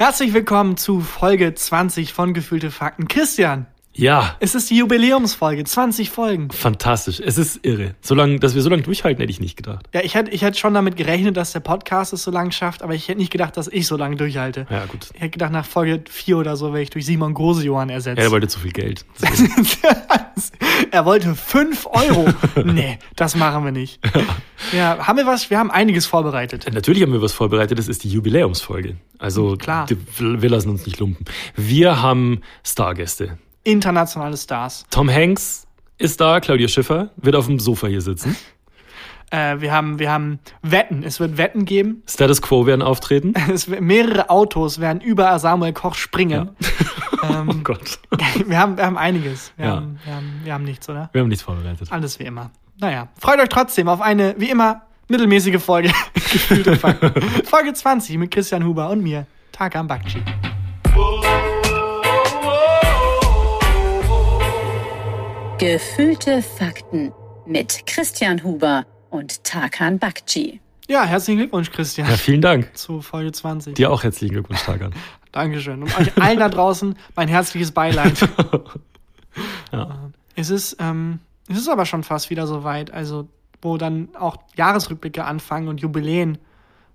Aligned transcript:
Herzlich 0.00 0.32
willkommen 0.32 0.78
zu 0.78 1.00
Folge 1.00 1.54
20 1.54 2.14
von 2.14 2.32
Gefühlte 2.32 2.70
Fakten. 2.70 3.06
Christian, 3.06 3.66
Ja, 3.92 4.36
es 4.38 4.54
ist 4.54 4.70
die 4.70 4.76
Jubiläumsfolge, 4.76 5.64
20 5.64 6.10
Folgen. 6.10 6.50
fantastisch. 6.50 7.20
Es 7.20 7.36
ist 7.38 7.66
irre. 7.66 7.96
So 8.00 8.14
lang, 8.14 8.38
dass 8.38 8.54
wir 8.54 8.62
so 8.62 8.70
lange 8.70 8.82
durchhalten, 8.82 9.20
hätte 9.20 9.32
ich 9.32 9.40
nicht 9.40 9.56
gedacht. 9.56 9.86
Ja, 9.92 10.00
ich 10.02 10.14
hätte, 10.14 10.30
ich 10.30 10.58
schon 10.58 10.74
damit 10.74 10.96
gerechnet, 10.96 11.36
dass 11.36 11.52
der 11.52 11.60
Podcast 11.60 12.12
es 12.12 12.22
so 12.22 12.30
lange 12.30 12.52
schafft, 12.52 12.82
aber 12.82 12.94
ich 12.94 13.08
hätte 13.08 13.18
nicht 13.18 13.32
gedacht, 13.32 13.56
dass 13.56 13.66
ich 13.66 13.86
so 13.88 13.96
lange 13.96 14.14
durchhalte. 14.14 14.66
Ja, 14.70 14.86
gut. 14.86 15.08
Ich 15.14 15.20
hätte 15.20 15.30
gedacht, 15.30 15.52
nach 15.52 15.66
Folge 15.66 16.02
4 16.08 16.38
oder 16.38 16.56
so 16.56 16.72
wäre 16.72 16.82
ich 16.82 16.90
durch 16.90 17.04
Simon 17.04 17.34
Grosejohann 17.34 17.90
ersetzt. 17.90 18.18
Ja, 18.18 18.24
er 18.24 18.30
wollte 18.30 18.46
zu 18.46 18.60
viel 18.60 18.70
Geld. 18.70 19.04
er 20.92 21.04
wollte 21.04 21.34
5 21.34 21.86
Euro. 21.86 22.28
nee, 22.64 22.98
das 23.16 23.34
machen 23.34 23.64
wir 23.64 23.72
nicht. 23.72 24.00
Ja, 24.72 24.98
haben 25.06 25.18
wir 25.18 25.26
was? 25.26 25.50
Wir 25.50 25.58
haben 25.58 25.70
einiges 25.70 26.06
vorbereitet. 26.06 26.66
Natürlich 26.72 27.02
haben 27.02 27.12
wir 27.12 27.22
was 27.22 27.32
vorbereitet. 27.32 27.78
Das 27.78 27.88
ist 27.88 28.04
die 28.04 28.10
Jubiläumsfolge. 28.10 28.96
Also, 29.18 29.56
Klar. 29.56 29.86
wir 30.18 30.48
lassen 30.48 30.70
uns 30.70 30.86
nicht 30.86 31.00
lumpen. 31.00 31.24
Wir 31.56 32.00
haben 32.00 32.40
Stargäste. 32.62 33.38
Internationale 33.64 34.36
Stars. 34.36 34.84
Tom 34.90 35.10
Hanks 35.10 35.66
ist 35.98 36.20
da, 36.20 36.40
Claudia 36.40 36.68
Schiffer 36.68 37.10
wird 37.16 37.36
auf 37.36 37.46
dem 37.46 37.58
Sofa 37.60 37.86
hier 37.86 38.00
sitzen. 38.00 38.36
Äh, 39.32 39.60
wir, 39.60 39.70
haben, 39.70 40.00
wir 40.00 40.10
haben 40.10 40.40
Wetten. 40.60 41.04
Es 41.04 41.20
wird 41.20 41.36
Wetten 41.38 41.64
geben. 41.64 42.02
Status 42.08 42.42
Quo 42.42 42.66
werden 42.66 42.82
auftreten. 42.82 43.32
Es, 43.54 43.70
wird- 43.70 43.80
mehrere 43.80 44.28
Autos 44.28 44.80
werden 44.80 45.00
über 45.00 45.38
Samuel 45.38 45.72
Koch 45.72 45.94
springen. 45.94 46.50
Oh 47.22 47.54
Gott. 47.62 48.00
Wir 48.46 48.58
haben, 48.58 48.76
wir 48.76 48.84
haben 48.86 48.98
einiges. 48.98 49.52
Wir, 49.56 49.66
Ja. 49.66 49.70
haben, 49.76 50.00
wir, 50.04 50.14
haben, 50.16 50.40
wir 50.42 50.54
haben 50.54 50.64
nichts, 50.64 50.88
oder? 50.88 51.10
Wir 51.12 51.20
haben 51.20 51.28
nichts 51.28 51.44
vorbereitet. 51.44 51.92
Alles 51.92 52.18
wie 52.18 52.24
immer. 52.24 52.50
Naja, 52.80 53.06
freut 53.20 53.38
euch 53.38 53.50
trotzdem 53.50 53.88
auf 53.88 54.00
eine, 54.00 54.34
wie 54.38 54.50
immer, 54.50 54.82
mittelmäßige 55.08 55.62
Folge. 55.62 55.92
Folge 57.44 57.72
20 57.74 58.16
mit 58.18 58.30
Christian 58.32 58.64
Huber 58.64 58.88
und 58.90 59.02
mir, 59.02 59.26
Tarkan 59.52 59.86
Bakci. 59.86 60.22
Gefühlte 65.60 66.40
Fakten 66.40 67.12
mit 67.46 67.82
Christian 67.86 68.42
Huber 68.42 68.86
und 69.10 69.44
Tarkan 69.44 69.98
Bakci. 69.98 70.58
Ja, 70.88 71.04
herzlichen 71.04 71.38
Glückwunsch, 71.40 71.70
Christian, 71.70 72.08
Ja, 72.08 72.16
vielen 72.16 72.40
Dank. 72.40 72.74
zu 72.74 73.02
Folge 73.02 73.30
20. 73.30 73.74
Dir 73.74 73.90
auch 73.90 74.02
herzlichen 74.02 74.32
Glückwunsch, 74.32 74.62
Tagan. 74.62 74.94
Dankeschön. 75.32 75.82
Und 75.82 75.98
euch 76.00 76.16
allen 76.20 76.38
da 76.38 76.48
draußen 76.48 76.96
mein 77.14 77.28
herzliches 77.28 77.72
Beileid. 77.72 78.14
Ja. 79.72 80.10
Es 80.34 80.48
ist, 80.50 80.78
ähm, 80.80 81.20
es 81.48 81.56
ist 81.58 81.68
aber 81.68 81.84
schon 81.86 82.02
fast 82.02 82.30
wieder 82.30 82.46
so 82.48 82.64
weit, 82.64 82.90
also 82.90 83.28
wo 83.62 83.76
dann 83.76 84.08
auch 84.18 84.38
Jahresrückblicke 84.56 85.24
anfangen 85.24 85.68
und 85.68 85.80
Jubiläen 85.82 86.38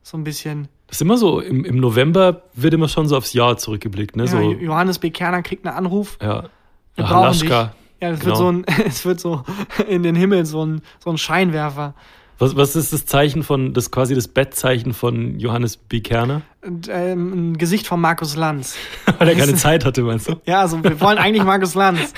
so 0.03 0.17
ein 0.17 0.23
bisschen. 0.25 0.67
Das 0.87 0.97
ist 0.97 1.01
immer 1.01 1.17
so, 1.17 1.39
im, 1.39 1.63
im 1.63 1.77
November 1.77 2.41
wird 2.55 2.73
immer 2.73 2.89
schon 2.89 3.07
so 3.07 3.15
aufs 3.15 3.31
Jahr 3.31 3.55
zurückgeblickt. 3.57 4.15
Ne? 4.17 4.23
Ja, 4.25 4.29
So, 4.31 4.39
Johannes 4.41 4.99
B. 4.99 5.11
Kerner 5.11 5.43
kriegt 5.43 5.65
einen 5.67 5.77
Anruf. 5.77 6.17
ja. 6.21 6.49
Wir 6.95 7.05
Ja, 7.05 7.11
brauchen 7.11 7.39
dich. 7.39 7.49
Halaschka. 7.51 7.75
Ja, 8.01 8.09
es 8.09 8.19
Genau. 8.19 8.25
wird 8.31 8.37
so 8.37 8.51
ein, 8.51 8.65
es 8.87 9.05
wird 9.05 9.19
so 9.19 9.43
in 9.87 10.03
den 10.03 10.15
Himmel 10.15 10.45
so 10.45 10.65
ein, 10.65 10.81
so 11.03 11.09
ein 11.09 11.17
Scheinwerfer. 11.17 11.93
Was, 12.37 12.53
was 12.57 12.75
ist 12.75 12.91
das 12.91 13.05
Zeichen 13.05 13.43
von, 13.43 13.73
das 13.73 13.91
quasi 13.91 14.13
das 14.13 14.27
Bettzeichen 14.27 14.93
von 14.93 15.39
Johannes 15.39 15.77
B. 15.77 16.01
Kerner? 16.01 16.41
Ähm, 16.89 17.51
ein 17.53 17.57
Gesicht 17.57 17.87
von 17.87 18.01
Markus 18.01 18.35
Lanz. 18.35 18.75
Weil 19.19 19.29
er 19.29 19.35
keine 19.35 19.55
Zeit 19.55 19.85
hatte, 19.85 20.01
meinst 20.01 20.27
du? 20.27 20.35
Ja, 20.45 20.59
also 20.59 20.83
wir 20.83 20.99
wollen 20.99 21.17
eigentlich 21.17 21.45
Markus 21.45 21.75
Lanz. 21.75 22.13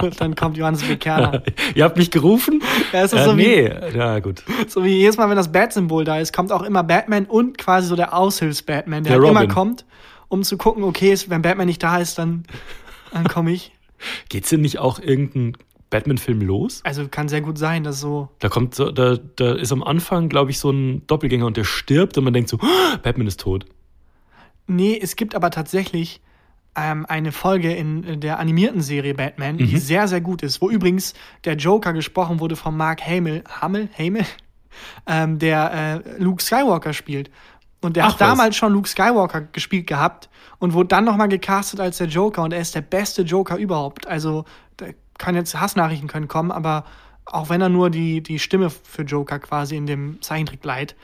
Und 0.00 0.18
dann 0.22 0.34
kommt 0.36 0.56
Johannes 0.56 0.82
B. 0.84 0.96
Kerner. 0.96 1.42
Ihr 1.74 1.84
habt 1.84 1.98
mich 1.98 2.10
gerufen? 2.10 2.62
Ja, 2.94 3.02
es 3.02 3.12
ist 3.12 3.18
Äh, 3.20 3.24
so, 3.26 3.36
wie, 3.36 3.42
nee, 3.42 3.72
ja 3.94 4.20
gut. 4.20 4.42
so 4.68 4.84
wie 4.84 4.96
jedes 4.96 5.18
Mal, 5.18 5.28
wenn 5.28 5.36
das 5.36 5.52
Bat-Symbol 5.52 6.04
da 6.04 6.18
ist, 6.18 6.32
kommt 6.34 6.50
auch 6.50 6.62
immer 6.62 6.82
Batman 6.82 7.26
und 7.26 7.58
quasi 7.58 7.88
so 7.88 7.94
der 7.96 8.16
Aushilfs-Batman, 8.16 9.04
der, 9.04 9.18
Der 9.18 9.20
halt 9.20 9.30
immer 9.44 9.52
kommt, 9.52 9.84
um 10.28 10.44
zu 10.44 10.56
gucken, 10.56 10.82
okay, 10.82 11.14
wenn 11.28 11.42
Batman 11.42 11.66
nicht 11.66 11.82
da 11.82 11.98
ist, 11.98 12.16
dann, 12.18 12.44
dann 13.12 13.28
komme 13.28 13.52
ich. 13.52 13.72
Geht's 14.28 14.50
denn 14.50 14.60
nicht 14.60 14.78
auch 14.78 14.98
irgendein 14.98 15.56
Batman-Film 15.90 16.40
los? 16.40 16.80
Also 16.84 17.06
kann 17.08 17.28
sehr 17.28 17.42
gut 17.42 17.58
sein, 17.58 17.84
dass 17.84 18.00
so. 18.00 18.28
Da 18.38 18.48
kommt 18.48 18.74
so, 18.74 18.90
da, 18.90 19.16
da 19.36 19.52
ist 19.54 19.72
am 19.72 19.82
Anfang, 19.82 20.28
glaube 20.28 20.50
ich, 20.50 20.58
so 20.58 20.70
ein 20.70 21.06
Doppelgänger 21.06 21.46
und 21.46 21.56
der 21.56 21.64
stirbt 21.64 22.16
und 22.16 22.24
man 22.24 22.32
denkt 22.32 22.48
so, 22.48 22.58
"Oh, 22.62 22.96
Batman 23.02 23.26
ist 23.26 23.40
tot. 23.40 23.66
Nee, 24.66 24.98
es 25.00 25.16
gibt 25.16 25.34
aber 25.34 25.50
tatsächlich 25.50 26.20
ähm, 26.74 27.04
eine 27.06 27.32
Folge 27.32 27.74
in 27.74 28.20
der 28.20 28.38
animierten 28.38 28.80
Serie 28.80 29.12
Batman, 29.14 29.56
Mhm. 29.56 29.66
die 29.66 29.76
sehr, 29.76 30.08
sehr 30.08 30.22
gut 30.22 30.42
ist, 30.42 30.62
wo 30.62 30.70
übrigens 30.70 31.12
der 31.44 31.56
Joker 31.56 31.92
gesprochen 31.92 32.40
wurde 32.40 32.56
von 32.56 32.74
Mark 32.74 33.06
Hamill, 33.06 33.44
Hamill, 33.60 33.90
Hamill, 33.98 34.24
ähm, 35.06 35.38
der 35.38 36.02
äh, 36.06 36.22
Luke 36.22 36.42
Skywalker 36.42 36.94
spielt. 36.94 37.30
Und 37.82 37.96
der 37.96 38.04
Ach 38.04 38.12
hat 38.12 38.20
was. 38.20 38.28
damals 38.28 38.56
schon 38.56 38.72
Luke 38.72 38.88
Skywalker 38.88 39.42
gespielt 39.42 39.86
gehabt 39.86 40.30
und 40.58 40.72
wurde 40.72 40.88
dann 40.88 41.04
nochmal 41.04 41.28
gecastet 41.28 41.80
als 41.80 41.98
der 41.98 42.06
Joker 42.06 42.42
und 42.42 42.52
er 42.52 42.60
ist 42.60 42.74
der 42.74 42.80
beste 42.80 43.22
Joker 43.22 43.56
überhaupt. 43.56 44.06
Also, 44.06 44.44
da 44.76 44.86
kann 45.18 45.34
jetzt 45.34 45.58
Hassnachrichten 45.58 46.08
können 46.08 46.28
kommen, 46.28 46.52
aber 46.52 46.84
auch 47.26 47.48
wenn 47.50 47.60
er 47.60 47.68
nur 47.68 47.90
die, 47.90 48.22
die 48.22 48.38
Stimme 48.38 48.70
für 48.70 49.02
Joker 49.02 49.38
quasi 49.38 49.76
in 49.76 49.86
dem 49.86 50.22
Zeichentrick 50.22 50.64
leiht, 50.64 50.96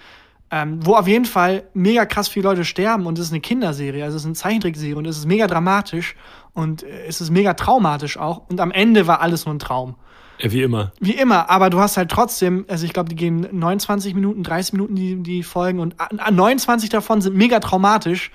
ähm, 0.51 0.85
wo 0.85 0.95
auf 0.95 1.07
jeden 1.07 1.25
Fall 1.25 1.65
mega 1.75 2.07
krass 2.07 2.29
viele 2.29 2.49
Leute 2.49 2.65
sterben 2.65 3.07
und 3.07 3.19
es 3.19 3.27
ist 3.27 3.33
eine 3.33 3.41
Kinderserie, 3.41 4.05
also 4.05 4.17
es 4.17 4.23
ist 4.23 4.27
eine 4.27 4.35
Zeichentrickserie 4.35 4.97
und 4.97 5.07
es 5.07 5.19
ist 5.19 5.27
mega 5.27 5.47
dramatisch 5.47 6.17
und 6.55 6.83
äh, 6.83 7.07
es 7.07 7.21
ist 7.21 7.31
mega 7.31 7.55
traumatisch 7.55 8.17
auch 8.17 8.49
und 8.49 8.61
am 8.61 8.71
Ende 8.71 9.07
war 9.07 9.21
alles 9.21 9.45
nur 9.45 9.55
ein 9.55 9.59
Traum. 9.59 9.97
Ja, 10.41 10.53
wie 10.53 10.63
immer. 10.63 10.93
Wie 11.01 11.13
immer, 11.17 11.51
aber 11.51 11.69
du 11.71 11.81
hast 11.81 11.97
halt 11.97 12.11
trotzdem, 12.11 12.65
also 12.69 12.85
ich 12.85 12.93
glaube, 12.93 13.09
die 13.09 13.17
gehen 13.17 13.47
29 13.53 14.15
Minuten, 14.15 14.43
30 14.45 14.73
Minuten 14.75 14.95
die, 14.95 15.17
die 15.23 15.43
Folgen 15.43 15.81
und 15.81 16.01
a- 16.01 16.09
a- 16.19 16.31
29 16.31 16.91
davon 16.91 17.21
sind 17.21 17.35
mega 17.37 17.59
traumatisch 17.61 18.31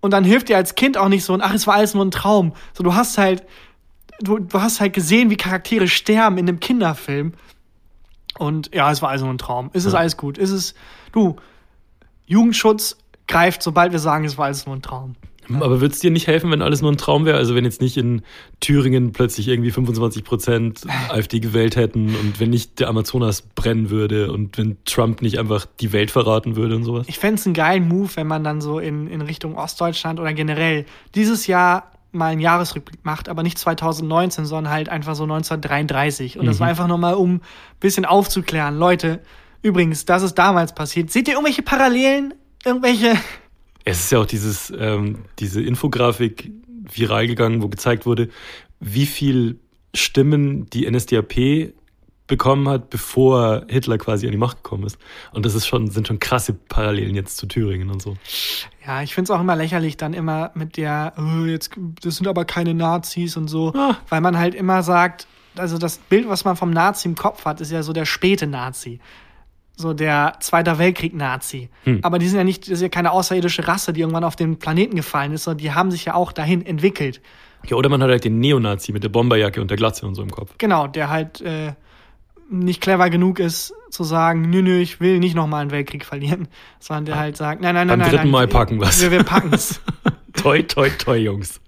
und 0.00 0.12
dann 0.12 0.24
hilft 0.24 0.48
dir 0.50 0.56
als 0.56 0.74
Kind 0.74 0.96
auch 0.98 1.08
nicht 1.08 1.24
so 1.24 1.32
und 1.34 1.40
ach, 1.40 1.54
es 1.54 1.66
war 1.66 1.74
alles 1.76 1.94
nur 1.94 2.04
ein 2.04 2.10
Traum. 2.10 2.52
So, 2.74 2.82
du 2.84 2.94
hast 2.94 3.16
halt, 3.18 3.44
du, 4.20 4.38
du 4.38 4.60
hast 4.60 4.80
halt 4.80 4.92
gesehen, 4.92 5.30
wie 5.30 5.36
Charaktere 5.36 5.88
sterben 5.88 6.36
in 6.38 6.48
einem 6.48 6.60
Kinderfilm 6.60 7.32
und 8.38 8.74
ja, 8.74 8.90
es 8.92 9.00
war 9.02 9.08
also 9.08 9.24
nur 9.24 9.34
ein 9.34 9.38
Traum. 9.38 9.70
Es 9.72 9.84
ist 9.86 9.94
Ja. 9.94 10.00
alles 10.00 10.16
gut. 10.16 10.38
Es 10.38 10.50
ist, 10.50 10.76
du, 11.12 11.36
Jugendschutz 12.26 12.98
greift, 13.26 13.62
sobald 13.62 13.92
wir 13.92 13.98
sagen, 13.98 14.24
es 14.24 14.36
war 14.38 14.46
alles 14.46 14.66
nur 14.66 14.76
ein 14.76 14.82
Traum. 14.82 15.16
Aber 15.56 15.80
würde 15.80 15.94
es 15.94 16.00
dir 16.00 16.10
nicht 16.10 16.26
helfen, 16.26 16.50
wenn 16.50 16.62
alles 16.62 16.82
nur 16.82 16.92
ein 16.92 16.96
Traum 16.96 17.24
wäre? 17.24 17.36
Also 17.36 17.54
wenn 17.54 17.64
jetzt 17.64 17.80
nicht 17.80 17.96
in 17.96 18.22
Thüringen 18.60 19.12
plötzlich 19.12 19.48
irgendwie 19.48 19.70
25 19.70 20.24
Prozent 20.24 20.80
AfD 21.08 21.40
gewählt 21.40 21.76
hätten 21.76 22.14
und 22.16 22.40
wenn 22.40 22.50
nicht 22.50 22.80
der 22.80 22.88
Amazonas 22.88 23.42
brennen 23.42 23.90
würde 23.90 24.30
und 24.32 24.58
wenn 24.58 24.76
Trump 24.84 25.22
nicht 25.22 25.38
einfach 25.38 25.66
die 25.80 25.92
Welt 25.92 26.10
verraten 26.10 26.56
würde 26.56 26.76
und 26.76 26.84
sowas? 26.84 27.06
Ich 27.08 27.18
fände 27.18 27.40
es 27.40 27.46
einen 27.46 27.54
geilen 27.54 27.88
Move, 27.88 28.10
wenn 28.14 28.26
man 28.26 28.44
dann 28.44 28.60
so 28.60 28.78
in, 28.78 29.06
in 29.06 29.20
Richtung 29.20 29.56
Ostdeutschland 29.56 30.20
oder 30.20 30.32
generell 30.32 30.84
dieses 31.14 31.46
Jahr 31.46 31.92
mal 32.12 32.32
einen 32.32 32.40
Jahresrückblick 32.40 33.04
macht, 33.04 33.28
aber 33.28 33.42
nicht 33.42 33.58
2019, 33.58 34.46
sondern 34.46 34.72
halt 34.72 34.88
einfach 34.88 35.14
so 35.14 35.24
1933. 35.24 36.38
Und 36.38 36.46
das 36.46 36.60
war 36.60 36.68
einfach 36.68 36.86
nochmal, 36.86 37.14
um 37.14 37.36
ein 37.36 37.40
bisschen 37.80 38.04
aufzuklären. 38.04 38.78
Leute, 38.78 39.20
übrigens, 39.62 40.04
das 40.04 40.22
ist 40.22 40.34
damals 40.34 40.74
passiert. 40.74 41.10
Seht 41.10 41.28
ihr 41.28 41.34
irgendwelche 41.34 41.62
Parallelen? 41.62 42.34
Irgendwelche? 42.64 43.14
Es 43.90 44.00
ist 44.00 44.12
ja 44.12 44.18
auch 44.20 44.26
dieses, 44.26 44.70
ähm, 44.78 45.24
diese 45.38 45.62
Infografik 45.62 46.50
viral 46.92 47.26
gegangen, 47.26 47.62
wo 47.62 47.68
gezeigt 47.68 48.04
wurde, 48.06 48.28
wie 48.80 49.06
viel 49.06 49.58
Stimmen 49.94 50.68
die 50.70 50.88
NSDAP 50.90 51.72
bekommen 52.26 52.68
hat, 52.68 52.90
bevor 52.90 53.64
Hitler 53.68 53.96
quasi 53.96 54.26
an 54.26 54.32
die 54.32 54.38
Macht 54.38 54.62
gekommen 54.62 54.84
ist. 54.84 54.98
Und 55.32 55.46
das 55.46 55.54
ist 55.54 55.66
schon, 55.66 55.88
sind 55.90 56.06
schon 56.06 56.18
krasse 56.20 56.52
Parallelen 56.52 57.14
jetzt 57.14 57.38
zu 57.38 57.46
Thüringen 57.46 57.88
und 57.90 58.02
so. 58.02 58.16
Ja, 58.86 59.02
ich 59.02 59.14
finde 59.14 59.32
es 59.32 59.36
auch 59.36 59.40
immer 59.40 59.56
lächerlich, 59.56 59.96
dann 59.96 60.12
immer 60.12 60.50
mit 60.54 60.76
der, 60.76 61.14
oh, 61.16 61.46
jetzt, 61.46 61.70
das 62.02 62.16
sind 62.16 62.28
aber 62.28 62.44
keine 62.44 62.74
Nazis 62.74 63.38
und 63.38 63.48
so, 63.48 63.72
Ah. 63.74 63.96
weil 64.10 64.20
man 64.20 64.36
halt 64.36 64.54
immer 64.54 64.82
sagt, 64.82 65.26
also 65.56 65.78
das 65.78 65.96
Bild, 65.96 66.28
was 66.28 66.44
man 66.44 66.56
vom 66.56 66.70
Nazi 66.70 67.08
im 67.08 67.14
Kopf 67.14 67.46
hat, 67.46 67.62
ist 67.62 67.72
ja 67.72 67.82
so 67.82 67.94
der 67.94 68.04
späte 68.04 68.46
Nazi. 68.46 69.00
So 69.80 69.94
der 69.94 70.34
Zweiter 70.40 70.80
Weltkrieg-Nazi. 70.80 71.68
Hm. 71.84 72.00
Aber 72.02 72.18
die 72.18 72.26
sind 72.26 72.36
ja 72.36 72.42
nicht, 72.42 72.64
das 72.64 72.74
ist 72.74 72.82
ja 72.82 72.88
keine 72.88 73.12
außerirdische 73.12 73.68
Rasse, 73.68 73.92
die 73.92 74.00
irgendwann 74.00 74.24
auf 74.24 74.34
den 74.34 74.58
Planeten 74.58 74.96
gefallen 74.96 75.32
ist, 75.32 75.44
sondern 75.44 75.58
die 75.58 75.70
haben 75.70 75.92
sich 75.92 76.04
ja 76.04 76.14
auch 76.14 76.32
dahin 76.32 76.66
entwickelt. 76.66 77.20
Ja, 77.64 77.76
oder 77.76 77.88
man 77.88 78.02
hat 78.02 78.10
halt 78.10 78.24
den 78.24 78.40
Neonazi 78.40 78.90
mit 78.90 79.04
der 79.04 79.08
Bomberjacke 79.08 79.60
und 79.60 79.70
der 79.70 79.76
Glatze 79.76 80.04
und 80.04 80.16
so 80.16 80.22
im 80.22 80.32
Kopf. 80.32 80.54
Genau, 80.58 80.88
der 80.88 81.10
halt 81.10 81.40
äh, 81.42 81.74
nicht 82.50 82.80
clever 82.80 83.08
genug 83.08 83.38
ist, 83.38 83.72
zu 83.90 84.02
sagen, 84.02 84.50
nö, 84.50 84.62
nö, 84.62 84.80
ich 84.80 85.00
will 85.00 85.20
nicht 85.20 85.36
nochmal 85.36 85.62
einen 85.62 85.70
Weltkrieg 85.70 86.04
verlieren, 86.04 86.48
sondern 86.80 87.04
der 87.04 87.18
halt 87.18 87.36
sagt, 87.36 87.62
nein, 87.62 87.76
nein, 87.76 87.86
nein, 87.86 87.98
Beim 87.98 87.98
nein. 88.00 88.10
dritten 88.10 88.24
nein, 88.24 88.32
Mal 88.32 88.48
packen 88.48 88.80
wir's. 88.80 89.00
Wir, 89.00 89.12
wir 89.12 89.22
packen's. 89.22 89.80
Toi, 90.34 90.62
toi, 90.62 90.88
toi, 90.90 91.16
Jungs. 91.16 91.60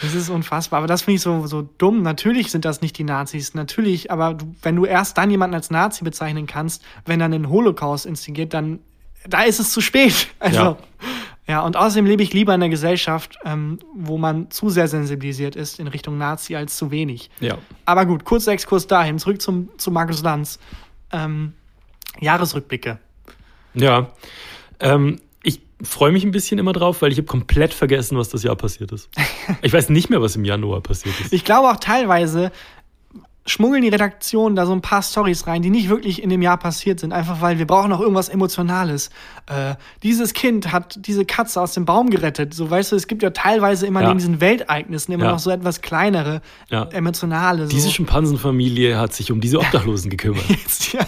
Das 0.00 0.14
ist 0.14 0.28
unfassbar. 0.28 0.78
Aber 0.78 0.86
das 0.86 1.02
finde 1.02 1.16
ich 1.16 1.22
so, 1.22 1.46
so 1.46 1.62
dumm. 1.62 2.02
Natürlich 2.02 2.50
sind 2.50 2.64
das 2.64 2.80
nicht 2.80 2.96
die 2.98 3.04
Nazis. 3.04 3.54
Natürlich, 3.54 4.10
aber 4.10 4.34
du, 4.34 4.54
wenn 4.62 4.76
du 4.76 4.84
erst 4.84 5.18
dann 5.18 5.30
jemanden 5.30 5.54
als 5.54 5.70
Nazi 5.70 6.04
bezeichnen 6.04 6.46
kannst, 6.46 6.84
wenn 7.04 7.18
dann 7.18 7.32
ein 7.32 7.48
Holocaust 7.48 8.06
instigiert, 8.06 8.54
dann 8.54 8.78
da 9.26 9.42
ist 9.42 9.58
es 9.58 9.72
zu 9.72 9.80
spät. 9.80 10.28
Also, 10.38 10.58
ja. 10.58 10.78
Ja. 11.48 11.60
und 11.62 11.76
außerdem 11.76 12.06
lebe 12.06 12.22
ich 12.22 12.32
lieber 12.32 12.54
in 12.54 12.62
einer 12.62 12.70
Gesellschaft, 12.70 13.38
ähm, 13.44 13.78
wo 13.94 14.18
man 14.18 14.50
zu 14.50 14.70
sehr 14.70 14.86
sensibilisiert 14.86 15.56
ist 15.56 15.80
in 15.80 15.88
Richtung 15.88 16.16
Nazi 16.16 16.54
als 16.54 16.76
zu 16.76 16.90
wenig. 16.90 17.30
Ja. 17.40 17.58
Aber 17.84 18.06
gut, 18.06 18.24
kurzer 18.24 18.52
Exkurs 18.52 18.86
dahin. 18.86 19.18
Zurück 19.18 19.42
zum, 19.42 19.70
zu 19.78 19.90
Markus 19.90 20.22
Lanz. 20.22 20.58
Ähm, 21.10 21.54
Jahresrückblicke. 22.20 22.98
Ja. 23.74 24.10
Ähm, 24.80 25.20
freue 25.82 26.12
mich 26.12 26.24
ein 26.24 26.30
bisschen 26.32 26.58
immer 26.58 26.72
drauf, 26.72 27.02
weil 27.02 27.12
ich 27.12 27.18
habe 27.18 27.26
komplett 27.26 27.72
vergessen, 27.74 28.18
was 28.18 28.28
das 28.28 28.42
Jahr 28.42 28.56
passiert 28.56 28.92
ist. 28.92 29.08
Ich 29.62 29.72
weiß 29.72 29.88
nicht 29.90 30.10
mehr, 30.10 30.20
was 30.20 30.36
im 30.36 30.44
Januar 30.44 30.80
passiert 30.82 31.18
ist. 31.20 31.32
Ich 31.32 31.44
glaube 31.44 31.68
auch 31.70 31.76
teilweise 31.76 32.52
schmuggeln 33.46 33.80
die 33.82 33.88
Redaktionen 33.88 34.56
da 34.56 34.66
so 34.66 34.72
ein 34.72 34.82
paar 34.82 35.02
Stories 35.02 35.46
rein, 35.46 35.62
die 35.62 35.70
nicht 35.70 35.88
wirklich 35.88 36.22
in 36.22 36.28
dem 36.28 36.42
Jahr 36.42 36.58
passiert 36.58 37.00
sind, 37.00 37.14
einfach 37.14 37.40
weil 37.40 37.58
wir 37.58 37.66
brauchen 37.66 37.88
noch 37.88 38.00
irgendwas 38.00 38.28
Emotionales. 38.28 39.08
Äh, 39.46 39.76
dieses 40.02 40.34
Kind 40.34 40.70
hat 40.70 40.98
diese 41.06 41.24
Katze 41.24 41.58
aus 41.62 41.72
dem 41.72 41.86
Baum 41.86 42.10
gerettet. 42.10 42.52
So 42.52 42.68
weißt 42.70 42.92
du, 42.92 42.96
es 42.96 43.06
gibt 43.06 43.22
ja 43.22 43.30
teilweise 43.30 43.86
immer 43.86 44.02
Ja. 44.02 44.08
neben 44.08 44.18
diesen 44.18 44.42
Weltereignissen 44.42 45.12
immer 45.14 45.24
Ja. 45.24 45.32
noch 45.32 45.38
so 45.38 45.48
etwas 45.50 45.80
kleinere, 45.80 46.42
Ja. 46.68 46.84
emotionale. 46.92 47.64
So. 47.64 47.70
Diese 47.70 47.90
Schimpansenfamilie 47.90 48.98
hat 48.98 49.14
sich 49.14 49.32
um 49.32 49.40
diese 49.40 49.60
Obdachlosen 49.60 50.10
gekümmert. 50.10 50.44
Jetzt, 50.50 50.92
ja, 50.92 51.06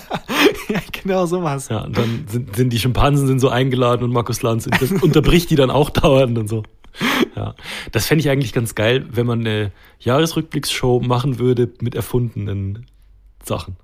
ja, 0.74 0.80
genau 1.02 1.26
sowas. 1.26 1.68
Ja, 1.68 1.84
und 1.84 1.96
dann 1.96 2.24
sind, 2.28 2.56
sind 2.56 2.72
die 2.72 2.78
Schimpansen 2.78 3.26
sind 3.26 3.40
so 3.40 3.48
eingeladen 3.48 4.04
und 4.04 4.12
Markus 4.12 4.42
Lanz 4.42 4.66
unter, 4.66 5.02
unterbricht 5.02 5.50
die 5.50 5.56
dann 5.56 5.70
auch 5.70 5.90
dauernd 5.90 6.38
und 6.38 6.48
so. 6.48 6.62
Ja, 7.36 7.54
das 7.92 8.06
fände 8.06 8.20
ich 8.20 8.30
eigentlich 8.30 8.52
ganz 8.52 8.74
geil, 8.74 9.06
wenn 9.10 9.26
man 9.26 9.40
eine 9.40 9.72
Jahresrückblicksshow 10.00 11.00
machen 11.00 11.38
würde 11.38 11.72
mit 11.80 11.94
erfundenen 11.94 12.86
Sachen. 13.44 13.76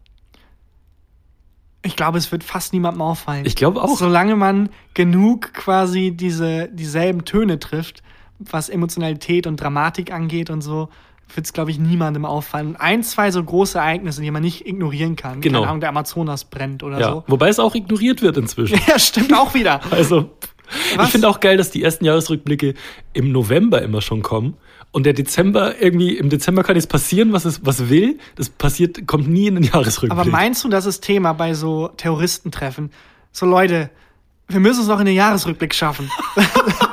Ich 1.82 1.94
glaube, 1.94 2.18
es 2.18 2.32
wird 2.32 2.42
fast 2.42 2.72
niemandem 2.72 3.00
auffallen. 3.02 3.46
Ich 3.46 3.54
glaube 3.54 3.80
auch. 3.80 3.96
Solange 3.96 4.34
man 4.34 4.70
genug 4.94 5.54
quasi 5.54 6.10
diese, 6.10 6.68
dieselben 6.68 7.24
Töne 7.24 7.60
trifft, 7.60 8.02
was 8.40 8.68
Emotionalität 8.68 9.46
und 9.46 9.60
Dramatik 9.60 10.12
angeht 10.12 10.50
und 10.50 10.62
so, 10.62 10.88
wird 11.34 11.46
es, 11.46 11.52
glaube 11.52 11.70
ich, 11.70 11.78
niemandem 11.78 12.24
auffallen. 12.24 12.68
Und 12.68 12.76
ein, 12.76 13.02
zwei 13.02 13.30
so 13.30 13.42
große 13.42 13.78
Ereignisse, 13.78 14.22
die 14.22 14.30
man 14.30 14.42
nicht 14.42 14.66
ignorieren 14.66 15.16
kann. 15.16 15.40
Genau. 15.40 15.60
Keine 15.60 15.68
Ahnung, 15.70 15.80
der 15.80 15.88
Amazonas 15.90 16.44
brennt 16.44 16.82
oder 16.82 16.98
Ja, 17.00 17.10
so. 17.10 17.24
wobei 17.26 17.48
es 17.48 17.58
auch 17.58 17.74
ignoriert 17.74 18.22
wird 18.22 18.36
inzwischen. 18.36 18.78
Ja, 18.88 18.98
stimmt 18.98 19.34
auch 19.34 19.54
wieder. 19.54 19.80
Also, 19.90 20.30
Was? 20.96 21.06
ich 21.06 21.12
finde 21.12 21.28
auch 21.28 21.40
geil, 21.40 21.56
dass 21.56 21.70
die 21.70 21.82
ersten 21.82 22.04
Jahresrückblicke 22.04 22.74
im 23.12 23.32
November 23.32 23.82
immer 23.82 24.00
schon 24.02 24.22
kommen. 24.22 24.56
Und 24.92 25.04
der 25.04 25.12
Dezember, 25.12 25.80
irgendwie, 25.80 26.16
im 26.16 26.30
Dezember 26.30 26.62
kann 26.62 26.76
es 26.76 26.86
passieren, 26.86 27.32
was 27.32 27.44
es 27.44 27.66
was 27.66 27.90
will. 27.90 28.18
Das 28.36 28.48
passiert, 28.48 29.06
kommt 29.06 29.28
nie 29.28 29.48
in 29.48 29.56
den 29.56 29.64
Jahresrückblick. 29.64 30.12
Aber 30.18 30.24
meinst 30.30 30.64
du, 30.64 30.68
das 30.68 30.86
ist 30.86 31.00
Thema 31.00 31.32
bei 31.34 31.52
so 31.54 31.88
Terroristentreffen? 31.88 32.90
So, 33.32 33.44
Leute, 33.44 33.90
wir 34.48 34.60
müssen 34.60 34.80
es 34.82 34.86
noch 34.86 35.00
in 35.00 35.06
den 35.06 35.16
Jahresrückblick 35.16 35.74
schaffen. 35.74 36.10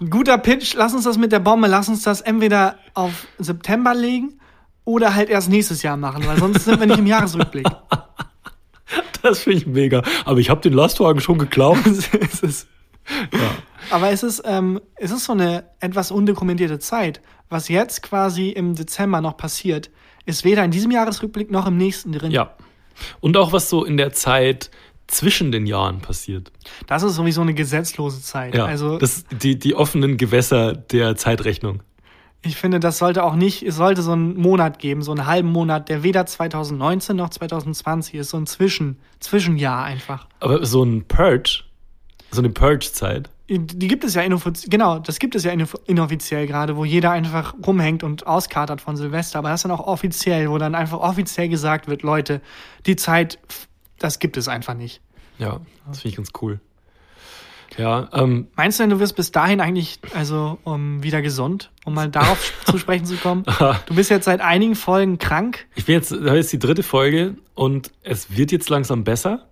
ein 0.00 0.10
guter 0.10 0.38
Pitch, 0.38 0.74
lass 0.74 0.94
uns 0.94 1.04
das 1.04 1.18
mit 1.18 1.32
der 1.32 1.40
Bombe, 1.40 1.68
lass 1.68 1.88
uns 1.88 2.02
das 2.02 2.20
entweder 2.20 2.76
auf 2.94 3.26
September 3.38 3.94
legen 3.94 4.38
oder 4.84 5.14
halt 5.14 5.28
erst 5.28 5.50
nächstes 5.50 5.82
Jahr 5.82 5.96
machen, 5.96 6.26
weil 6.26 6.38
sonst 6.38 6.64
sind 6.64 6.80
wir 6.80 6.86
nicht 6.86 6.98
im 6.98 7.06
Jahresrückblick. 7.06 7.66
Das 9.22 9.40
finde 9.40 9.58
ich 9.58 9.66
mega. 9.66 10.02
Aber 10.24 10.38
ich 10.38 10.48
habe 10.48 10.60
den 10.60 10.72
Lastwagen 10.72 11.20
schon 11.20 11.38
geklaut. 11.38 11.78
es 11.86 12.40
ist, 12.40 12.68
Aber 13.90 14.10
es 14.10 14.22
ist, 14.22 14.42
ähm, 14.44 14.80
es 14.96 15.10
ist 15.10 15.24
so 15.24 15.32
eine 15.32 15.64
etwas 15.80 16.10
undokumentierte 16.10 16.78
Zeit. 16.78 17.20
Was 17.48 17.68
jetzt 17.68 18.02
quasi 18.02 18.50
im 18.50 18.74
Dezember 18.74 19.20
noch 19.20 19.36
passiert, 19.36 19.90
ist 20.26 20.44
weder 20.44 20.64
in 20.64 20.70
diesem 20.70 20.90
Jahresrückblick 20.90 21.50
noch 21.50 21.66
im 21.66 21.76
nächsten 21.76 22.12
drin. 22.12 22.30
Ja. 22.30 22.54
Und 23.20 23.36
auch 23.36 23.52
was 23.52 23.70
so 23.70 23.84
in 23.84 23.96
der 23.96 24.12
Zeit 24.12 24.70
zwischen 25.08 25.50
den 25.50 25.66
Jahren 25.66 26.00
passiert. 26.00 26.52
Das 26.86 27.02
ist 27.02 27.16
sowieso 27.16 27.40
eine 27.40 27.54
gesetzlose 27.54 28.22
Zeit. 28.22 28.54
Ja, 28.54 28.66
also 28.66 28.98
das, 28.98 29.24
die, 29.42 29.58
die 29.58 29.74
offenen 29.74 30.16
Gewässer 30.16 30.74
der 30.74 31.16
Zeitrechnung. 31.16 31.82
ich 32.42 32.56
finde, 32.56 32.78
das 32.78 32.98
sollte 32.98 33.24
auch 33.24 33.34
nicht, 33.34 33.62
es 33.62 33.76
sollte 33.76 34.02
so 34.02 34.12
einen 34.12 34.36
Monat 34.36 34.78
geben, 34.78 35.02
so 35.02 35.10
einen 35.10 35.26
halben 35.26 35.48
Monat, 35.50 35.88
der 35.88 36.02
weder 36.02 36.26
2019 36.26 37.16
noch 37.16 37.30
2020 37.30 38.14
ist, 38.16 38.30
so 38.30 38.36
ein 38.36 38.46
Zwischen, 38.46 38.98
Zwischenjahr 39.18 39.82
einfach. 39.82 40.28
Aber 40.40 40.64
so 40.64 40.84
ein 40.84 41.04
Purge, 41.08 41.64
so 42.30 42.40
eine 42.40 42.50
Purge-Zeit. 42.50 43.30
Die 43.50 43.88
gibt 43.88 44.04
es 44.04 44.12
ja 44.12 44.20
inoffiziell, 44.20 44.68
genau, 44.68 44.98
das 44.98 45.18
gibt 45.18 45.34
es 45.34 45.42
ja 45.42 45.52
inoffiziell 45.86 46.46
gerade, 46.46 46.76
wo 46.76 46.84
jeder 46.84 47.12
einfach 47.12 47.54
rumhängt 47.66 48.04
und 48.04 48.26
auskatert 48.26 48.82
von 48.82 48.94
Silvester, 48.94 49.38
aber 49.38 49.48
das 49.48 49.62
dann 49.62 49.72
auch 49.72 49.86
offiziell, 49.86 50.50
wo 50.50 50.58
dann 50.58 50.74
einfach 50.74 50.98
offiziell 50.98 51.48
gesagt 51.48 51.88
wird, 51.88 52.02
Leute, 52.02 52.42
die 52.84 52.96
Zeit, 52.96 53.38
das 53.98 54.18
gibt 54.18 54.36
es 54.36 54.48
einfach 54.48 54.74
nicht. 54.74 55.00
Ja, 55.38 55.60
das 55.86 56.00
finde 56.00 56.08
ich 56.10 56.16
ganz 56.16 56.30
cool. 56.42 56.60
Ja, 57.76 58.08
ähm, 58.12 58.48
Meinst 58.56 58.78
du 58.78 58.82
denn, 58.82 58.90
du 58.90 58.98
wirst 58.98 59.14
bis 59.14 59.30
dahin 59.30 59.60
eigentlich 59.60 60.00
also 60.14 60.58
um, 60.64 61.02
wieder 61.02 61.20
gesund, 61.20 61.70
um 61.84 61.94
mal 61.94 62.08
darauf 62.08 62.52
zu 62.64 62.78
sprechen 62.78 63.04
zu 63.04 63.16
kommen? 63.16 63.44
Du 63.86 63.94
bist 63.94 64.10
jetzt 64.10 64.24
seit 64.24 64.40
einigen 64.40 64.74
Folgen 64.74 65.18
krank. 65.18 65.66
ich 65.74 65.84
bin 65.84 65.94
jetzt, 65.94 66.10
das 66.10 66.36
ist 66.36 66.52
die 66.52 66.58
dritte 66.58 66.82
Folge 66.82 67.36
und 67.54 67.92
es 68.02 68.36
wird 68.36 68.52
jetzt 68.52 68.70
langsam 68.70 69.04
besser. 69.04 69.48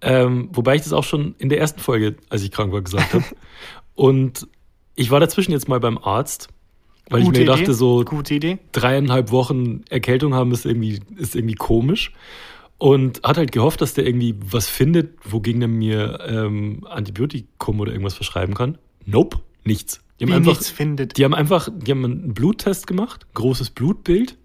Ähm, 0.00 0.48
wobei 0.52 0.76
ich 0.76 0.82
das 0.82 0.92
auch 0.92 1.04
schon 1.04 1.34
in 1.38 1.48
der 1.48 1.58
ersten 1.58 1.80
Folge, 1.80 2.16
als 2.28 2.42
ich 2.42 2.50
krank 2.50 2.72
war, 2.72 2.82
gesagt 2.82 3.14
habe. 3.14 3.24
und 3.94 4.46
ich 4.94 5.10
war 5.10 5.20
dazwischen 5.20 5.52
jetzt 5.52 5.68
mal 5.68 5.80
beim 5.80 5.98
Arzt, 5.98 6.48
weil 7.10 7.22
ich 7.22 7.30
mir 7.30 7.44
dachte, 7.44 7.74
so 7.74 8.04
Gute 8.04 8.34
Idee. 8.34 8.58
dreieinhalb 8.72 9.30
Wochen 9.30 9.84
Erkältung 9.88 10.34
haben 10.34 10.52
ist 10.52 10.66
irgendwie, 10.66 11.00
ist 11.16 11.36
irgendwie 11.36 11.54
komisch. 11.54 12.12
Und 12.78 13.22
hat 13.22 13.38
halt 13.38 13.52
gehofft, 13.52 13.80
dass 13.80 13.94
der 13.94 14.06
irgendwie 14.06 14.34
was 14.38 14.68
findet, 14.68 15.14
wogegen 15.24 15.62
er 15.62 15.68
mir 15.68 16.18
ähm, 16.26 16.86
Antibiotikum 16.88 17.80
oder 17.80 17.92
irgendwas 17.92 18.14
verschreiben 18.14 18.54
kann. 18.54 18.76
Nope, 19.06 19.38
nichts. 19.64 20.00
Die 20.18 20.24
haben 20.24 20.30
Wie 20.30 20.34
einfach, 20.34 20.52
nichts 20.52 20.70
findet. 20.70 21.16
die 21.16 21.24
haben 21.24 21.34
einfach, 21.34 21.68
die 21.74 21.90
haben 21.90 22.04
einen 22.04 22.34
Bluttest 22.34 22.86
gemacht, 22.86 23.26
großes 23.34 23.70
Blutbild, 23.70 24.36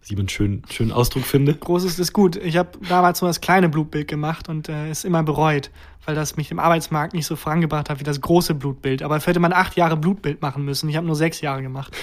was 0.00 0.10
ich 0.10 0.18
einen 0.18 0.28
schönen, 0.28 0.62
schönen 0.70 0.92
Ausdruck 0.92 1.24
finde. 1.24 1.54
Großes 1.54 1.98
ist 1.98 2.12
gut. 2.12 2.36
Ich 2.36 2.56
habe 2.56 2.70
damals 2.88 3.20
nur 3.20 3.28
das 3.28 3.40
kleine 3.40 3.68
Blutbild 3.68 4.08
gemacht 4.08 4.48
und 4.48 4.68
äh, 4.68 4.90
ist 4.90 5.04
immer 5.04 5.22
bereut, 5.22 5.70
weil 6.04 6.14
das 6.14 6.36
mich 6.36 6.50
im 6.50 6.58
Arbeitsmarkt 6.58 7.14
nicht 7.14 7.26
so 7.26 7.34
vorangebracht 7.34 7.90
hat 7.90 8.00
wie 8.00 8.04
das 8.04 8.20
große 8.20 8.54
Blutbild. 8.54 9.02
Aber 9.02 9.18
hätte 9.18 9.40
man 9.40 9.52
acht 9.52 9.76
Jahre 9.76 9.96
Blutbild 9.96 10.42
machen 10.42 10.64
müssen. 10.64 10.88
Ich 10.88 10.96
habe 10.96 11.06
nur 11.06 11.16
sechs 11.16 11.40
Jahre 11.40 11.62
gemacht. 11.62 11.96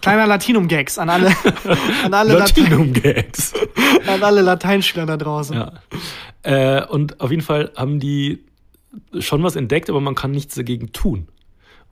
Kleiner 0.00 0.26
Latinum-Gags 0.26 0.98
an 0.98 1.10
alle, 1.10 1.28
an 2.04 2.14
alle, 2.14 2.38
Latinum-Gags. 2.38 3.54
an 4.06 4.22
alle 4.22 4.42
Lateinschüler 4.42 5.06
da 5.06 5.16
draußen. 5.16 5.56
Ja. 5.56 5.72
Äh, 6.42 6.86
und 6.86 7.20
auf 7.20 7.30
jeden 7.30 7.42
Fall 7.42 7.72
haben 7.76 7.98
die 7.98 8.44
schon 9.18 9.42
was 9.42 9.56
entdeckt, 9.56 9.90
aber 9.90 10.00
man 10.00 10.14
kann 10.14 10.30
nichts 10.30 10.54
dagegen 10.54 10.92
tun. 10.92 11.28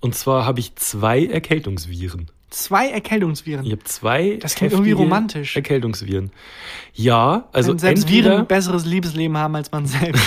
Und 0.00 0.14
zwar 0.14 0.44
habe 0.44 0.60
ich 0.60 0.76
zwei 0.76 1.24
Erkältungsviren. 1.24 2.30
Zwei 2.50 2.88
Erkältungsviren. 2.90 3.66
Ich 3.66 3.72
habe 3.72 3.82
zwei 3.84 4.36
Das 4.40 4.54
klingt 4.54 4.72
irgendwie 4.72 4.92
romantisch. 4.92 5.56
Erkältungsviren. 5.56 6.30
Ja, 6.92 7.48
also 7.52 7.72
Wenn 7.72 7.78
selbst 7.78 8.04
entweder, 8.04 8.30
Viren 8.30 8.40
ein 8.42 8.46
besseres 8.46 8.84
Liebesleben 8.84 9.36
haben 9.36 9.56
als 9.56 9.72
man 9.72 9.86
selbst. 9.86 10.22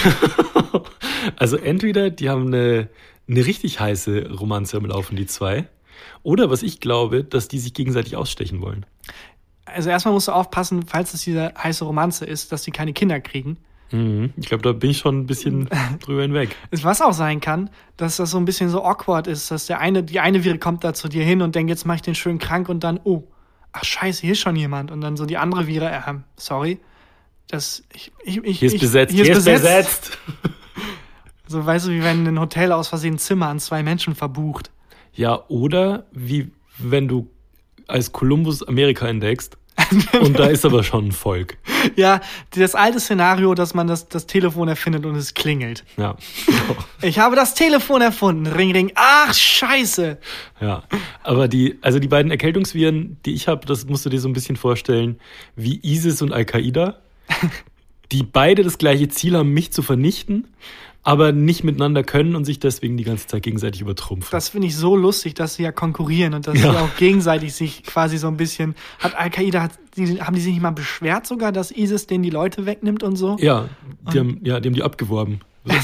also 1.37 1.55
entweder 1.55 2.09
die 2.09 2.29
haben 2.29 2.47
eine, 2.47 2.89
eine 3.29 3.45
richtig 3.45 3.79
heiße 3.79 4.29
Romanze 4.37 4.75
am 4.75 4.85
Laufen, 4.87 5.15
die 5.15 5.25
zwei. 5.25 5.67
Oder 6.23 6.49
was 6.49 6.63
ich 6.63 6.79
glaube, 6.79 7.23
dass 7.23 7.47
die 7.47 7.59
sich 7.59 7.73
gegenseitig 7.73 8.15
ausstechen 8.15 8.61
wollen. 8.61 8.85
Also 9.65 9.89
erstmal 9.89 10.13
musst 10.13 10.27
du 10.27 10.31
aufpassen, 10.31 10.85
falls 10.87 11.13
es 11.13 11.23
diese 11.23 11.53
heiße 11.61 11.83
Romanze 11.83 12.25
ist, 12.25 12.51
dass 12.51 12.63
die 12.63 12.71
keine 12.71 12.93
Kinder 12.93 13.19
kriegen. 13.19 13.57
Mhm. 13.91 14.33
Ich 14.37 14.47
glaube, 14.47 14.63
da 14.63 14.73
bin 14.73 14.91
ich 14.91 14.97
schon 14.97 15.19
ein 15.19 15.25
bisschen 15.27 15.69
drüber 15.99 16.21
hinweg. 16.21 16.55
Was 16.81 17.01
auch 17.01 17.13
sein 17.13 17.39
kann, 17.39 17.69
dass 17.95 18.17
das 18.17 18.31
so 18.31 18.37
ein 18.37 18.45
bisschen 18.45 18.69
so 18.69 18.83
awkward 18.83 19.27
ist, 19.27 19.51
dass 19.51 19.67
der 19.67 19.79
eine, 19.79 20.03
die 20.03 20.19
eine 20.19 20.43
Vire 20.43 20.57
kommt 20.57 20.83
da 20.83 20.93
zu 20.93 21.07
dir 21.07 21.23
hin 21.23 21.41
und 21.41 21.55
denkt, 21.55 21.69
jetzt 21.69 21.85
mach 21.85 21.95
ich 21.95 22.01
den 22.01 22.15
schön 22.15 22.39
krank 22.39 22.69
und 22.69 22.83
dann, 22.83 22.99
oh, 23.03 23.23
ach 23.71 23.83
scheiße, 23.83 24.21
hier 24.21 24.33
ist 24.33 24.39
schon 24.39 24.55
jemand. 24.55 24.91
Und 24.91 25.01
dann 25.01 25.17
so 25.17 25.25
die 25.25 25.37
andere 25.37 25.67
Vire, 25.67 25.89
äh, 25.89 26.13
sorry, 26.35 26.79
das, 27.47 27.83
ich, 27.93 28.11
ich, 28.23 28.43
ich, 28.43 28.59
Hier 28.59 28.73
ist 28.73 28.79
besetzt, 28.79 29.13
hier 29.13 29.23
ist 29.23 29.35
besetzt. 29.35 29.63
besetzt. 29.63 30.17
So, 31.49 31.65
weißt 31.65 31.87
du, 31.87 31.91
wie 31.91 32.03
wenn 32.03 32.27
ein 32.27 32.39
Hotel 32.39 32.73
aus 32.73 32.89
Versehen 32.89 33.15
ein 33.15 33.19
Zimmer 33.19 33.47
an 33.47 33.59
zwei 33.59 33.81
Menschen 33.81 34.15
verbucht. 34.15 34.69
Ja, 35.17 35.43
oder 35.49 36.05
wie 36.11 36.51
wenn 36.77 37.07
du 37.07 37.29
als 37.87 38.11
Kolumbus 38.11 38.63
Amerika 38.63 39.07
entdeckst 39.07 39.57
und 40.21 40.39
da 40.39 40.47
ist 40.47 40.65
aber 40.65 40.83
schon 40.83 41.07
ein 41.07 41.11
Volk. 41.11 41.57
Ja, 41.95 42.21
das 42.51 42.73
alte 42.73 42.99
Szenario, 42.99 43.53
dass 43.53 43.73
man 43.75 43.87
das, 43.87 44.07
das 44.09 44.25
Telefon 44.25 44.67
erfindet 44.67 45.05
und 45.05 45.15
es 45.15 45.35
klingelt. 45.35 45.85
Ja. 45.97 46.17
Ich 47.01 47.19
habe 47.19 47.35
das 47.35 47.53
Telefon 47.53 48.01
erfunden. 48.01 48.47
Ring, 48.47 48.71
ring. 48.71 48.91
Ach, 48.95 49.33
scheiße. 49.33 50.17
Ja. 50.59 50.83
Aber 51.23 51.47
die, 51.47 51.77
also 51.81 51.99
die 51.99 52.07
beiden 52.07 52.31
Erkältungsviren, 52.31 53.17
die 53.25 53.33
ich 53.33 53.47
habe, 53.47 53.67
das 53.67 53.85
musst 53.85 54.05
du 54.05 54.09
dir 54.09 54.19
so 54.19 54.27
ein 54.27 54.33
bisschen 54.33 54.55
vorstellen, 54.55 55.19
wie 55.55 55.79
ISIS 55.83 56.23
und 56.23 56.33
Al-Qaida, 56.33 56.97
die 58.11 58.23
beide 58.23 58.63
das 58.63 58.79
gleiche 58.79 59.09
Ziel 59.09 59.37
haben, 59.37 59.53
mich 59.53 59.71
zu 59.71 59.83
vernichten, 59.83 60.47
aber 61.07 61.31
nicht 61.31 61.63
miteinander 61.63 62.03
können 62.03 62.35
und 62.35 62.43
sich 62.43 62.59
deswegen 62.59 62.97
die 62.97 63.05
ganze 63.05 63.27
Zeit 63.27 63.41
gegenseitig 63.43 63.79
übertrumpfen. 63.79 64.29
Das 64.31 64.49
finde 64.49 64.67
ich 64.67 64.75
so 64.75 64.95
lustig, 64.95 65.35
dass 65.35 65.55
sie 65.55 65.63
ja 65.63 65.71
konkurrieren 65.71 66.33
und 66.33 66.47
dass 66.47 66.61
Ja. 66.61 66.71
sie 66.73 66.77
auch 66.79 66.95
gegenseitig 66.97 67.53
sich 67.53 67.83
quasi 67.83 68.17
so 68.17 68.27
ein 68.27 68.35
bisschen. 68.35 68.75
Hat 68.99 69.15
Al-Qaida, 69.15 69.69
haben 70.19 70.35
die 70.35 70.41
sich 70.41 70.51
nicht 70.53 70.61
mal 70.61 70.71
beschwert 70.71 71.25
sogar, 71.25 71.53
dass 71.53 71.71
ISIS 71.71 72.07
denen 72.07 72.23
die 72.23 72.29
Leute 72.29 72.65
wegnimmt 72.65 73.03
und 73.03 73.15
so? 73.15 73.37
ja, 73.39 73.69
die 74.13 74.19
haben, 74.19 74.39
ja, 74.43 74.59
die 74.59 74.67
haben 74.67 74.73
die 74.75 74.83
abgeworben. 74.83 75.39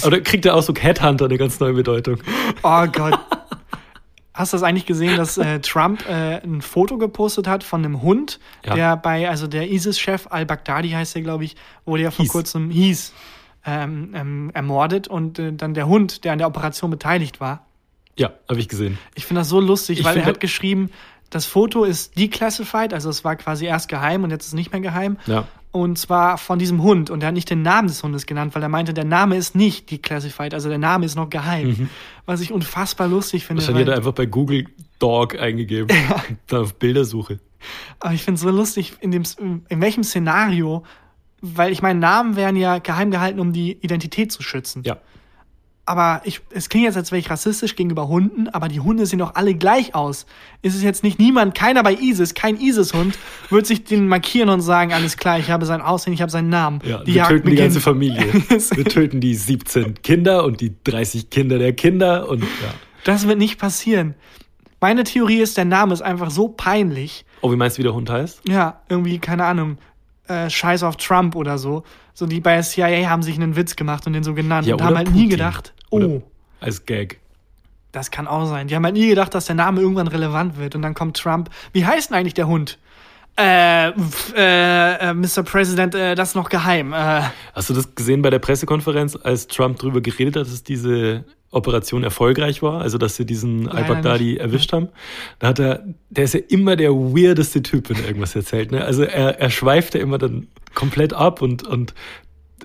Oder 0.05 0.19
kriegt 0.19 0.43
der 0.45 0.55
Ausdruck 0.55 0.83
Headhunter 0.83 1.25
eine 1.25 1.37
ganz 1.37 1.59
neue 1.61 1.73
Bedeutung? 1.73 2.17
Oh 2.61 2.85
Gott. 2.87 3.17
Hast 4.33 4.51
du 4.51 4.55
das 4.57 4.63
eigentlich 4.63 4.85
gesehen, 4.87 5.15
dass 5.15 5.37
äh, 5.37 5.59
Trump 5.59 6.03
äh, 6.09 6.41
ein 6.43 6.61
Foto 6.61 6.97
gepostet 6.97 7.47
hat 7.47 7.63
von 7.63 7.85
einem 7.85 8.01
Hund, 8.01 8.39
Ja. 8.65 8.73
der 8.75 8.97
bei, 8.97 9.29
also 9.29 9.45
der 9.47 9.69
ISIS-Chef 9.71 10.27
Al-Baghdadi 10.29 10.89
heißt 10.89 11.15
der, 11.15 11.21
glaube 11.21 11.45
ich, 11.45 11.55
wurde 11.85 12.03
ja 12.03 12.11
vor 12.11 12.23
Hieß. 12.23 12.31
kurzem, 12.31 12.69
hieß, 12.71 13.13
ähm, 13.65 14.11
ähm, 14.13 14.51
ermordet 14.53 15.07
und 15.07 15.39
äh, 15.39 15.53
dann 15.53 15.73
der 15.73 15.87
Hund, 15.87 16.23
der 16.23 16.33
an 16.33 16.37
der 16.37 16.47
Operation 16.47 16.91
beteiligt 16.91 17.39
war. 17.39 17.65
Ja, 18.17 18.31
habe 18.47 18.59
ich 18.59 18.67
gesehen. 18.67 18.97
Ich 19.15 19.25
finde 19.25 19.41
das 19.41 19.49
so 19.49 19.59
lustig, 19.59 19.99
Ich 19.99 20.05
weil 20.05 20.17
er 20.17 20.25
hat 20.25 20.39
geschrieben, 20.39 20.91
das 21.29 21.45
Foto 21.45 21.83
ist 21.83 22.17
declassified, 22.17 22.93
also 22.93 23.09
es 23.09 23.23
war 23.23 23.35
quasi 23.35 23.65
erst 23.65 23.89
geheim 23.89 24.23
und 24.23 24.29
jetzt 24.29 24.43
ist 24.43 24.49
es 24.49 24.53
nicht 24.53 24.71
mehr 24.71 24.81
geheim. 24.81 25.17
Ja. 25.25 25.47
Und 25.71 25.97
zwar 25.97 26.37
von 26.37 26.59
diesem 26.59 26.83
Hund. 26.83 27.09
Und 27.09 27.23
er 27.23 27.27
hat 27.29 27.33
nicht 27.33 27.49
den 27.49 27.63
Namen 27.63 27.87
des 27.87 28.03
Hundes 28.03 28.27
genannt, 28.27 28.53
weil 28.53 28.61
er 28.61 28.69
meinte, 28.69 28.93
der 28.93 29.05
Name 29.05 29.37
ist 29.37 29.55
nicht 29.55 29.89
declassified, 29.89 30.53
also 30.53 30.69
der 30.69 30.77
Name 30.77 31.07
ist 31.07 31.15
noch 31.15 31.31
geheim. 31.31 31.89
Was 32.27 32.41
ich 32.41 32.51
unfassbar 32.51 33.07
lustig 33.07 33.45
finde. 33.47 33.63
Wahrscheinlich 33.63 33.81
hat 33.81 33.87
er 33.87 33.91
Weil, 33.93 33.97
einfach 33.97 34.13
bei 34.13 34.27
Google 34.27 34.65
Dog 34.99 35.39
eingegeben. 35.39 35.87
Dann 36.47 36.61
auf 36.61 36.75
Bildersuche. 36.75 37.39
aber 37.99 38.13
ich 38.13 38.21
finde 38.21 38.35
es 38.35 38.41
so 38.41 38.51
lustig, 38.51 38.93
in, 38.99 39.09
dem, 39.09 39.23
in 39.67 39.81
welchem 39.81 40.03
Szenario, 40.03 40.83
weil 41.45 41.73
ich 41.73 41.81
meine, 41.81 41.99
Namen 41.99 42.37
werden 42.37 42.55
ja 42.55 42.79
geheim 42.79 43.11
gehalten, 43.11 43.41
um 43.41 43.51
die 43.51 43.73
Identität 43.81 44.31
zu 44.31 44.41
schützen. 44.41 44.81
Ja. 44.85 44.97
Aber 45.85 46.21
ich, 46.23 46.39
es 46.51 46.69
klingt 46.69 46.85
jetzt, 46.85 46.95
als 46.95 47.11
wäre 47.11 47.19
ich 47.19 47.29
rassistisch 47.29 47.75
gegenüber 47.75 48.07
Hunden, 48.07 48.47
aber 48.47 48.69
die 48.69 48.79
Hunde 48.79 49.05
sehen 49.05 49.19
doch 49.19 49.35
alle 49.35 49.53
gleich 49.53 49.93
aus. 49.93 50.25
Ist 50.61 50.75
es 50.75 50.81
jetzt 50.81 51.03
nicht 51.03 51.19
niemand, 51.19 51.53
keiner 51.53 51.83
bei 51.83 51.95
ISIS, 51.95 52.33
kein 52.33 52.57
ISIS-Hund, 52.57 53.19
wird 53.49 53.65
sich 53.65 53.83
den 53.83 54.07
markieren 54.07 54.47
und 54.47 54.61
sagen, 54.61 54.93
alles 54.93 55.17
klar, 55.17 55.37
ich 55.37 55.51
habe 55.51 55.65
sein 55.65 55.81
Aussehen, 55.81 56.13
ich 56.13 56.21
habe 56.21 56.31
seinen 56.31 56.47
Namen. 56.47 56.79
Ja, 56.85 57.03
die 57.03 57.15
wir 57.15 57.25
töten 57.25 57.49
die 57.49 57.57
ganze 57.57 57.81
beginnt. 57.81 57.83
Familie. 57.83 58.33
wir 58.75 58.85
töten 58.85 59.19
die 59.19 59.35
17 59.35 60.01
Kinder 60.01 60.45
und 60.45 60.61
die 60.61 60.73
30 60.85 61.29
Kinder 61.29 61.59
der 61.59 61.73
Kinder 61.73 62.29
und 62.29 62.43
ja. 62.43 62.73
Das 63.03 63.27
wird 63.27 63.37
nicht 63.37 63.59
passieren. 63.59 64.15
Meine 64.79 65.03
Theorie 65.03 65.41
ist, 65.41 65.57
der 65.57 65.65
Name 65.65 65.93
ist 65.93 66.01
einfach 66.01 66.31
so 66.31 66.47
peinlich. 66.47 67.25
Oh, 67.41 67.51
wie 67.51 67.57
meinst 67.57 67.77
du, 67.77 67.79
wie 67.79 67.83
der 67.83 67.93
Hund 67.93 68.09
heißt? 68.09 68.47
Ja, 68.47 68.81
irgendwie, 68.87 69.19
keine 69.19 69.43
Ahnung, 69.43 69.77
äh, 70.27 70.49
Scheiß 70.49 70.83
auf 70.83 70.97
Trump 70.97 71.35
oder 71.35 71.57
so. 71.57 71.83
So, 72.13 72.25
die 72.27 72.39
bei 72.39 72.53
der 72.55 72.63
CIA 72.63 73.09
haben 73.09 73.23
sich 73.23 73.35
einen 73.35 73.55
Witz 73.55 73.75
gemacht 73.75 74.05
und 74.07 74.13
den 74.13 74.23
so 74.23 74.33
genannt 74.33 74.67
Ja, 74.67 74.75
und 74.75 74.83
haben 74.83 74.95
halt 74.97 75.07
nie 75.11 75.23
Putin. 75.23 75.29
gedacht, 75.29 75.73
oh, 75.89 75.97
Oder- 75.97 76.21
Als 76.59 76.85
Gag. 76.85 77.19
das 77.91 78.09
kann 78.11 78.27
auch 78.27 78.45
sein. 78.45 78.67
Die 78.67 78.75
haben 78.75 78.83
halt 78.85 78.93
nie 78.95 79.07
gedacht, 79.09 79.33
dass 79.33 79.45
der 79.45 79.55
Name 79.55 79.81
irgendwann 79.81 80.07
relevant 80.07 80.57
wird. 80.57 80.75
Und 80.75 80.81
dann 80.83 80.93
kommt 80.93 81.17
Trump. 81.17 81.49
Wie 81.73 81.85
heißt 81.85 82.09
denn 82.11 82.17
eigentlich 82.17 82.33
der 82.35 82.47
Hund? 82.47 82.77
Äh, 83.35 83.89
äh, 83.89 85.09
äh, 85.09 85.13
Mr. 85.15 85.41
President, 85.43 85.95
äh, 85.95 86.13
das 86.13 86.29
ist 86.29 86.35
noch 86.35 86.49
geheim. 86.49 86.93
Äh, 86.93 87.21
Hast 87.53 87.69
du 87.69 87.73
das 87.73 87.95
gesehen 87.95 88.21
bei 88.21 88.29
der 88.29 88.37
Pressekonferenz, 88.39 89.17
als 89.23 89.47
Trump 89.47 89.79
darüber 89.79 90.01
geredet 90.01 90.35
hat, 90.35 90.45
dass 90.45 90.61
diese 90.63 91.23
Operation 91.53 92.03
erfolgreich 92.03 92.61
war, 92.61 92.81
also 92.81 92.97
dass 92.97 93.15
sie 93.15 93.25
diesen 93.25 93.67
al-Baghdadi 93.67 94.37
erwischt 94.37 94.73
haben? 94.73 94.89
Da 95.39 95.47
hat 95.47 95.59
er, 95.59 95.83
der 96.09 96.25
ist 96.25 96.33
ja 96.33 96.41
immer 96.49 96.75
der 96.75 96.91
weirdeste 96.91 97.61
Typ, 97.61 97.89
wenn 97.89 97.97
er 97.97 98.07
irgendwas 98.07 98.35
erzählt. 98.35 98.71
Ne? 98.71 98.83
Also 98.83 99.03
er, 99.03 99.39
er 99.39 99.49
schweift 99.49 99.95
ja 99.95 100.01
immer 100.01 100.17
dann 100.17 100.47
komplett 100.73 101.13
ab 101.13 101.41
und, 101.41 101.65
und 101.65 101.93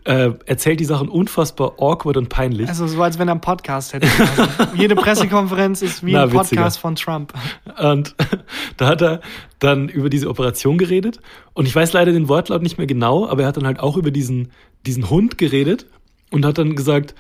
äh, 0.05 0.33
erzählt 0.47 0.81
die 0.81 0.85
Sachen 0.85 1.09
unfassbar 1.09 1.75
awkward 1.79 2.17
und 2.17 2.29
peinlich. 2.29 2.69
also 2.69 2.87
so, 2.87 3.03
als 3.03 3.19
wenn 3.19 3.29
er 3.29 3.33
einen 3.33 3.41
Podcast 3.41 3.93
hätte. 3.93 4.09
Also, 4.19 4.73
jede 4.75 4.95
Pressekonferenz 4.95 5.83
ist 5.83 6.05
wie 6.05 6.13
Na, 6.13 6.23
ein 6.23 6.33
witziger. 6.33 6.63
Podcast 6.63 6.79
von 6.79 6.95
Trump. 6.95 7.33
Und 7.79 8.15
da 8.77 8.87
hat 8.87 9.03
er 9.03 9.21
dann 9.59 9.89
über 9.89 10.09
diese 10.09 10.29
Operation 10.29 10.79
geredet. 10.79 11.21
Und 11.53 11.67
ich 11.67 11.75
weiß 11.75 11.93
leider 11.93 12.13
den 12.13 12.29
Wortlaut 12.29 12.63
nicht 12.63 12.79
mehr 12.79 12.87
genau, 12.87 13.29
aber 13.29 13.43
er 13.43 13.49
hat 13.49 13.57
dann 13.57 13.67
halt 13.67 13.81
auch 13.81 13.97
über 13.97 14.11
diesen, 14.11 14.53
diesen 14.87 15.11
Hund 15.11 15.37
geredet 15.37 15.87
und 16.31 16.47
hat 16.47 16.59
dann 16.59 16.77
gesagt, 16.77 17.15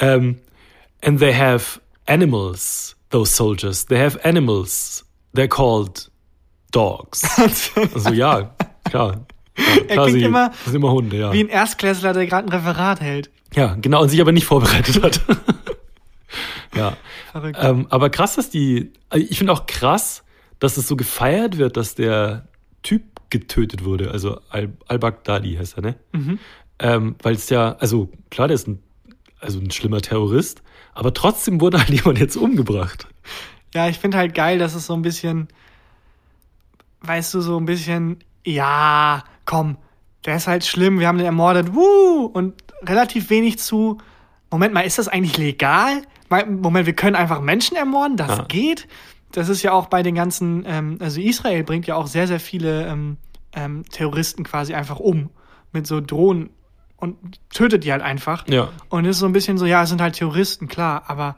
ähm, 0.00 0.38
and 1.02 1.18
they 1.18 1.32
have 1.34 1.80
animals, 2.06 2.96
those 3.10 3.32
soldiers. 3.34 3.86
They 3.86 3.98
have 3.98 4.18
animals. 4.24 5.04
They're 5.34 5.48
called 5.48 6.10
dogs. 6.72 7.22
also 7.94 8.10
ja, 8.12 8.54
klar. 8.84 9.26
Ja, 9.56 9.64
Er 9.88 9.96
klingt 10.04 10.10
sie- 10.20 10.22
immer 10.24 10.48
das 10.50 10.64
sind 10.66 10.76
immer 10.76 10.92
Hunde, 10.92 11.16
ja. 11.18 11.32
Wie 11.32 11.40
ein 11.40 11.48
Erstklässler, 11.48 12.12
der 12.12 12.26
gerade 12.26 12.46
ein 12.46 12.52
Referat 12.52 13.00
hält. 13.00 13.30
Ja, 13.54 13.74
genau, 13.80 14.02
und 14.02 14.08
sich 14.08 14.20
aber 14.20 14.32
nicht 14.32 14.44
vorbereitet 14.46 15.02
hat. 15.02 15.20
ja. 16.76 16.96
Verrückt. 17.32 17.58
Ähm, 17.60 17.86
aber 17.90 18.10
krass, 18.10 18.36
dass 18.36 18.50
die. 18.50 18.92
also 19.08 19.26
Ich 19.28 19.38
finde 19.38 19.52
auch 19.52 19.66
krass, 19.66 20.22
dass 20.58 20.76
es 20.76 20.86
so 20.88 20.96
gefeiert 20.96 21.58
wird, 21.58 21.76
dass 21.76 21.94
der 21.94 22.48
Typ 22.82 23.02
getötet 23.30 23.84
wurde. 23.84 24.10
Also 24.10 24.40
Al- 24.48 24.72
Al-Baghdadi 24.86 25.56
heißt 25.56 25.76
er, 25.78 25.82
ne? 25.82 25.94
Mhm. 26.12 26.38
Ähm, 26.78 27.16
Weil 27.22 27.34
es 27.34 27.48
ja, 27.50 27.76
also 27.80 28.08
klar, 28.30 28.48
der 28.48 28.54
ist 28.54 28.68
ein, 28.68 28.82
also 29.40 29.58
ein 29.58 29.70
schlimmer 29.70 30.00
Terrorist, 30.00 30.62
aber 30.98 31.14
trotzdem 31.14 31.60
wurde 31.60 31.78
halt 31.78 31.90
jemand 31.90 32.18
jetzt 32.18 32.36
umgebracht. 32.36 33.06
Ja, 33.72 33.88
ich 33.88 33.98
finde 33.98 34.18
halt 34.18 34.34
geil, 34.34 34.58
dass 34.58 34.74
es 34.74 34.86
so 34.86 34.94
ein 34.94 35.02
bisschen, 35.02 35.46
weißt 37.02 37.34
du, 37.34 37.40
so 37.40 37.56
ein 37.58 37.66
bisschen, 37.66 38.18
ja, 38.44 39.22
komm, 39.44 39.76
der 40.26 40.36
ist 40.36 40.48
halt 40.48 40.64
schlimm, 40.64 40.98
wir 40.98 41.06
haben 41.06 41.18
den 41.18 41.26
ermordet, 41.26 41.74
wuh, 41.74 42.26
und 42.32 42.54
relativ 42.82 43.30
wenig 43.30 43.58
zu, 43.58 43.98
Moment 44.50 44.74
mal, 44.74 44.80
ist 44.80 44.98
das 44.98 45.08
eigentlich 45.08 45.38
legal? 45.38 46.02
Moment, 46.30 46.86
wir 46.86 46.94
können 46.94 47.16
einfach 47.16 47.40
Menschen 47.40 47.76
ermorden, 47.76 48.16
das 48.16 48.38
Ja. 48.38 48.44
geht? 48.44 48.88
Das 49.32 49.48
ist 49.48 49.62
ja 49.62 49.72
auch 49.72 49.86
bei 49.86 50.02
den 50.02 50.14
ganzen, 50.14 50.64
ähm, 50.66 50.96
also 51.00 51.20
Israel 51.20 51.62
bringt 51.62 51.86
ja 51.86 51.94
auch 51.96 52.06
sehr, 52.06 52.26
sehr 52.26 52.40
viele 52.40 52.86
ähm, 52.86 53.18
ähm, 53.52 53.84
Terroristen 53.90 54.42
quasi 54.44 54.74
einfach 54.74 54.98
um 54.98 55.30
mit 55.72 55.86
so 55.86 56.00
Drohnen 56.00 56.50
und 56.98 57.16
tötet 57.50 57.84
die 57.84 57.92
halt 57.92 58.02
einfach. 58.02 58.46
Ja. 58.48 58.68
Und 58.90 59.06
es 59.06 59.16
ist 59.16 59.20
so 59.20 59.26
ein 59.26 59.32
bisschen 59.32 59.56
so, 59.58 59.64
ja, 59.66 59.82
es 59.82 59.88
sind 59.88 60.00
halt 60.00 60.14
Terroristen, 60.16 60.68
klar, 60.68 61.04
aber 61.06 61.36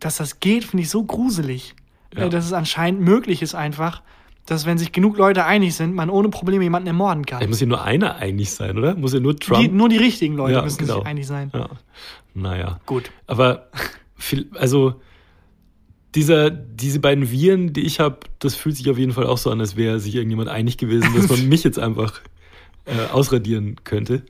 dass 0.00 0.16
das 0.16 0.40
geht, 0.40 0.64
finde 0.64 0.82
ich 0.84 0.90
so 0.90 1.04
gruselig. 1.04 1.74
Ja. 2.16 2.24
Äh, 2.24 2.30
Dass 2.30 2.44
es 2.46 2.52
anscheinend 2.52 3.00
möglich 3.00 3.42
ist 3.42 3.54
einfach, 3.54 4.02
dass 4.46 4.66
wenn 4.66 4.76
sich 4.78 4.92
genug 4.92 5.16
Leute 5.16 5.44
einig 5.46 5.74
sind, 5.74 5.94
man 5.94 6.10
ohne 6.10 6.28
Probleme 6.28 6.62
jemanden 6.62 6.86
ermorden 6.86 7.22
Da 7.24 7.38
kann. 7.38 7.48
muss 7.48 7.60
ja 7.60 7.66
nur 7.66 7.82
einer 7.82 8.16
einig 8.16 8.50
sein, 8.52 8.76
oder? 8.78 8.94
Muss 8.94 9.14
ja 9.14 9.20
nur 9.20 9.36
Trump. 9.36 9.60
Die, 9.60 9.68
nur 9.68 9.88
die 9.88 9.96
richtigen 9.96 10.36
Leute 10.36 10.54
Ja, 10.54 10.62
müssen 10.62 10.78
genau. 10.78 10.98
sich 10.98 11.06
einig 11.06 11.26
sein. 11.26 11.50
ja. 11.54 11.68
Naja. 12.34 12.80
Gut. 12.86 13.10
Aber 13.26 13.68
viel, 14.16 14.48
also 14.54 15.00
dieser, 16.14 16.50
diese 16.50 17.00
beiden 17.00 17.30
Viren, 17.30 17.72
die 17.72 17.80
ich 17.82 17.98
habe, 18.00 18.18
das 18.38 18.54
fühlt 18.54 18.76
sich 18.76 18.88
auf 18.90 18.98
jeden 18.98 19.12
Fall 19.12 19.26
auch 19.26 19.38
so 19.38 19.50
an, 19.50 19.60
als 19.60 19.74
wäre 19.76 19.98
sich 19.98 20.14
irgendjemand 20.14 20.48
einig 20.48 20.78
gewesen, 20.78 21.12
dass 21.16 21.28
man 21.28 21.48
mich 21.48 21.64
jetzt 21.64 21.78
einfach 21.78 22.20
äh, 22.84 23.10
ausradieren 23.12 23.76
könnte. 23.84 24.22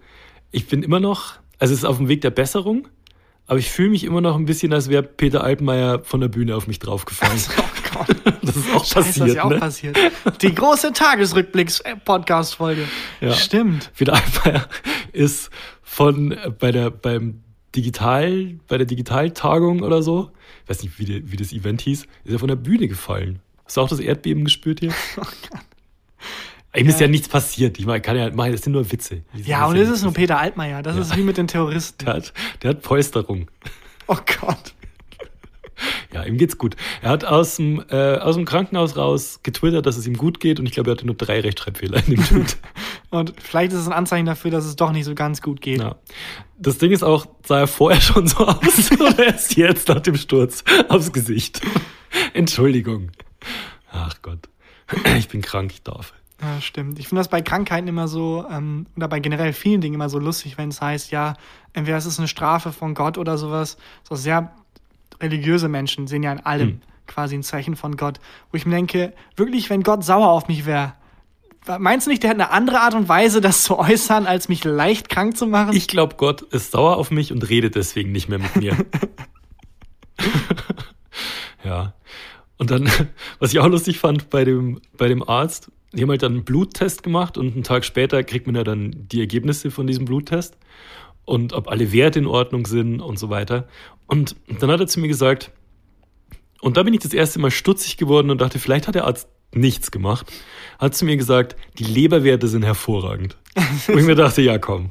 Ich 0.54 0.68
bin 0.68 0.84
immer 0.84 1.00
noch, 1.00 1.34
also 1.58 1.74
es 1.74 1.80
ist 1.80 1.84
auf 1.84 1.96
dem 1.96 2.06
Weg 2.06 2.20
der 2.20 2.30
Besserung, 2.30 2.86
aber 3.48 3.58
ich 3.58 3.72
fühle 3.72 3.90
mich 3.90 4.04
immer 4.04 4.20
noch 4.20 4.36
ein 4.36 4.44
bisschen, 4.46 4.72
als 4.72 4.88
wäre 4.88 5.02
Peter 5.02 5.42
Altmaier 5.42 6.04
von 6.04 6.20
der 6.20 6.28
Bühne 6.28 6.54
auf 6.54 6.68
mich 6.68 6.78
draufgefallen. 6.78 7.42
Oh 7.58 7.62
Gott. 7.98 8.16
Das 8.42 8.56
ist 8.56 8.74
auch 8.74 8.84
Scheiße, 8.84 8.94
das 8.94 9.06
passiert. 9.06 9.28
ist 9.28 9.34
ja 9.34 9.44
auch 9.44 9.50
ne? 9.50 9.58
passiert. 9.58 9.96
Die 10.42 10.54
große 10.54 10.92
Tagesrückblicks-Podcast-Folge. 10.92 12.86
Ja. 13.20 13.32
Stimmt. 13.32 13.90
Peter 13.96 14.14
Altmaier 14.14 14.68
ist 15.12 15.50
von 15.82 16.32
äh, 16.32 16.50
bei 16.50 16.70
der 16.70 16.90
beim 16.90 17.42
Digital 17.74 18.56
bei 18.68 18.78
der 18.78 18.86
Digitaltagung 18.86 19.82
oder 19.82 20.02
so, 20.02 20.30
ich 20.64 20.70
weiß 20.70 20.82
nicht 20.82 20.98
wie, 20.98 21.04
die, 21.04 21.32
wie 21.32 21.36
das 21.36 21.52
Event 21.52 21.80
hieß, 21.82 22.02
ist 22.24 22.32
er 22.32 22.38
von 22.38 22.48
der 22.48 22.56
Bühne 22.56 22.86
gefallen. 22.86 23.40
Hast 23.64 23.76
du 23.76 23.80
auch 23.80 23.88
das 23.88 24.00
Erdbeben 24.00 24.44
gespürt 24.44 24.80
hier? 24.80 24.92
Ihm 26.76 26.88
ist 26.88 27.00
Ja. 27.00 27.06
ja 27.06 27.10
nichts 27.10 27.28
passiert. 27.28 27.78
Ich 27.78 27.86
meine, 27.86 28.00
kann 28.00 28.16
ja, 28.16 28.30
mach, 28.34 28.48
das 28.48 28.62
sind 28.62 28.72
nur 28.72 28.90
Witze. 28.90 29.22
Das 29.32 29.46
Ja, 29.46 29.66
und 29.66 29.76
ja 29.76 29.82
es 29.82 29.88
ist 29.90 30.02
nur 30.02 30.12
Peter 30.12 30.38
Altmaier. 30.38 30.82
Das 30.82 30.96
ist 30.96 31.16
wie 31.16 31.22
mit 31.22 31.36
den 31.36 31.46
Terroristen. 31.46 32.04
der 32.04 32.14
hat, 32.14 32.32
der 32.62 32.70
hat 32.70 32.82
Polsterung. 32.82 33.50
Oh 34.06 34.16
Gott. 34.40 34.74
Ja, 36.12 36.22
ihm 36.22 36.38
geht's 36.38 36.56
gut. 36.56 36.76
Er 37.02 37.10
hat 37.10 37.24
aus 37.24 37.56
dem, 37.56 37.82
äh, 37.90 38.16
aus 38.18 38.36
dem 38.36 38.44
Krankenhaus 38.44 38.96
raus 38.96 39.40
getwittert, 39.42 39.86
dass 39.86 39.96
es 39.96 40.06
ihm 40.06 40.16
gut 40.16 40.38
geht 40.38 40.60
und 40.60 40.66
ich 40.66 40.72
glaube, 40.72 40.90
er 40.90 40.92
hatte 40.96 41.06
nur 41.06 41.16
drei 41.16 41.40
Rechtschreibfehler 41.40 41.98
in 42.06 42.14
dem 42.14 42.24
Tweet. 42.28 42.56
Und 43.10 43.34
vielleicht 43.40 43.72
ist 43.72 43.80
es 43.80 43.86
ein 43.88 43.92
Anzeichen 43.92 44.26
dafür, 44.26 44.50
dass 44.52 44.64
es 44.64 44.76
doch 44.76 44.92
nicht 44.92 45.04
so 45.04 45.14
ganz 45.16 45.42
gut 45.42 45.60
geht. 45.60 45.80
Ja. 45.80 45.96
Das 46.58 46.78
Ding 46.78 46.92
ist 46.92 47.02
auch, 47.02 47.26
sah 47.44 47.60
er 47.60 47.66
vorher 47.66 48.00
schon 48.00 48.28
so 48.28 48.46
aus 48.46 48.90
oder 48.92 49.18
erst 49.26 49.56
jetzt 49.56 49.88
nach 49.88 50.00
dem 50.00 50.16
Sturz 50.16 50.62
aufs 50.88 51.12
Gesicht? 51.12 51.60
Entschuldigung. 52.32 53.10
Ach 53.90 54.14
Gott. 54.22 54.48
Ich 55.18 55.28
bin 55.28 55.42
krank, 55.42 55.72
ich 55.72 55.82
darf. 55.82 56.12
Ja, 56.44 56.60
stimmt. 56.60 56.98
Ich 56.98 57.08
finde 57.08 57.20
das 57.20 57.28
bei 57.28 57.40
Krankheiten 57.40 57.88
immer 57.88 58.06
so, 58.06 58.44
ähm, 58.50 58.86
oder 58.96 59.08
bei 59.08 59.20
generell 59.20 59.52
vielen 59.52 59.80
Dingen 59.80 59.94
immer 59.94 60.08
so 60.10 60.18
lustig, 60.18 60.58
wenn 60.58 60.68
es 60.68 60.80
heißt, 60.80 61.10
ja, 61.10 61.34
entweder 61.72 61.96
es 61.96 62.06
ist 62.06 62.18
eine 62.18 62.28
Strafe 62.28 62.72
von 62.72 62.94
Gott 62.94 63.16
oder 63.16 63.38
sowas. 63.38 63.78
So 64.02 64.14
sehr 64.14 64.52
religiöse 65.20 65.68
Menschen 65.68 66.06
sehen 66.06 66.22
ja 66.22 66.32
in 66.32 66.40
allem 66.40 66.68
Hm. 66.68 66.80
quasi 67.06 67.34
ein 67.34 67.42
Zeichen 67.42 67.76
von 67.76 67.96
Gott. 67.96 68.20
Wo 68.50 68.56
ich 68.56 68.66
mir 68.66 68.74
denke, 68.74 69.14
wirklich, 69.36 69.70
wenn 69.70 69.82
Gott 69.82 70.04
sauer 70.04 70.28
auf 70.28 70.48
mich 70.48 70.66
wäre, 70.66 70.94
meinst 71.78 72.06
du 72.06 72.10
nicht, 72.10 72.22
der 72.22 72.30
hat 72.30 72.36
eine 72.36 72.50
andere 72.50 72.80
Art 72.80 72.94
und 72.94 73.08
Weise, 73.08 73.40
das 73.40 73.62
zu 73.62 73.78
äußern, 73.78 74.26
als 74.26 74.48
mich 74.48 74.64
leicht 74.64 75.08
krank 75.08 75.36
zu 75.36 75.46
machen? 75.46 75.74
Ich 75.74 75.88
glaube, 75.88 76.16
Gott 76.16 76.42
ist 76.42 76.72
sauer 76.72 76.96
auf 76.96 77.10
mich 77.10 77.32
und 77.32 77.48
redet 77.48 77.74
deswegen 77.74 78.12
nicht 78.12 78.28
mehr 78.28 78.38
mit 78.38 78.56
mir. 78.56 78.76
ja. 81.64 81.94
Und 82.58 82.70
dann, 82.70 82.90
was 83.38 83.52
ich 83.52 83.60
auch 83.60 83.68
lustig 83.68 83.98
fand 83.98 84.30
bei 84.30 84.44
dem, 84.44 84.80
bei 84.96 85.08
dem 85.08 85.26
Arzt, 85.26 85.70
die 85.92 86.02
haben 86.02 86.10
halt 86.10 86.22
dann 86.22 86.32
einen 86.32 86.44
Bluttest 86.44 87.02
gemacht 87.02 87.38
und 87.38 87.54
einen 87.54 87.62
Tag 87.62 87.84
später 87.84 88.22
kriegt 88.24 88.46
man 88.46 88.56
ja 88.56 88.64
dann 88.64 89.06
die 89.10 89.20
Ergebnisse 89.20 89.70
von 89.70 89.86
diesem 89.86 90.04
Bluttest 90.04 90.56
und 91.24 91.52
ob 91.52 91.68
alle 91.68 91.92
Werte 91.92 92.18
in 92.18 92.26
Ordnung 92.26 92.66
sind 92.66 93.00
und 93.00 93.18
so 93.18 93.30
weiter. 93.30 93.68
Und 94.06 94.36
dann 94.58 94.70
hat 94.70 94.80
er 94.80 94.86
zu 94.86 95.00
mir 95.00 95.08
gesagt, 95.08 95.52
und 96.60 96.76
da 96.76 96.82
bin 96.82 96.94
ich 96.94 97.00
das 97.00 97.12
erste 97.12 97.38
Mal 97.38 97.50
stutzig 97.50 97.96
geworden 97.96 98.30
und 98.30 98.40
dachte, 98.40 98.58
vielleicht 98.58 98.88
hat 98.88 98.94
der 98.94 99.04
Arzt 99.04 99.28
nichts 99.52 99.90
gemacht, 99.90 100.32
hat 100.78 100.96
zu 100.96 101.04
mir 101.04 101.16
gesagt, 101.16 101.56
die 101.78 101.84
Leberwerte 101.84 102.48
sind 102.48 102.64
hervorragend. 102.64 103.36
Und 103.86 103.98
ich 103.98 104.04
mir 104.04 104.16
dachte, 104.16 104.42
ja 104.42 104.58
komm, 104.58 104.90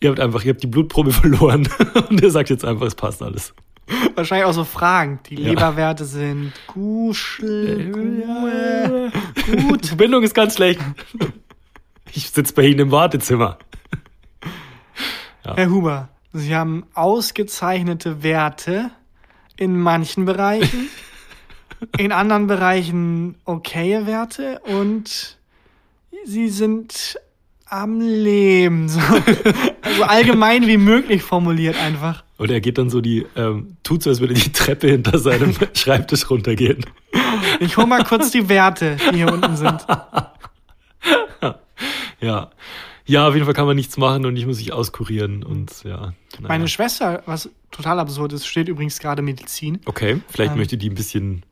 Ihr 0.00 0.10
habt 0.10 0.20
einfach, 0.20 0.44
ihr 0.44 0.52
habt 0.52 0.62
die 0.62 0.68
Blutprobe 0.68 1.12
verloren 1.12 1.68
und 2.08 2.20
ihr 2.20 2.30
sagt 2.30 2.50
jetzt 2.50 2.64
einfach, 2.64 2.86
es 2.86 2.94
passt 2.94 3.22
alles. 3.22 3.52
Wahrscheinlich 4.14 4.46
auch 4.46 4.52
so 4.52 4.64
Fragen. 4.64 5.20
Die 5.28 5.36
Leberwerte 5.36 6.04
sind 6.04 6.52
Kuschel, 6.66 7.92
Kuh, 7.92 9.10
Gut. 9.68 9.84
Die 9.84 9.88
Verbindung 9.88 10.22
ist 10.22 10.34
ganz 10.34 10.56
schlecht. 10.56 10.80
Ich 12.12 12.30
sitze 12.30 12.52
bei 12.54 12.62
Ihnen 12.62 12.80
im 12.80 12.90
Wartezimmer. 12.90 13.58
Herr 15.42 15.70
Huber, 15.70 16.08
Sie 16.32 16.54
haben 16.54 16.84
ausgezeichnete 16.94 18.22
Werte 18.22 18.90
in 19.56 19.78
manchen 19.78 20.26
Bereichen, 20.26 20.88
in 21.98 22.12
anderen 22.12 22.46
Bereichen 22.46 23.36
okaye 23.44 24.06
Werte 24.06 24.60
und 24.60 25.38
Sie 26.24 26.48
sind 26.48 27.18
am 27.70 28.00
Leben. 28.00 28.88
So. 28.98 29.00
Also 29.82 30.02
allgemein 30.04 30.66
wie 30.66 30.76
möglich 30.76 31.22
formuliert 31.22 31.76
einfach. 31.80 32.24
Und 32.36 32.50
er 32.50 32.60
geht 32.60 32.78
dann 32.78 32.90
so 32.90 33.00
die, 33.00 33.26
ähm, 33.36 33.76
tut 33.82 34.02
so, 34.02 34.10
als 34.10 34.20
würde 34.20 34.34
die 34.34 34.52
Treppe 34.52 34.88
hinter 34.88 35.18
seinem 35.18 35.54
Schreibtisch 35.74 36.28
runtergehen. 36.30 36.84
Ich 37.60 37.76
hol 37.76 37.86
mal 37.86 38.04
kurz 38.04 38.30
die 38.30 38.48
Werte, 38.48 38.96
die 39.12 39.16
hier 39.16 39.32
unten 39.32 39.56
sind. 39.56 39.86
Ja. 42.20 42.50
Ja, 43.06 43.26
auf 43.28 43.34
jeden 43.34 43.46
Fall 43.46 43.54
kann 43.54 43.66
man 43.66 43.76
nichts 43.76 43.96
machen 43.96 44.26
und 44.26 44.36
ich 44.36 44.44
muss 44.44 44.58
mich 44.58 44.72
auskurieren 44.72 45.42
und 45.44 45.82
ja. 45.84 45.96
naja. 46.00 46.12
Meine 46.40 46.68
Schwester, 46.68 47.22
was 47.24 47.48
total 47.70 48.00
absurd 48.00 48.32
ist, 48.32 48.46
steht 48.46 48.68
übrigens 48.68 48.98
gerade 48.98 49.22
Medizin. 49.22 49.80
Okay, 49.86 50.20
vielleicht 50.28 50.52
Ähm. 50.52 50.58
möchte 50.58 50.76
die 50.76 50.90
ein 50.90 50.94
bisschen 50.94 51.44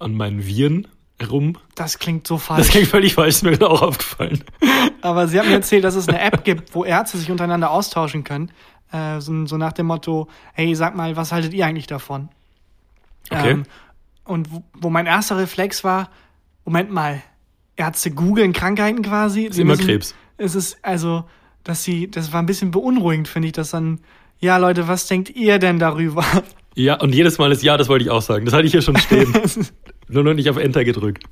an 0.00 0.14
meinen 0.14 0.44
Viren 0.44 0.86
herum. 1.20 1.56
Das 1.74 1.98
klingt 1.98 2.26
so 2.26 2.36
Das 2.36 2.44
falsch. 2.44 2.68
klingt 2.68 2.88
völlig 2.88 3.14
falsch, 3.14 3.36
ist 3.36 3.42
mir 3.44 3.60
auch 3.68 3.82
aufgefallen. 3.82 4.44
Aber 5.00 5.28
sie 5.28 5.38
hat 5.38 5.46
mir 5.46 5.54
erzählt, 5.54 5.84
dass 5.84 5.94
es 5.94 6.08
eine 6.08 6.20
App 6.20 6.44
gibt, 6.44 6.74
wo 6.74 6.84
Ärzte 6.84 7.18
sich 7.18 7.30
untereinander 7.30 7.70
austauschen 7.70 8.24
können. 8.24 8.50
Äh, 8.92 9.20
so, 9.20 9.46
so 9.46 9.56
nach 9.56 9.72
dem 9.72 9.86
Motto, 9.86 10.28
hey, 10.54 10.74
sag 10.74 10.96
mal, 10.96 11.16
was 11.16 11.32
haltet 11.32 11.52
ihr 11.54 11.66
eigentlich 11.66 11.86
davon? 11.86 12.28
Okay. 13.30 13.50
Ähm, 13.50 13.62
und 14.24 14.52
wo, 14.52 14.62
wo 14.74 14.90
mein 14.90 15.06
erster 15.06 15.36
Reflex 15.38 15.84
war, 15.84 16.10
Moment 16.64 16.90
mal, 16.90 17.22
Ärzte 17.76 18.10
googeln 18.10 18.52
Krankheiten 18.52 19.02
quasi. 19.02 19.44
Ist 19.44 19.58
immer 19.58 19.76
Krebs. 19.76 20.14
Es 20.36 20.54
ist 20.54 20.78
also, 20.82 21.24
dass 21.64 21.82
sie, 21.84 22.10
das 22.10 22.32
war 22.32 22.42
ein 22.42 22.46
bisschen 22.46 22.70
beunruhigend, 22.70 23.28
finde 23.28 23.48
ich, 23.48 23.52
dass 23.52 23.70
dann, 23.70 24.00
ja 24.38 24.56
Leute, 24.56 24.86
was 24.88 25.06
denkt 25.06 25.30
ihr 25.30 25.58
denn 25.58 25.78
darüber? 25.78 26.24
Ja, 26.74 26.94
und 27.00 27.14
jedes 27.14 27.38
Mal 27.38 27.50
ist 27.52 27.62
ja, 27.62 27.76
das 27.76 27.88
wollte 27.88 28.04
ich 28.04 28.10
auch 28.10 28.22
sagen. 28.22 28.44
Das 28.44 28.54
hatte 28.54 28.64
ich 28.66 28.72
hier 28.72 28.82
schon 28.82 28.96
stehen. 28.98 29.32
Nur 30.08 30.24
noch 30.24 30.34
nicht 30.34 30.48
auf 30.48 30.56
Enter 30.56 30.84
gedrückt. 30.84 31.24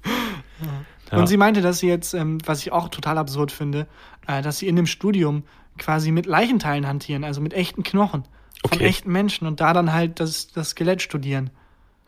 Ja. 1.11 1.19
Und 1.19 1.27
sie 1.29 1.37
meinte, 1.37 1.61
dass 1.61 1.79
sie 1.79 1.89
jetzt, 1.89 2.15
ähm, 2.15 2.39
was 2.47 2.61
ich 2.61 2.73
auch 2.73 2.89
total 2.89 3.19
absurd 3.19 3.53
finde, 3.53 3.87
äh, 4.27 4.43
dass 4.43 4.59
sie 4.59 4.67
in 4.67 4.77
dem 4.77 4.87
Studium 4.87 5.45
quasi 5.79 6.11
mit 6.11 6.27
Leichenteilen 6.27 6.87
hantieren, 6.87 7.25
also 7.25 7.41
mit 7.41 7.55
echten 7.55 7.83
Knochen 7.83 8.25
von 8.67 8.79
Okay. 8.79 8.87
echten 8.87 9.13
Menschen 9.13 9.47
und 9.47 9.61
da 9.61 9.73
dann 9.73 9.93
halt 9.93 10.19
das, 10.19 10.49
das 10.49 10.71
Skelett 10.71 11.03
studieren. 11.03 11.51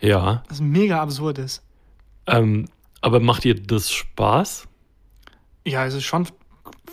Ja. 0.00 0.42
Was 0.48 0.60
mega 0.60 1.00
absurd 1.00 1.38
ist. 1.38 1.62
Ähm, 2.26 2.66
aber 3.00 3.20
macht 3.20 3.44
dir 3.44 3.54
das 3.54 3.92
Spaß? 3.92 4.66
Ja, 5.64 5.86
es 5.86 5.94
ist 5.94 6.04
schon 6.04 6.26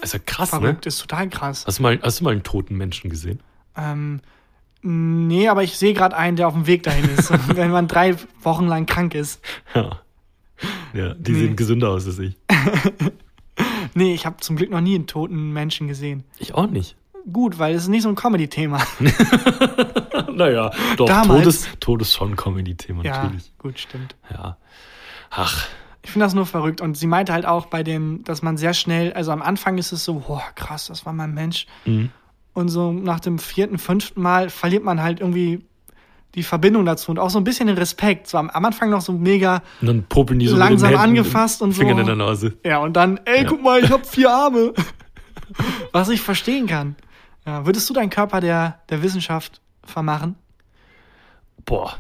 ist 0.02 0.14
ja 0.14 0.20
krass, 0.20 0.50
verrückt, 0.50 0.86
ne? 0.86 0.90
ist 0.90 1.00
total 1.00 1.30
krass. 1.30 1.66
Hast 1.66 1.80
du, 1.80 1.84
mal, 1.84 2.00
hast 2.02 2.20
du 2.20 2.26
mal 2.26 2.32
einen 2.32 2.44
toten 2.44 2.76
Menschen 2.76 3.10
gesehen? 3.10 3.40
Ähm, 3.76 4.22
nee, 4.86 5.48
aber 5.50 5.64
ich 5.64 5.78
sehe 5.78 5.94
gerade 5.94 6.16
einen, 6.16 6.38
der 6.38 6.48
auf 6.48 6.54
dem 6.54 6.68
Weg 6.68 6.84
dahin 6.84 7.06
ist. 7.10 7.32
Wenn 7.56 7.72
man 7.72 7.88
drei 7.88 8.16
Wochen 8.42 8.68
lang 8.68 8.86
krank 8.86 9.16
ist. 9.16 9.42
Ja. 9.74 10.00
Ja, 10.94 11.14
die 11.16 11.32
Nee. 11.34 11.40
sehen 11.40 11.56
gesünder 11.56 11.90
aus 11.90 12.06
als 12.06 12.20
ich. 12.20 12.36
Nee, 13.98 14.14
ich 14.14 14.26
habe 14.26 14.38
zum 14.42 14.58
Glück 14.58 14.70
noch 14.72 14.82
nie 14.82 14.96
einen 14.96 15.08
toten 15.08 15.54
Menschen 15.54 15.88
gesehen. 15.88 16.26
Ich 16.38 16.54
auch 16.54 16.68
nicht. 16.68 16.98
Gut, 17.32 17.60
weil 17.60 17.74
es 17.74 17.84
ist 17.84 17.88
nicht 17.88 18.04
so 18.04 18.10
ein 18.10 18.16
Comedy-Thema. 18.16 18.80
Naja, 20.34 20.72
doch, 20.98 21.06
Damals- 21.08 21.40
Todes, 21.44 21.70
Todes 21.80 22.14
schon 22.14 22.36
Comedy-Thema, 22.36 23.04
Ja, 23.04 23.24
natürlich. 23.24 23.54
gut, 23.58 23.80
stimmt. 23.80 24.16
Ja. 24.30 24.58
Ach, 25.30 25.68
Ich 26.04 26.12
finde 26.12 26.26
das 26.26 26.34
nur 26.34 26.46
verrückt. 26.46 26.82
Und 26.82 26.98
sie 26.98 27.08
meinte 27.08 27.32
halt 27.34 27.46
auch 27.46 27.68
bei 27.68 27.84
dem, 27.84 28.24
dass 28.26 28.42
man 28.42 28.58
sehr 28.58 28.74
schnell, 28.74 29.14
also 29.14 29.32
am 29.32 29.42
Anfang 29.42 29.78
ist 29.78 29.92
es 29.94 30.04
so, 30.04 30.16
boah, 30.28 30.44
krass, 30.56 30.88
das 30.88 31.06
war 31.06 31.14
mein 31.14 31.34
Mensch. 31.34 31.66
Mhm. 31.86 32.12
Und 32.56 32.70
so 32.70 32.92
nach 32.92 33.20
dem 33.20 33.38
vierten, 33.38 33.78
fünften 33.78 34.20
Mal 34.22 34.50
verliert 34.50 34.84
man 34.84 35.04
halt 35.04 35.20
irgendwie 35.20 35.64
die 36.36 36.42
Verbindung 36.44 36.86
dazu 36.86 37.12
und 37.12 37.20
auch 37.20 37.30
so 37.30 37.38
ein 37.38 37.44
bisschen 37.44 37.68
den 37.68 37.78
Respekt. 37.78 38.28
So 38.28 38.38
am, 38.38 38.50
am 38.50 38.66
Anfang 38.66 38.90
noch 38.90 39.02
so 39.02 39.12
mega, 39.14 39.62
und 39.82 39.88
dann 39.88 40.04
popeln 40.04 40.40
die 40.40 40.48
so 40.48 40.56
Langsam 40.58 40.92
mit 40.92 41.00
angefasst 41.00 41.62
und 41.62 41.74
so. 41.74 41.80
Fingern 41.82 42.00
in 42.00 42.06
der 42.08 42.16
Nase. 42.16 42.58
ja, 42.66 42.80
und 42.80 42.94
dann, 42.94 43.20
ey, 43.26 43.44
Ja. 43.44 43.50
guck 43.50 43.62
mal, 43.62 43.84
ich 43.84 43.92
hab 43.92 44.06
vier 44.08 44.32
Arme. 44.32 44.74
Was 45.92 46.10
ich 46.10 46.22
verstehen 46.22 46.66
kann. 46.66 46.96
Ja, 47.46 47.66
würdest 47.66 47.88
du 47.90 47.94
deinen 47.94 48.10
Körper 48.10 48.42
der, 48.42 48.80
der 48.90 49.04
Wissenschaft 49.04 49.62
vermachen? 49.84 50.36
Boah. 51.66 51.94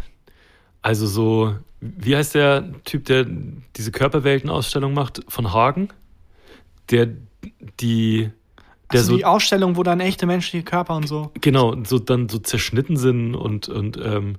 Also 0.82 1.06
so, 1.06 1.56
wie 1.82 2.15
heißt 2.15 2.34
der 2.36 2.72
Typ, 2.84 3.06
der 3.06 3.26
diese 3.76 3.91
Körperweltenausstellung 3.91 4.94
macht 4.94 5.22
von 5.28 5.54
Hagen? 5.54 5.89
Der 6.89 7.10
die 7.80 8.32
der 8.91 9.00
Also 9.00 9.12
so 9.12 9.17
die 9.17 9.26
Ausstellung, 9.26 9.78
wo 9.78 9.84
dann 9.84 10.00
echte 10.00 10.26
menschliche 10.26 10.63
Körper 10.63 10.95
und 10.95 11.08
so. 11.08 11.32
genau 11.41 11.76
so 11.84 12.00
dann 12.00 12.30
so 12.30 12.39
zerschnitten 12.39 12.98
sind 12.98 13.36
und 13.36 13.67
und 13.67 13.98
ähm, 13.98 14.38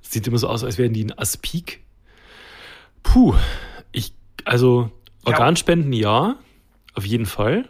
sieht 0.00 0.26
immer 0.26 0.38
so 0.38 0.48
aus, 0.48 0.64
als 0.64 0.78
wären 0.78 0.92
die 0.92 1.04
ein 1.04 1.16
Aspik. 1.18 1.82
Puh, 3.02 3.34
ich 3.92 4.14
also 4.44 4.90
Ja. 5.24 5.32
Organspenden 5.32 5.92
ja, 5.92 6.36
auf 6.94 7.04
jeden 7.06 7.26
Fall. 7.26 7.68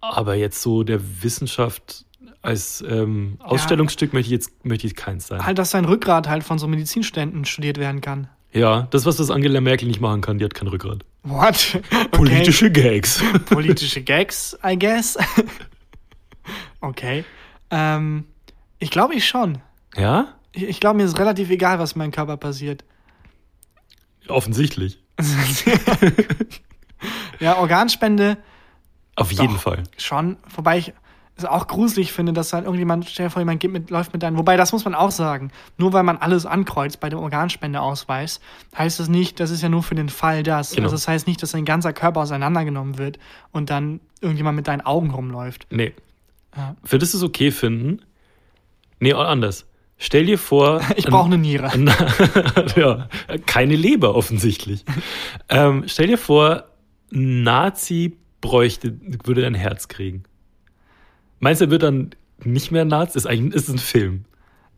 Aber 0.00 0.34
jetzt 0.34 0.60
so 0.62 0.82
der 0.84 1.00
Wissenschaft 1.22 2.04
als 2.42 2.84
ähm, 2.86 3.38
Ausstellungsstück 3.40 4.12
möchte 4.12 4.26
ich 4.26 4.32
jetzt 4.32 4.64
möchte 4.64 4.86
ich 4.86 4.94
keins 4.94 5.26
sein. 5.28 5.44
Halt, 5.46 5.58
dass 5.58 5.70
sein 5.70 5.86
Rückgrat 5.86 6.28
halt 6.28 6.44
von 6.44 6.58
so 6.58 6.68
Medizinständen 6.68 7.44
studiert 7.46 7.78
werden 7.78 8.02
kann. 8.02 8.28
Ja, 8.54 8.86
das 8.90 9.04
was 9.04 9.16
das 9.16 9.30
Angela 9.30 9.60
Merkel 9.60 9.88
nicht 9.88 10.00
machen 10.00 10.20
kann, 10.20 10.38
die 10.38 10.44
hat 10.44 10.54
kein 10.54 10.68
Rückgrat. 10.68 11.04
What? 11.24 11.80
Okay. 11.90 12.08
Politische 12.10 12.70
Gags. 12.70 13.22
Politische 13.46 14.00
Gags, 14.02 14.56
I 14.64 14.78
guess. 14.78 15.18
okay. 16.80 17.24
Ähm, 17.70 18.24
ich 18.78 18.90
glaube 18.90 19.14
ich 19.14 19.26
schon. 19.26 19.58
Ja? 19.96 20.34
Ich, 20.52 20.62
ich 20.62 20.80
glaube, 20.80 20.98
mir 20.98 21.04
ist 21.04 21.18
relativ 21.18 21.50
egal, 21.50 21.78
was 21.78 21.92
in 21.92 21.98
meinem 21.98 22.12
Körper 22.12 22.36
passiert. 22.36 22.84
Offensichtlich. 24.28 24.98
ja, 27.40 27.56
Organspende 27.58 28.38
Auf 29.16 29.32
jeden 29.32 29.54
Doch. 29.54 29.60
Fall. 29.60 29.82
schon. 29.98 30.36
Wobei 30.54 30.78
ich 30.78 30.92
es 31.36 31.44
auch 31.44 31.66
gruselig 31.66 32.12
finde, 32.12 32.32
dass 32.32 32.50
dann 32.50 32.64
irgendjemand, 32.64 33.08
stell 33.08 33.26
dir 33.26 33.30
vor, 33.30 33.40
jemand 33.40 33.58
geht 33.60 33.72
mit, 33.72 33.90
läuft 33.90 34.12
mit 34.12 34.22
deinem. 34.22 34.36
Wobei, 34.36 34.56
das 34.56 34.72
muss 34.72 34.84
man 34.84 34.94
auch 34.94 35.10
sagen. 35.10 35.50
Nur 35.78 35.92
weil 35.92 36.04
man 36.04 36.16
alles 36.18 36.46
ankreuzt 36.46 37.00
bei 37.00 37.08
dem 37.08 37.18
Organspendeausweis, 37.18 38.40
heißt 38.76 39.00
das 39.00 39.08
nicht, 39.08 39.40
das 39.40 39.50
ist 39.50 39.62
ja 39.62 39.68
nur 39.68 39.82
für 39.82 39.96
den 39.96 40.08
Fall 40.08 40.44
das. 40.44 40.70
Genau. 40.70 40.84
Also 40.84 40.94
das 40.94 41.08
heißt 41.08 41.26
nicht, 41.26 41.42
dass 41.42 41.50
dein 41.50 41.64
ganzer 41.64 41.92
Körper 41.92 42.20
auseinandergenommen 42.20 42.98
wird 42.98 43.18
und 43.50 43.70
dann 43.70 44.00
irgendjemand 44.20 44.56
mit 44.56 44.68
deinen 44.68 44.82
Augen 44.82 45.10
rumläuft. 45.10 45.66
Nee. 45.70 45.92
Ja. 46.56 46.76
Würdest 46.82 47.14
du 47.14 47.18
es 47.18 47.24
okay 47.24 47.50
finden? 47.50 48.00
Nee, 49.00 49.12
anders. 49.12 49.66
Stell 49.98 50.26
dir 50.26 50.38
vor. 50.38 50.80
Ich 50.96 51.06
brauche 51.06 51.26
eine 51.26 51.38
Niere. 51.38 51.70
ja, 52.76 53.08
keine 53.46 53.74
Leber 53.74 54.14
offensichtlich. 54.14 54.84
ähm, 55.48 55.84
stell 55.86 56.06
dir 56.06 56.18
vor, 56.18 56.64
ein 57.12 57.42
Nazi 57.42 58.16
bräuchte, 58.40 58.96
würde 59.24 59.42
dein 59.42 59.54
Herz 59.54 59.88
kriegen. 59.88 60.24
Meinst 61.40 61.60
du, 61.60 61.66
er 61.66 61.70
wird 61.70 61.82
dann 61.82 62.10
nicht 62.44 62.70
mehr 62.70 62.84
Nazi? 62.84 63.16
Ist 63.18 63.26
eigentlich 63.26 63.54
ist 63.54 63.68
ein 63.68 63.78
Film. 63.78 64.24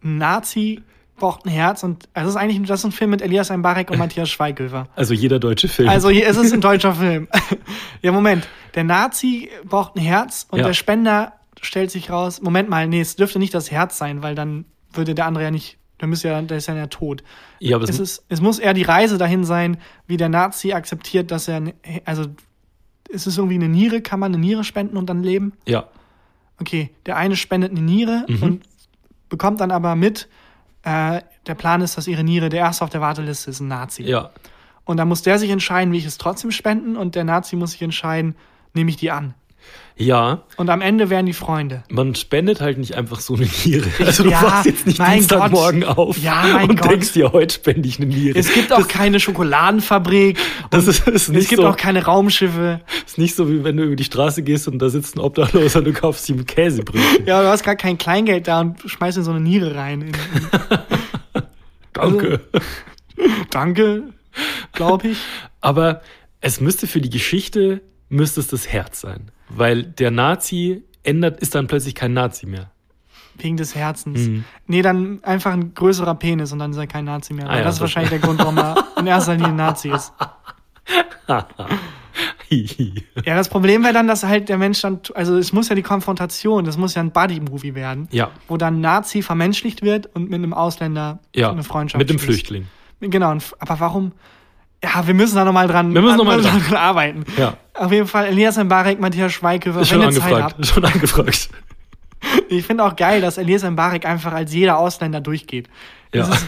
Ein 0.03 0.19
Nazi 0.19 0.83
braucht 1.17 1.47
ein 1.47 1.49
Herz 1.51 1.83
und 1.83 2.09
also 2.13 2.29
es 2.29 2.35
ist 2.35 2.41
eigentlich 2.41 2.69
das 2.69 2.81
ist 2.81 2.85
ein 2.85 2.93
Film 2.93 3.11
mit 3.11 3.23
Elias 3.23 3.51
Mbarek 3.51 3.91
und 3.91 3.99
Matthias 3.99 4.29
Schweighöfer. 4.31 4.89
Also 4.97 5.15
jeder 5.15 5.39
deutsche 5.39 5.69
Film. 5.69 5.89
Also 5.89 6.11
hier 6.11 6.27
ist 6.29 6.37
es 6.37 6.53
ein 6.53 6.61
deutscher 6.71 6.95
Film. 6.95 7.29
ja, 8.03 8.13
Moment. 8.13 8.47
Der 8.75 8.85
Nazi 8.85 9.49
braucht 9.65 9.97
ein 9.97 10.01
Herz 10.03 10.47
und 10.51 10.59
Ja. 10.59 10.67
der 10.67 10.75
Spender 10.75 11.33
stellt 11.63 11.91
sich 11.91 12.11
raus. 12.11 12.43
Moment 12.43 12.69
mal, 12.69 12.87
nee, 12.87 13.01
es 13.01 13.17
dürfte 13.17 13.39
nicht 13.39 13.55
das 13.55 13.71
Herz 13.71 13.97
sein, 13.97 14.23
weil 14.23 14.35
dann 14.35 14.67
würde 14.93 15.15
der 15.15 15.25
andere 15.27 15.45
ja 15.45 15.51
nicht, 15.51 15.79
der 16.01 16.09
müsste 16.09 16.29
ja, 16.29 16.43
der 16.43 16.59
ist 16.59 16.69
ja 16.69 16.87
tot. 16.89 17.23
ja, 17.61 17.77
aber 17.77 17.85
es, 17.85 17.91
Es, 17.91 17.99
ist, 18.01 18.25
es 18.29 18.41
muss 18.43 18.59
eher 18.59 18.75
die 18.75 18.83
Reise 18.83 19.17
dahin 19.17 19.45
sein, 19.45 19.79
wie 20.07 20.19
der 20.19 20.29
Nazi 20.29 20.73
akzeptiert, 20.75 21.31
dass 21.31 21.49
er, 21.49 21.63
also 22.05 22.27
ist 23.09 23.27
es 23.27 23.39
irgendwie 23.39 23.55
eine 23.55 23.69
Niere, 23.69 24.03
kann 24.03 24.21
man 24.21 24.33
eine 24.35 24.41
Niere 24.41 24.65
spenden 24.65 24.99
und 24.99 25.09
dann 25.09 25.23
leben? 25.23 25.55
ja, 25.67 25.89
Okay, 26.61 26.91
der 27.05 27.17
eine 27.17 27.37
spendet 27.37 27.71
eine 27.73 27.83
Niere 27.83 28.25
Mhm. 28.29 28.43
und 28.43 28.63
bekommt 29.29 29.61
dann 29.61 29.71
aber 29.71 29.95
mit, 29.95 30.29
äh, 30.85 31.21
der 31.47 31.55
Plan 31.55 31.81
ist, 31.83 31.97
dass 31.97 32.07
ihre 32.09 32.25
Niere 32.25 32.49
der 32.49 32.61
erste 32.61 32.85
auf 32.85 32.91
der 32.91 33.01
Warteliste 33.01 33.51
ist, 33.51 33.61
ein 33.61 33.69
Nazi. 33.69 34.03
ja, 34.05 34.31
Und 34.85 34.97
dann 34.99 35.09
muss 35.09 35.23
der 35.23 35.39
sich 35.39 35.51
entscheiden, 35.51 35.93
will 35.93 35.99
ich 35.99 36.07
es 36.07 36.17
trotzdem 36.19 36.51
spenden 36.53 36.97
und 36.97 37.15
der 37.15 37.25
Nazi 37.25 37.57
muss 37.57 37.73
sich 37.73 37.83
entscheiden, 37.83 38.37
nehme 38.73 38.91
ich 38.91 38.97
die 38.97 39.11
an. 39.11 39.35
Ja, 39.99 40.43
Und 40.59 40.69
am 40.69 40.83
Ende 40.83 41.09
wären 41.09 41.25
die 41.25 41.33
Freunde. 41.33 41.83
man 41.89 42.15
spendet 42.15 42.61
halt 42.61 42.77
nicht 42.77 42.97
einfach 42.97 43.19
so 43.21 43.35
eine 43.35 43.49
Niere. 43.65 43.89
Also 44.05 44.25
du 44.25 44.31
ja, 44.31 44.43
wachst 44.43 44.67
jetzt 44.67 44.87
nicht 44.87 44.99
Dienstagmorgen 45.01 45.81
Gott. 45.81 45.97
auf 45.97 46.19
Ja, 46.19 46.63
und 46.63 46.79
Gott. 46.79 46.91
denkst 46.91 47.13
dir, 47.15 47.33
heute 47.33 47.55
spende 47.55 47.89
ich 47.89 47.99
eine 47.99 48.05
Niere. 48.09 48.39
Es 48.39 48.53
gibt 48.53 48.75
auch 48.75 48.87
keine 48.89 49.21
Schokoladenfabrik. 49.21 50.39
das 50.69 50.87
ist, 50.87 51.09
ist, 51.09 51.15
es 51.23 51.29
nicht 51.31 51.49
gibt 51.49 51.63
so, 51.63 51.69
auch 51.69 51.79
keine 51.79 52.05
Raumschiffe. 52.05 52.83
ist 53.07 53.17
nicht 53.17 53.35
so, 53.35 53.49
wie 53.49 53.65
wenn 53.65 53.79
du 53.79 53.85
über 53.85 53.97
die 53.97 54.05
Straße 54.05 54.43
gehst 54.43 54.69
und 54.69 54.81
da 54.81 54.91
sitzt 54.91 55.17
ein 55.17 55.21
Obdachloser 55.21 55.79
und 55.79 55.87
du 55.87 55.93
kaufst 55.95 56.29
ihm 56.29 56.45
Käsebrötchen. 56.45 57.25
Ja, 57.25 57.41
du 57.41 57.49
hast 57.49 57.63
gar 57.65 57.77
kein 57.77 57.97
Kleingeld 57.97 58.49
da 58.49 58.61
und 58.61 58.79
schmeißt 58.85 59.17
in 59.17 59.25
so 59.25 59.31
eine 59.31 59.41
Niere 59.41 59.75
rein. 59.77 60.03
In, 60.03 60.09
in, 60.09 61.43
Danke. 61.95 62.41
danke, 63.49 64.03
glaube 64.73 65.09
ich. 65.09 65.19
Aber 65.63 66.03
es 66.43 66.61
müsste 66.61 66.87
für 66.87 67.01
die 67.01 67.09
Geschichte, 67.09 67.81
müsste 68.11 68.41
es 68.41 68.49
das 68.49 68.69
Herz 68.69 69.01
sein. 69.01 69.31
Weil 69.49 69.85
der 69.85 70.11
Nazi 70.11 70.83
ändert, 71.03 71.41
ist 71.41 71.55
dann 71.55 71.67
plötzlich 71.67 71.95
kein 71.95 72.13
Nazi 72.13 72.47
mehr. 72.47 72.71
Wegen 73.39 73.57
des 73.57 73.75
Herzens. 73.75 74.21
Mhm. 74.29 74.45
Nee, 74.67 74.83
dann 74.83 75.23
einfach 75.23 75.53
ein 75.53 75.75
größerer 75.75 76.15
Penis 76.15 76.53
und 76.53 76.59
dann 76.59 76.71
ist 76.71 76.79
er 76.79 76.87
kein 76.87 77.05
Nazi 77.05 77.35
mehr. 77.35 77.49
Ah 77.49 77.59
ja, 77.59 77.65
das 77.65 77.77
ist 77.77 77.81
wahrscheinlich 77.81 78.11
der 78.11 78.19
Grund, 78.21 78.39
warum 78.39 78.57
er 78.59 78.77
in 78.99 79.07
erster 79.07 79.35
Linie 79.35 79.53
Nazi 79.53 79.91
ist. 79.91 80.13
Ja, 82.49 83.35
das 83.37 83.49
Problem 83.49 83.83
wäre 83.83 83.93
dann, 83.93 84.07
dass 84.07 84.23
halt 84.23 84.49
der 84.49 84.59
Mensch 84.59 84.81
dann, 84.81 85.01
also 85.15 85.37
es 85.37 85.53
muss 85.53 85.69
ja 85.69 85.75
die 85.75 85.83
Konfrontation, 85.83 86.65
das 86.65 86.77
muss 86.77 86.95
ja 86.95 87.03
ein 87.03 87.11
Buddy-Movie 87.11 87.75
werden, 87.75 88.09
ja, 88.13 88.31
wo 88.49 88.57
dann 88.57 88.81
Nazi 88.81 89.23
vermenschlicht 89.23 89.83
wird 89.83 90.07
und 90.15 90.31
mit 90.31 90.35
einem 90.35 90.55
Ausländer 90.55 91.19
ja. 91.35 91.51
eine 91.51 91.65
Freundschaft 91.65 91.99
Mit 91.99 92.09
dem 92.09 92.19
schließt. 92.19 92.47
Flüchtling. 92.47 92.69
Genau, 93.01 93.37
aber 93.59 93.81
warum? 93.81 94.13
Ja, 94.83 95.07
wir 95.07 95.15
müssen 95.15 95.37
da 95.37 95.45
nochmal 95.45 95.67
dran, 95.67 95.93
Wir 95.93 96.03
müssen 96.03 96.19
noch 96.19 96.25
mal 96.25 96.41
dran. 96.43 96.75
arbeiten. 96.75 97.25
Ja. 97.37 97.57
Auf 97.79 97.93
jeden 97.93 98.07
Fall, 98.07 98.27
Elias 98.27 98.57
Mbarek, 98.57 98.99
Matthias 99.01 99.33
Schweighöfer, 99.33 99.81
Ist 99.81 99.91
wenn 99.93 100.03
schon 100.03 100.13
ihr 100.13 100.21
Zeit 100.21 100.33
angefragt. 100.33 100.55
habt. 100.59 100.67
Schon 100.75 100.85
angefragt. 100.85 101.49
Ich 102.49 102.67
finde 102.67 102.85
auch 102.85 102.97
geil, 102.97 103.21
dass 103.21 103.39
Elias 103.39 103.63
Mbarek 103.63 104.07
einfach 104.07 104.33
als 104.33 104.53
jeder 104.53 104.79
Ausländer 104.79 105.21
durchgeht. 105.21 105.69
Das 106.13 106.29
Ja. 106.29 106.35
ist 106.35 106.47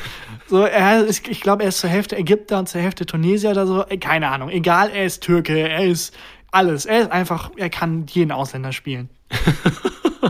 so, 0.48 0.62
er 0.64 1.04
ist, 1.04 1.28
ich 1.28 1.40
glaube, 1.42 1.62
er 1.64 1.68
ist 1.68 1.78
zur 1.80 1.90
Hälfte 1.90 2.16
Ägypter 2.16 2.58
und 2.58 2.68
zur 2.68 2.80
Hälfte 2.80 3.04
Tunesier 3.04 3.50
oder 3.50 3.66
so. 3.66 3.84
Keine 4.00 4.28
Ahnung. 4.28 4.48
Egal, 4.48 4.90
er 4.90 5.04
ist 5.04 5.22
Türke, 5.22 5.58
er 5.68 5.84
ist 5.84 6.16
alles. 6.50 6.86
Er 6.86 7.00
ist 7.02 7.12
einfach, 7.12 7.50
er 7.56 7.68
kann 7.68 8.06
jeden 8.08 8.32
Ausländer 8.32 8.72
spielen. 8.72 9.10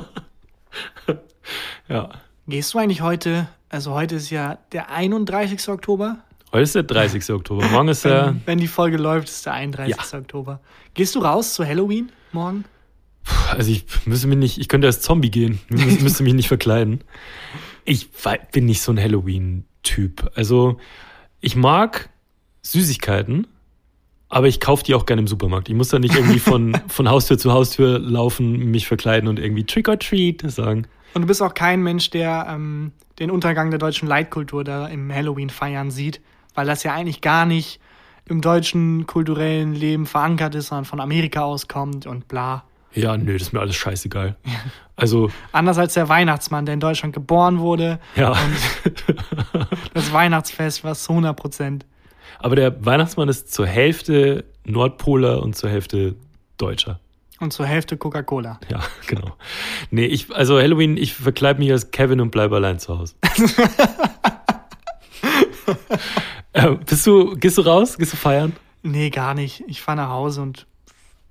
Ja. 1.89 2.11
Gehst 2.47 2.75
du 2.75 2.79
eigentlich 2.79 3.01
heute, 3.01 3.49
also 3.71 3.93
heute 3.95 4.17
ist 4.17 4.29
ja 4.31 4.59
der 4.73 4.91
31. 4.91 5.69
Oktober. 5.71 6.19
Heute 6.51 6.63
ist 6.63 6.75
der 6.75 6.83
30. 6.83 7.31
Oktober. 7.31 7.69
Morgen 7.69 7.89
ist 7.89 8.07
der. 8.07 8.29
Wenn, 8.29 8.43
wenn 8.47 8.59
die 8.59 8.69
Folge 8.69 8.97
läuft, 8.97 9.29
ist 9.29 9.45
der 9.45 9.53
31. 9.53 10.15
Oktober. 10.15 10.61
Gehst 10.95 11.15
du 11.15 11.21
raus 11.21 11.53
zu 11.53 11.67
Halloween 11.67 12.11
morgen? 12.33 12.65
Also 13.51 13.71
ich 13.71 13.85
müsste 14.07 14.29
mich 14.29 14.39
nicht, 14.39 14.59
ich 14.59 14.69
könnte 14.69 14.87
als 14.87 15.03
Zombie 15.03 15.31
gehen. 15.31 15.61
Ich 15.69 16.01
müsste, 16.01 16.23
mich 16.25 16.33
nicht 16.33 16.49
verkleiden. 16.49 17.05
Ich 17.85 18.09
bin 18.53 18.65
nicht 18.65 18.81
so 18.81 18.93
ein 18.93 18.99
Halloween-Typ. 18.99 20.33
Also 20.35 20.79
ich 21.41 21.55
mag 21.55 22.09
Süßigkeiten, 22.63 23.47
aber 24.31 24.49
ich 24.49 24.61
kaufe 24.61 24.85
die 24.85 24.95
auch 24.95 25.05
gerne 25.05 25.21
im 25.21 25.29
Supermarkt. 25.29 25.69
Ich 25.69 25.75
muss 25.75 25.89
da 25.89 25.99
nicht 25.99 26.15
irgendwie 26.15 26.39
von, 26.39 26.81
von 26.89 27.11
Haustür 27.11 27.37
zu 27.37 27.53
Haustür 27.53 27.99
laufen, 27.99 28.71
mich 28.71 28.87
verkleiden 28.87 29.29
und 29.29 29.39
irgendwie 29.39 29.65
Trick 29.65 29.89
or 29.89 29.99
Treat 29.99 30.43
sagen. 30.51 30.87
Und 31.13 31.23
du 31.23 31.29
bist 31.29 31.43
auch 31.43 31.53
kein 31.53 31.83
Mensch, 31.83 32.09
der 32.09 32.47
ähm, 32.49 32.93
den 33.19 33.31
Untergang 33.31 33.71
der 33.71 33.79
deutschen 33.79 34.09
Leitkultur 34.09 34.65
da 34.65 34.87
im 34.87 35.13
Halloween-Feiern 35.13 35.91
sieht, 35.91 36.21
weil 36.55 36.67
das 36.67 36.83
ja 36.83 36.95
eigentlich 36.95 37.21
gar 37.21 37.47
nicht 37.47 37.81
im 38.27 38.41
deutschen 38.41 39.07
kulturellen 39.07 39.75
Leben 39.75 40.07
verankert 40.07 40.55
ist, 40.55 40.69
sondern 40.69 40.85
von 40.85 41.01
Amerika 41.01 41.43
auskommt 41.43 42.07
und 42.07 42.29
bla. 42.29 42.65
Ja, 42.95 43.17
nö, 43.17 43.35
das 43.35 43.43
ist 43.43 43.53
mir 43.53 43.61
alles 43.61 43.77
scheißegal. 43.77 44.37
Also, 44.97 45.31
Anders 45.53 45.79
als 45.79 45.95
der 45.95 46.09
Weihnachtsmann, 46.09 46.67
der 46.67 46.75
in 46.75 46.81
Deutschland 46.81 47.15
geboren 47.15 47.59
wurde. 47.59 48.01
ja. 48.17 48.37
Das 49.95 50.13
Weihnachtsfest 50.13 50.85
war 50.85 50.95
zu 50.95 51.13
100 51.13 51.37
Prozent. 51.37 51.87
Aber 52.39 52.55
der 52.55 52.85
Weihnachtsmann 52.85 53.29
ist 53.29 53.53
zur 53.53 53.67
Hälfte 53.67 54.45
Nordpoler 54.65 55.43
und 55.43 55.57
zur 55.57 55.71
Hälfte 55.71 56.15
Deutscher. 56.57 57.01
Und 57.41 57.53
zur 57.53 57.67
Hälfte 57.67 57.97
Coca-Cola. 57.97 58.61
Ja, 58.71 58.81
genau. 59.07 59.37
Nee, 59.91 60.07
ich, 60.07 60.35
also 60.35 60.59
Halloween, 60.59 60.97
ich 60.97 61.15
verkleide 61.15 61.59
mich 61.61 61.71
als 61.73 61.91
Kevin 61.91 62.21
und 62.21 62.31
bleibe 62.31 62.57
allein 62.57 62.79
zu 62.79 62.99
Hause. 62.99 63.15
äh, 66.53 66.71
bist 66.75 67.07
du, 67.07 67.37
gehst 67.37 67.59
du 67.59 67.63
raus? 67.63 67.99
Gehst 67.99 68.13
du 68.13 68.17
feiern? 68.17 68.55
Nee, 68.83 69.11
gar 69.11 69.35
nicht. 69.35 69.63
Ich 69.67 69.83
fahre 69.83 69.97
nach 69.99 70.11
Hause 70.11 70.43
und 70.43 70.67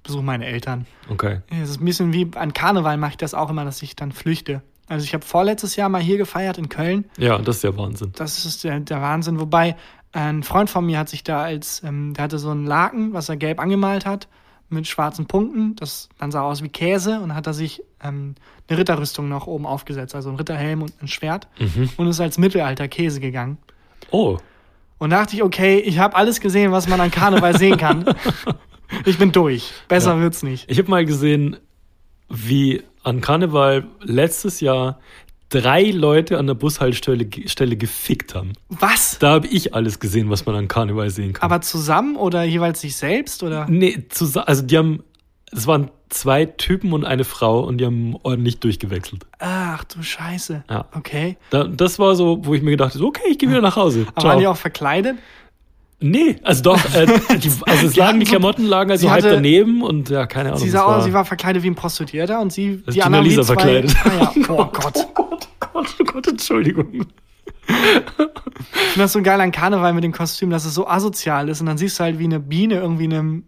besuche 0.04 0.24
meine 0.24 0.46
Eltern. 0.46 0.86
Okay. 1.10 1.42
Es 1.50 1.70
ist 1.72 1.82
ein 1.82 1.86
bisschen 1.86 2.14
wie 2.14 2.30
an 2.36 2.54
Karneval 2.54 2.98
mache 2.98 3.12
ich 3.12 3.18
das 3.18 3.34
auch 3.34 3.50
immer, 3.50 3.66
dass 3.66 3.82
ich 3.82 3.96
dann 3.96 4.12
flüchte. 4.12 4.62
Also 4.88 5.04
ich 5.04 5.14
habe 5.14 5.26
vorletztes 5.26 5.76
Jahr 5.76 5.90
mal 5.90 6.02
hier 6.02 6.18
gefeiert 6.18 6.58
in 6.58 6.70
Köln. 6.70 7.06
Ja, 7.18 7.38
das 7.40 7.58
ist 7.58 7.64
ja 7.64 7.76
Wahnsinn. 7.78 8.12
Das 8.16 8.46
ist 8.46 8.64
der, 8.64 8.80
der 8.80 9.02
Wahnsinn. 9.02 9.40
Wobei 9.40 9.76
ein 10.14 10.44
Freund 10.44 10.70
von 10.70 10.86
mir 10.86 10.98
hat 11.00 11.10
sich 11.10 11.24
da 11.24 11.42
als, 11.44 11.84
ähm, 11.84 12.14
der 12.14 12.24
hatte 12.24 12.40
so 12.40 12.50
einen 12.52 12.66
Laken, 12.66 13.12
was 13.14 13.28
er 13.28 13.36
gelb 13.36 13.60
angemalt 13.60 14.06
hat, 14.06 14.30
mit 14.70 14.88
schwarzen 14.88 15.26
Punkten. 15.26 15.76
Das 15.76 16.08
dann 16.20 16.32
sah 16.32 16.42
aus 16.44 16.64
wie 16.64 16.70
Käse 16.70 17.20
und 17.20 17.36
hat 17.36 17.48
er 17.48 17.54
sich 17.54 17.84
ähm, 18.02 18.36
eine 18.70 18.78
Ritterrüstung 18.78 19.28
noch 19.28 19.46
oben 19.48 19.66
aufgesetzt, 19.66 20.16
also 20.16 20.30
ein 20.30 20.36
Ritterhelm 20.38 20.82
und 20.82 20.94
ein 21.02 21.08
Schwert 21.10 21.48
Mhm. 21.60 21.90
und 21.98 22.08
ist 22.08 22.22
als 22.22 22.38
Mittelalter 22.38 22.88
Käse 22.88 23.20
gegangen. 23.20 23.58
Oh, 24.12 24.38
Und 25.00 25.12
dachte 25.12 25.36
ich, 25.36 25.44
okay, 25.44 25.80
ich 25.80 26.00
habe 26.00 26.16
alles 26.16 26.40
gesehen, 26.42 26.72
was 26.72 26.88
man 26.88 27.00
an 27.00 27.12
Karneval 27.12 27.58
sehen 27.58 27.78
kann. 27.78 28.06
Ich 29.04 29.18
bin 29.18 29.34
durch. 29.34 29.74
Besser 29.90 30.14
Ja. 30.16 30.22
wird's 30.22 30.44
nicht. 30.44 30.72
ich 30.72 30.78
habe 30.80 30.90
mal 30.90 31.06
gesehen, 31.06 31.58
wie 32.30 32.84
an 33.04 33.20
Karneval 33.20 33.86
letztes 34.02 34.62
Jahr 34.62 35.00
drei 35.50 35.92
Leute 35.92 36.38
an 36.38 36.48
der 36.48 36.54
Bushaltestelle 36.54 37.28
Stelle 37.48 37.76
gefickt 37.76 38.34
haben. 38.34 38.54
Was? 38.70 39.20
Da 39.20 39.32
habe 39.32 39.48
ich 39.48 39.74
alles 39.74 40.00
gesehen, 40.00 40.30
was 40.30 40.46
man 40.46 40.56
an 40.56 40.68
Karneval 40.70 41.10
sehen 41.10 41.34
kann. 41.34 41.44
Aber 41.52 41.60
zusammen 41.60 42.16
oder 42.16 42.44
jeweils 42.46 42.80
sich 42.80 42.96
selbst 42.96 43.44
oder? 43.44 43.66
Nee, 43.70 44.06
zusa- 44.10 44.44
also 44.46 44.62
die 44.62 44.78
haben, 44.78 45.04
es 45.52 45.68
waren 45.68 45.92
zwei 46.10 46.46
Typen 46.46 46.94
und 46.94 47.06
eine 47.06 47.24
Frau 47.24 47.62
und 47.62 47.80
die 47.80 47.86
haben 47.86 48.16
ordentlich 48.24 48.60
durchgewechselt. 48.60 49.26
Ach 49.40 49.84
du 49.86 50.02
Scheiße. 50.02 50.64
Ja. 50.70 50.86
Okay. 50.94 51.38
Da, 51.50 51.66
das 51.66 52.00
war 52.00 52.16
so, 52.16 52.40
wo 52.44 52.54
ich 52.54 52.62
mir 52.62 52.72
gedacht 52.72 52.96
habe, 52.96 53.06
okay, 53.06 53.24
ich 53.30 53.38
gehe 53.38 53.50
wieder 53.50 53.62
nach 53.62 53.76
Hause. 53.76 54.06
Aber 54.16 54.30
waren 54.30 54.40
die 54.40 54.48
auch 54.48 54.58
verkleidet? 54.58 55.18
Nee, 56.00 56.36
also 56.44 56.64
doch, 56.64 56.96
äh, 56.96 57.06
die, 57.38 57.52
also 57.66 57.88
es 57.88 57.96
lagen 57.96 58.20
die 58.20 58.26
Klamotten 58.26 58.66
lagen 58.66 58.92
also 58.92 59.10
halb 59.10 59.24
hatte- 59.24 59.36
daneben 59.36 59.82
und 59.82 60.10
ja, 60.10 60.28
keine 60.28 60.50
Ahnung. 60.50 60.62
Sie 60.62 60.70
sah 60.70 60.86
war, 60.86 60.98
aus, 60.98 61.06
sie 61.06 61.14
war 61.14 61.26
verkleidet 61.26 61.64
wie 61.64 61.68
ein 61.68 61.76
Prostituierter 61.76 62.40
und 62.40 62.54
sie, 62.54 62.84
ist 62.86 62.96
die 62.96 63.02
anderen 63.02 63.26
Lisa 63.26 63.42
zwei, 63.42 63.54
verkleidet. 63.56 63.96
Ah, 64.04 64.32
ja. 64.36 64.44
Oh 64.50 64.66
Gott. 64.66 64.94
Oh 64.96 65.12
Gott, 65.14 65.48
oh 65.50 65.68
Gott, 65.74 65.96
oh 66.00 66.04
Gott, 66.04 66.28
Entschuldigung. 66.28 67.08
Ich 67.68 67.74
finde 67.74 69.04
das 69.04 69.14
so 69.14 69.22
geil 69.22 69.42
an 69.42 69.52
Karneval 69.52 69.94
mit 69.94 70.04
dem 70.04 70.14
Kostüm, 70.14 70.50
dass 70.52 70.66
es 70.66 70.74
so 70.74 70.88
asozial 70.88 71.50
ist 71.50 71.62
und 71.62 71.66
dann 71.68 71.78
siehst 71.78 72.00
du 72.00 72.04
halt 72.04 72.20
wie 72.20 72.26
eine 72.26 72.40
Biene 72.40 72.76
irgendwie 72.76 73.06
einem, 73.06 73.18
einem, 73.20 73.44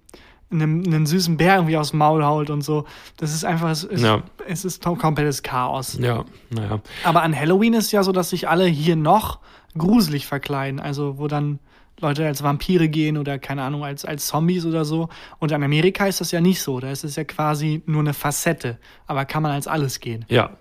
einen 0.51 1.05
süßen 1.05 1.37
Bär 1.37 1.55
irgendwie 1.55 1.77
aus 1.77 1.91
dem 1.91 1.99
Maul 1.99 2.23
haut 2.23 2.49
und 2.49 2.61
so. 2.61 2.85
Das 3.17 3.33
ist 3.33 3.45
einfach, 3.45 3.69
es 3.69 3.83
ist, 3.83 4.01
Ja. 4.01 4.23
es 4.47 4.65
ist 4.65 4.83
komplettes 4.83 5.43
Chaos. 5.43 5.97
Ja, 6.01 6.25
naja. 6.49 6.81
Aber 7.03 7.21
an 7.21 7.35
Halloween 7.39 7.73
ist 7.73 7.91
ja 7.91 8.01
so, 8.03 8.11
dass 8.11 8.31
sich 8.31 8.47
alle 8.49 8.65
hier 8.65 8.95
noch 8.95 9.39
gruselig 9.77 10.25
verkleiden. 10.25 10.79
Also, 10.79 11.19
wo 11.19 11.27
dann 11.27 11.59
Leute 12.01 12.25
als 12.25 12.41
Vampire 12.41 12.87
gehen 12.89 13.17
oder 13.17 13.37
keine 13.37 13.61
Ahnung, 13.61 13.83
als, 13.83 14.05
als 14.05 14.27
Zombies 14.27 14.65
oder 14.65 14.85
so. 14.85 15.09
Und 15.39 15.51
in 15.51 15.61
Amerika 15.63 16.07
ist 16.07 16.21
das 16.21 16.31
ja 16.31 16.41
nicht 16.41 16.61
so. 16.61 16.79
Da 16.79 16.89
ist 16.91 17.03
es 17.03 17.15
ja 17.15 17.25
quasi 17.25 17.83
nur 17.85 17.99
eine 17.99 18.13
Facette. 18.13 18.77
Aber 19.05 19.25
kann 19.25 19.43
man 19.43 19.51
als 19.51 19.67
alles 19.67 19.99
gehen. 19.99 20.25
Ja, 20.29 20.51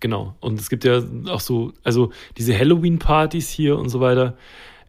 genau. 0.00 0.34
Und 0.40 0.58
es 0.60 0.68
gibt 0.68 0.84
ja 0.84 1.00
auch 1.30 1.40
so, 1.40 1.72
also 1.84 2.10
diese 2.36 2.58
Halloween-Partys 2.58 3.48
hier 3.48 3.78
und 3.78 3.88
so 3.88 4.00
weiter. 4.00 4.36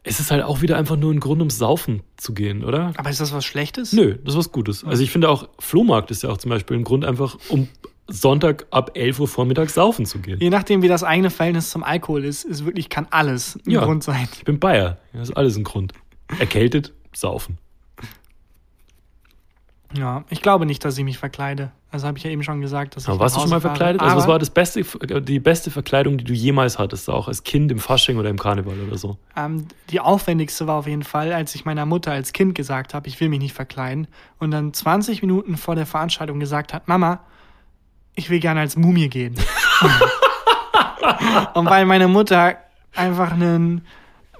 Es 0.02 0.18
ist 0.18 0.30
halt 0.30 0.42
auch 0.42 0.62
wieder 0.62 0.76
einfach 0.78 0.96
nur 0.96 1.12
ein 1.12 1.20
Grund, 1.20 1.40
ums 1.40 1.58
Saufen 1.58 2.02
zu 2.16 2.32
gehen, 2.32 2.64
oder? 2.64 2.92
Aber 2.96 3.10
ist 3.10 3.20
das 3.20 3.32
was 3.32 3.44
Schlechtes? 3.44 3.92
Nö, 3.92 4.16
das 4.24 4.34
ist 4.34 4.38
was 4.38 4.52
Gutes. 4.52 4.82
Also 4.84 5.02
ich 5.02 5.10
finde 5.10 5.28
auch, 5.28 5.48
Flohmarkt 5.58 6.10
ist 6.10 6.22
ja 6.22 6.30
auch 6.30 6.38
zum 6.38 6.48
Beispiel 6.50 6.78
ein 6.78 6.84
Grund, 6.84 7.04
einfach 7.04 7.36
um 7.50 7.68
Sonntag 8.08 8.66
ab 8.70 8.92
11 8.94 9.20
Uhr 9.20 9.28
vormittags 9.28 9.74
saufen 9.74 10.06
zu 10.06 10.18
gehen. 10.20 10.40
Je 10.40 10.50
nachdem, 10.50 10.82
wie 10.82 10.88
das 10.88 11.04
eigene 11.04 11.30
Verhältnis 11.30 11.70
zum 11.70 11.84
Alkohol 11.84 12.24
ist, 12.24 12.44
ist 12.44 12.64
wirklich, 12.64 12.88
kann 12.88 13.06
alles 13.10 13.56
ein 13.66 13.70
Ja. 13.70 13.84
Grund 13.84 14.02
sein. 14.02 14.26
Ich 14.32 14.44
bin 14.44 14.58
Bayer. 14.58 14.98
Das 15.12 15.28
ist 15.28 15.36
alles 15.36 15.56
ein 15.56 15.64
Grund. 15.64 15.92
Erkältet, 16.38 16.92
saufen. 17.12 17.58
Ja, 19.96 20.24
ich 20.30 20.40
glaube 20.40 20.66
nicht, 20.66 20.84
dass 20.84 20.96
ich 20.98 21.04
mich 21.04 21.18
verkleide. 21.18 21.72
Also 21.92 22.06
habe 22.06 22.18
ich 22.18 22.24
ja 22.24 22.30
eben 22.30 22.44
schon 22.44 22.60
gesagt, 22.60 22.94
dass 22.94 23.02
ich 23.02 23.08
Aber 23.08 23.18
warst 23.18 23.34
du 23.34 23.40
schon 23.40 23.50
mal 23.50 23.60
fahre. 23.60 23.74
verkleidet? 23.74 24.00
Also 24.00 24.16
was 24.16 24.28
war 24.28 24.38
das 24.38 24.50
beste, 24.50 24.84
die 25.22 25.40
beste 25.40 25.72
Verkleidung, 25.72 26.18
die 26.18 26.24
du 26.24 26.32
jemals 26.32 26.78
hattest, 26.78 27.10
auch 27.10 27.26
als 27.26 27.42
Kind 27.42 27.72
im 27.72 27.80
Fasching 27.80 28.16
oder 28.16 28.28
im 28.28 28.38
Karneval 28.38 28.78
oder 28.86 28.96
so? 28.96 29.16
Ähm, 29.36 29.66
die 29.90 29.98
aufwendigste 29.98 30.68
war 30.68 30.76
auf 30.76 30.86
jeden 30.86 31.02
Fall, 31.02 31.32
als 31.32 31.52
ich 31.56 31.64
meiner 31.64 31.86
Mutter 31.86 32.12
als 32.12 32.32
Kind 32.32 32.54
gesagt 32.54 32.94
habe, 32.94 33.08
ich 33.08 33.20
will 33.20 33.28
mich 33.28 33.40
nicht 33.40 33.54
verkleiden. 33.54 34.06
Und 34.38 34.52
dann 34.52 34.72
20 34.72 35.20
Minuten 35.22 35.56
vor 35.56 35.74
der 35.74 35.86
Veranstaltung 35.86 36.38
gesagt 36.38 36.72
hat, 36.72 36.86
Mama, 36.86 37.20
ich 38.14 38.30
will 38.30 38.38
gerne 38.38 38.60
als 38.60 38.76
Mumie 38.76 39.08
gehen. 39.08 39.34
und 41.54 41.66
weil 41.66 41.86
meine 41.86 42.06
Mutter 42.06 42.56
einfach 42.94 43.32
einen 43.32 43.84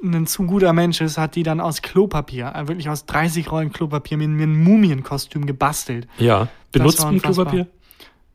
ein 0.03 0.27
zu 0.27 0.45
guter 0.45 0.73
Mensch 0.73 1.01
ist, 1.01 1.19
hat 1.19 1.35
die 1.37 1.43
dann 1.43 1.61
aus 1.61 1.83
Klopapier, 1.83 2.53
äh, 2.55 2.69
wirklich 2.69 2.89
aus 2.89 3.07
30 3.07 3.51
Rollen 3.51 3.73
Klopapier, 3.73 4.17
mir, 4.17 4.29
mir 4.29 4.47
ein 4.47 4.63
Mumienkostüm 4.63 5.47
gebastelt. 5.47 6.09
Ja. 6.19 6.49
Benutzt 6.73 7.03
man. 7.03 7.21
Klopapier? 7.21 7.67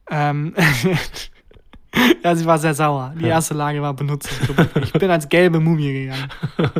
Ähm, 0.10 0.54
ja, 2.24 2.36
sie 2.36 2.46
war 2.46 2.60
sehr 2.60 2.74
sauer. 2.74 3.14
Die 3.20 3.26
erste 3.26 3.54
Lage 3.54 3.82
war 3.82 3.96
Klopapier. 3.96 4.84
Ich 4.84 4.94
bin 4.94 5.10
als 5.10 5.28
gelbe 5.30 5.60
Mumie 5.60 5.94
gegangen. 5.94 6.28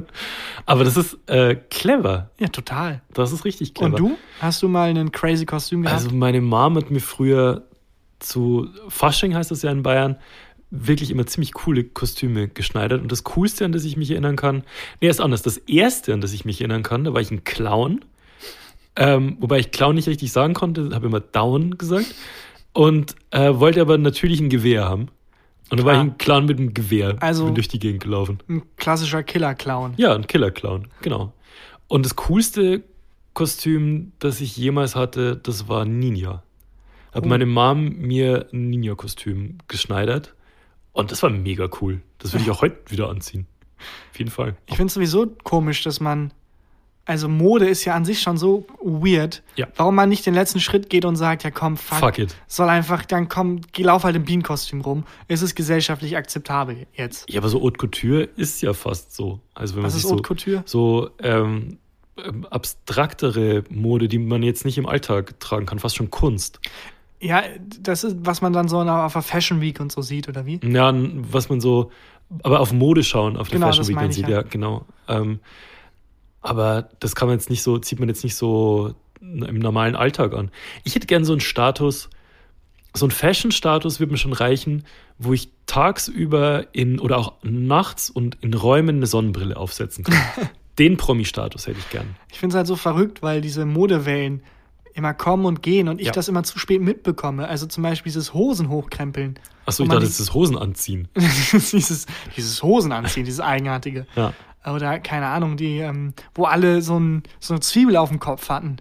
Aber 0.66 0.84
das 0.84 0.98
ist 0.98 1.18
äh, 1.28 1.56
clever. 1.56 2.30
Ja, 2.40 2.48
total. 2.48 3.02
Das 3.14 3.32
ist 3.32 3.46
richtig 3.46 3.74
clever. 3.74 3.96
Und 3.96 4.00
du? 4.00 4.18
Hast 4.40 4.62
du 4.62 4.68
mal 4.68 4.90
ein 4.90 5.12
crazy 5.12 5.46
Kostüm 5.46 5.84
gehabt? 5.84 6.04
Also 6.04 6.16
meine 6.16 6.42
Mom 6.42 6.76
hat 6.78 6.92
mir 6.92 7.02
früher 7.02 7.64
zu 8.20 8.70
Fasching 8.88 9.36
heißt 9.36 9.52
das 9.52 9.62
ja 9.62 9.72
in 9.72 9.84
Bayern 9.84 10.18
wirklich 10.88 11.12
immer 11.12 11.26
ziemlich 11.26 11.54
coole 11.54 11.84
Kostüme 11.84 12.48
geschneidert 12.48 13.02
und 13.02 13.12
das 13.12 13.24
coolste 13.24 13.66
an 13.66 13.72
das 13.72 13.84
ich 13.86 13.98
mich 13.98 14.12
erinnern 14.12 14.36
kann, 14.36 14.64
nee, 15.02 15.08
ist 15.10 15.22
anders, 15.22 15.42
das 15.42 15.58
erste 15.58 16.14
an 16.14 16.22
das 16.22 16.34
ich 16.34 16.46
mich 16.46 16.60
erinnern 16.62 16.84
kann, 16.84 17.04
da 17.04 17.14
war 17.14 17.22
ich 17.22 17.32
ein 17.32 17.44
Clown. 17.44 18.04
Ähm, 18.96 19.38
wobei 19.42 19.60
ich 19.60 19.72
Clown 19.72 19.96
nicht 19.96 20.08
richtig 20.08 20.32
sagen 20.32 20.54
konnte, 20.54 20.90
habe 20.94 21.08
immer 21.08 21.20
Down 21.20 21.78
gesagt 21.78 22.16
und 22.74 23.16
äh, 23.32 23.52
wollte 23.56 23.82
aber 23.82 23.98
natürlich 23.98 24.40
ein 24.40 24.50
Gewehr 24.50 24.86
haben. 24.86 25.08
Und 25.70 25.80
da 25.80 25.86
war 25.86 25.94
ich 25.94 25.98
Klar. 26.00 26.06
ein 26.14 26.18
Clown 26.18 26.46
mit 26.46 26.60
einem 26.60 26.74
Gewehr. 26.74 27.16
Also- 27.20 27.46
bin 27.46 27.56
durch 27.56 27.68
die 27.68 27.80
Gegend 27.80 28.04
gelaufen. 28.04 28.40
ein 28.48 28.62
klassischer 28.78 29.24
Killer-Clown. 29.24 29.96
Ja, 29.98 30.14
ein 30.16 30.28
Killer-Clown, 30.28 30.88
genau. 31.02 31.34
Und 31.88 32.06
das 32.06 32.16
coolste 32.16 32.84
Kostüm, 33.34 34.12
das 34.20 34.40
ich 34.42 34.56
jemals 34.56 34.96
hatte, 34.96 35.36
das 35.36 35.68
war 35.68 35.84
Ninja. 35.86 36.44
Hat 37.14 37.24
Oh. 37.26 37.28
meine 37.28 37.46
Mom 37.46 37.90
mir 37.98 38.48
ein 38.54 38.70
Ninja-Kostüm 38.70 39.58
geschneidert. 39.68 40.34
Und 40.96 41.12
das 41.12 41.22
war 41.22 41.30
mega 41.30 41.68
cool. 41.82 42.02
Das 42.20 42.34
würde 42.34 42.44
ich 42.46 42.50
auch 42.52 42.62
heute 42.62 42.78
wieder 42.88 43.10
anziehen. 43.10 43.46
Auf 44.12 44.18
jeden 44.18 44.32
Fall. 44.32 44.56
Ich 44.66 44.76
finde 44.78 44.88
es 44.88 44.94
sowieso 44.96 45.28
komisch, 45.44 45.84
dass 45.84 46.00
man. 46.00 46.32
Also 47.08 47.28
Mode 47.30 47.68
ist 47.68 47.86
ja 47.86 47.94
an 47.94 48.04
sich 48.04 48.20
schon 48.22 48.36
so 48.38 48.66
weird. 48.82 49.44
Ja. 49.58 49.68
Warum 49.76 49.94
man 49.94 50.10
nicht 50.10 50.26
den 50.26 50.34
letzten 50.34 50.60
Schritt 50.60 50.90
geht 50.90 51.06
und 51.06 51.18
sagt, 51.18 51.44
ja 51.44 51.52
komm, 51.52 51.78
fuck, 51.78 52.00
Fuck 52.00 52.18
it. 52.18 52.36
soll 52.48 52.68
einfach, 52.68 53.06
dann 53.06 53.30
komm, 53.30 53.62
geh, 53.74 53.84
lauf 53.84 54.06
halt 54.06 54.16
im 54.16 54.24
Bienenkostüm 54.26 54.82
rum. 54.82 55.04
Es 55.28 55.44
ist 55.44 55.54
gesellschaftlich 55.54 56.18
akzeptabel 56.18 56.88
jetzt. 56.96 57.30
Ja, 57.30 57.42
aber 57.42 57.50
so 57.50 57.62
Haute 57.62 57.78
Couture 57.78 58.24
ist 58.38 58.60
ja 58.62 58.74
fast 58.74 59.14
so. 59.16 59.40
Also 59.54 59.76
wenn 59.76 59.84
man 59.84 59.90
Was 59.92 59.96
ist 59.96 60.02
sich 60.02 60.12
Haute 60.12 60.24
so, 60.24 60.24
Couture? 60.24 60.64
so 60.66 61.10
ähm, 61.20 61.78
ähm, 62.26 62.48
abstraktere 62.50 63.64
Mode, 63.70 64.08
die 64.08 64.18
man 64.18 64.42
jetzt 64.42 64.66
nicht 64.66 64.80
im 64.80 64.88
Alltag 64.88 65.40
tragen 65.40 65.68
kann, 65.68 65.78
fast 65.78 65.96
schon 65.98 66.10
Kunst. 66.10 66.60
Ja, 67.20 67.44
das 67.80 68.04
ist, 68.04 68.18
was 68.20 68.42
man 68.42 68.54
dann 68.54 68.68
so 68.68 68.80
auf 68.80 69.14
der 69.14 69.22
Fashion 69.22 69.62
Week 69.62 69.80
und 69.80 69.92
so 69.92 70.02
sieht, 70.02 70.28
oder 70.28 70.46
wie? 70.46 70.60
Ja, 70.64 70.94
was 70.94 71.50
man 71.50 71.62
so, 71.62 71.92
aber 72.44 72.60
auf 72.60 72.74
Mode 72.74 73.04
schauen, 73.04 73.38
auf 73.38 73.50
der 73.50 73.60
Genau, 73.60 73.68
Fashion 73.68 73.88
Week 73.88 73.98
dann 73.98 74.12
sieht, 74.12 74.28
ja. 74.28 74.38
ja, 74.38 74.42
genau. 74.42 74.86
Ähm, 75.08 75.40
aber 76.42 76.90
das 77.00 77.16
kann 77.16 77.28
man 77.28 77.38
jetzt 77.38 77.50
nicht 77.50 77.64
so, 77.64 77.78
zieht 77.80 78.00
man 78.00 78.10
jetzt 78.10 78.24
nicht 78.24 78.36
so 78.36 78.94
im 79.22 79.60
normalen 79.60 79.96
Alltag 79.96 80.34
an. 80.34 80.52
Ich 80.84 80.94
hätte 80.96 81.08
gern 81.08 81.26
so 81.26 81.34
einen 81.34 81.42
Status, 81.42 82.10
so 82.94 83.06
einen 83.06 83.12
Fashion-Status 83.12 84.00
würde 84.00 84.12
mir 84.12 84.18
schon 84.18 84.34
reichen, 84.34 84.86
wo 85.18 85.34
ich 85.34 85.50
tagsüber 85.66 86.68
in 86.74 87.00
oder 87.00 87.18
auch 87.18 87.34
nachts 87.44 88.10
und 88.10 88.38
in 88.42 88.54
Räumen 88.54 88.98
eine 88.98 89.08
Sonnenbrille 89.08 89.58
aufsetzen 89.58 90.04
kann. 90.04 90.16
Den 90.78 90.98
Promi-Status 90.98 91.68
hätte 91.68 91.80
ich 91.80 91.90
gern. 91.90 92.16
Ich 92.32 92.40
finde 92.40 92.54
es 92.54 92.58
halt 92.58 92.68
so 92.68 92.76
verrückt, 92.76 93.22
weil 93.22 93.40
diese 93.42 93.66
Modewellen 93.66 94.44
immer 94.96 95.14
kommen 95.14 95.46
und 95.46 95.62
gehen 95.62 95.88
und 95.90 96.00
ich 96.00 96.08
Ja. 96.08 96.12
das 96.14 96.28
immer 96.30 96.44
zu 96.44 96.58
spät 96.58 96.82
mitbekomme. 96.82 97.48
Also 97.48 97.66
zum 97.68 97.84
Beispiel 97.84 98.12
dieses 98.12 98.34
Hosen 98.34 98.70
hochkrempeln. 98.70 99.38
Achso, 99.66 99.84
ich 99.84 99.90
dachte, 99.90 100.06
das 100.06 100.20
ist 100.20 100.34
Hosen 100.34 100.58
anziehen. 100.58 101.08
dieses, 101.16 102.06
dieses 102.36 102.64
Hosenanziehen, 102.64 103.26
dieses 103.26 103.42
Eigenartige. 103.42 104.08
Ja. 104.16 104.34
Oder 104.66 105.00
keine 105.00 105.28
Ahnung, 105.28 105.58
die, 105.58 105.78
ähm, 105.80 106.14
wo 106.34 106.46
alle 106.46 106.82
so, 106.82 106.98
ein, 107.00 107.24
so 107.40 107.54
eine 107.54 107.60
Zwiebel 107.62 107.98
auf 107.98 108.10
dem 108.10 108.20
Kopf 108.20 108.50
hatten. 108.50 108.78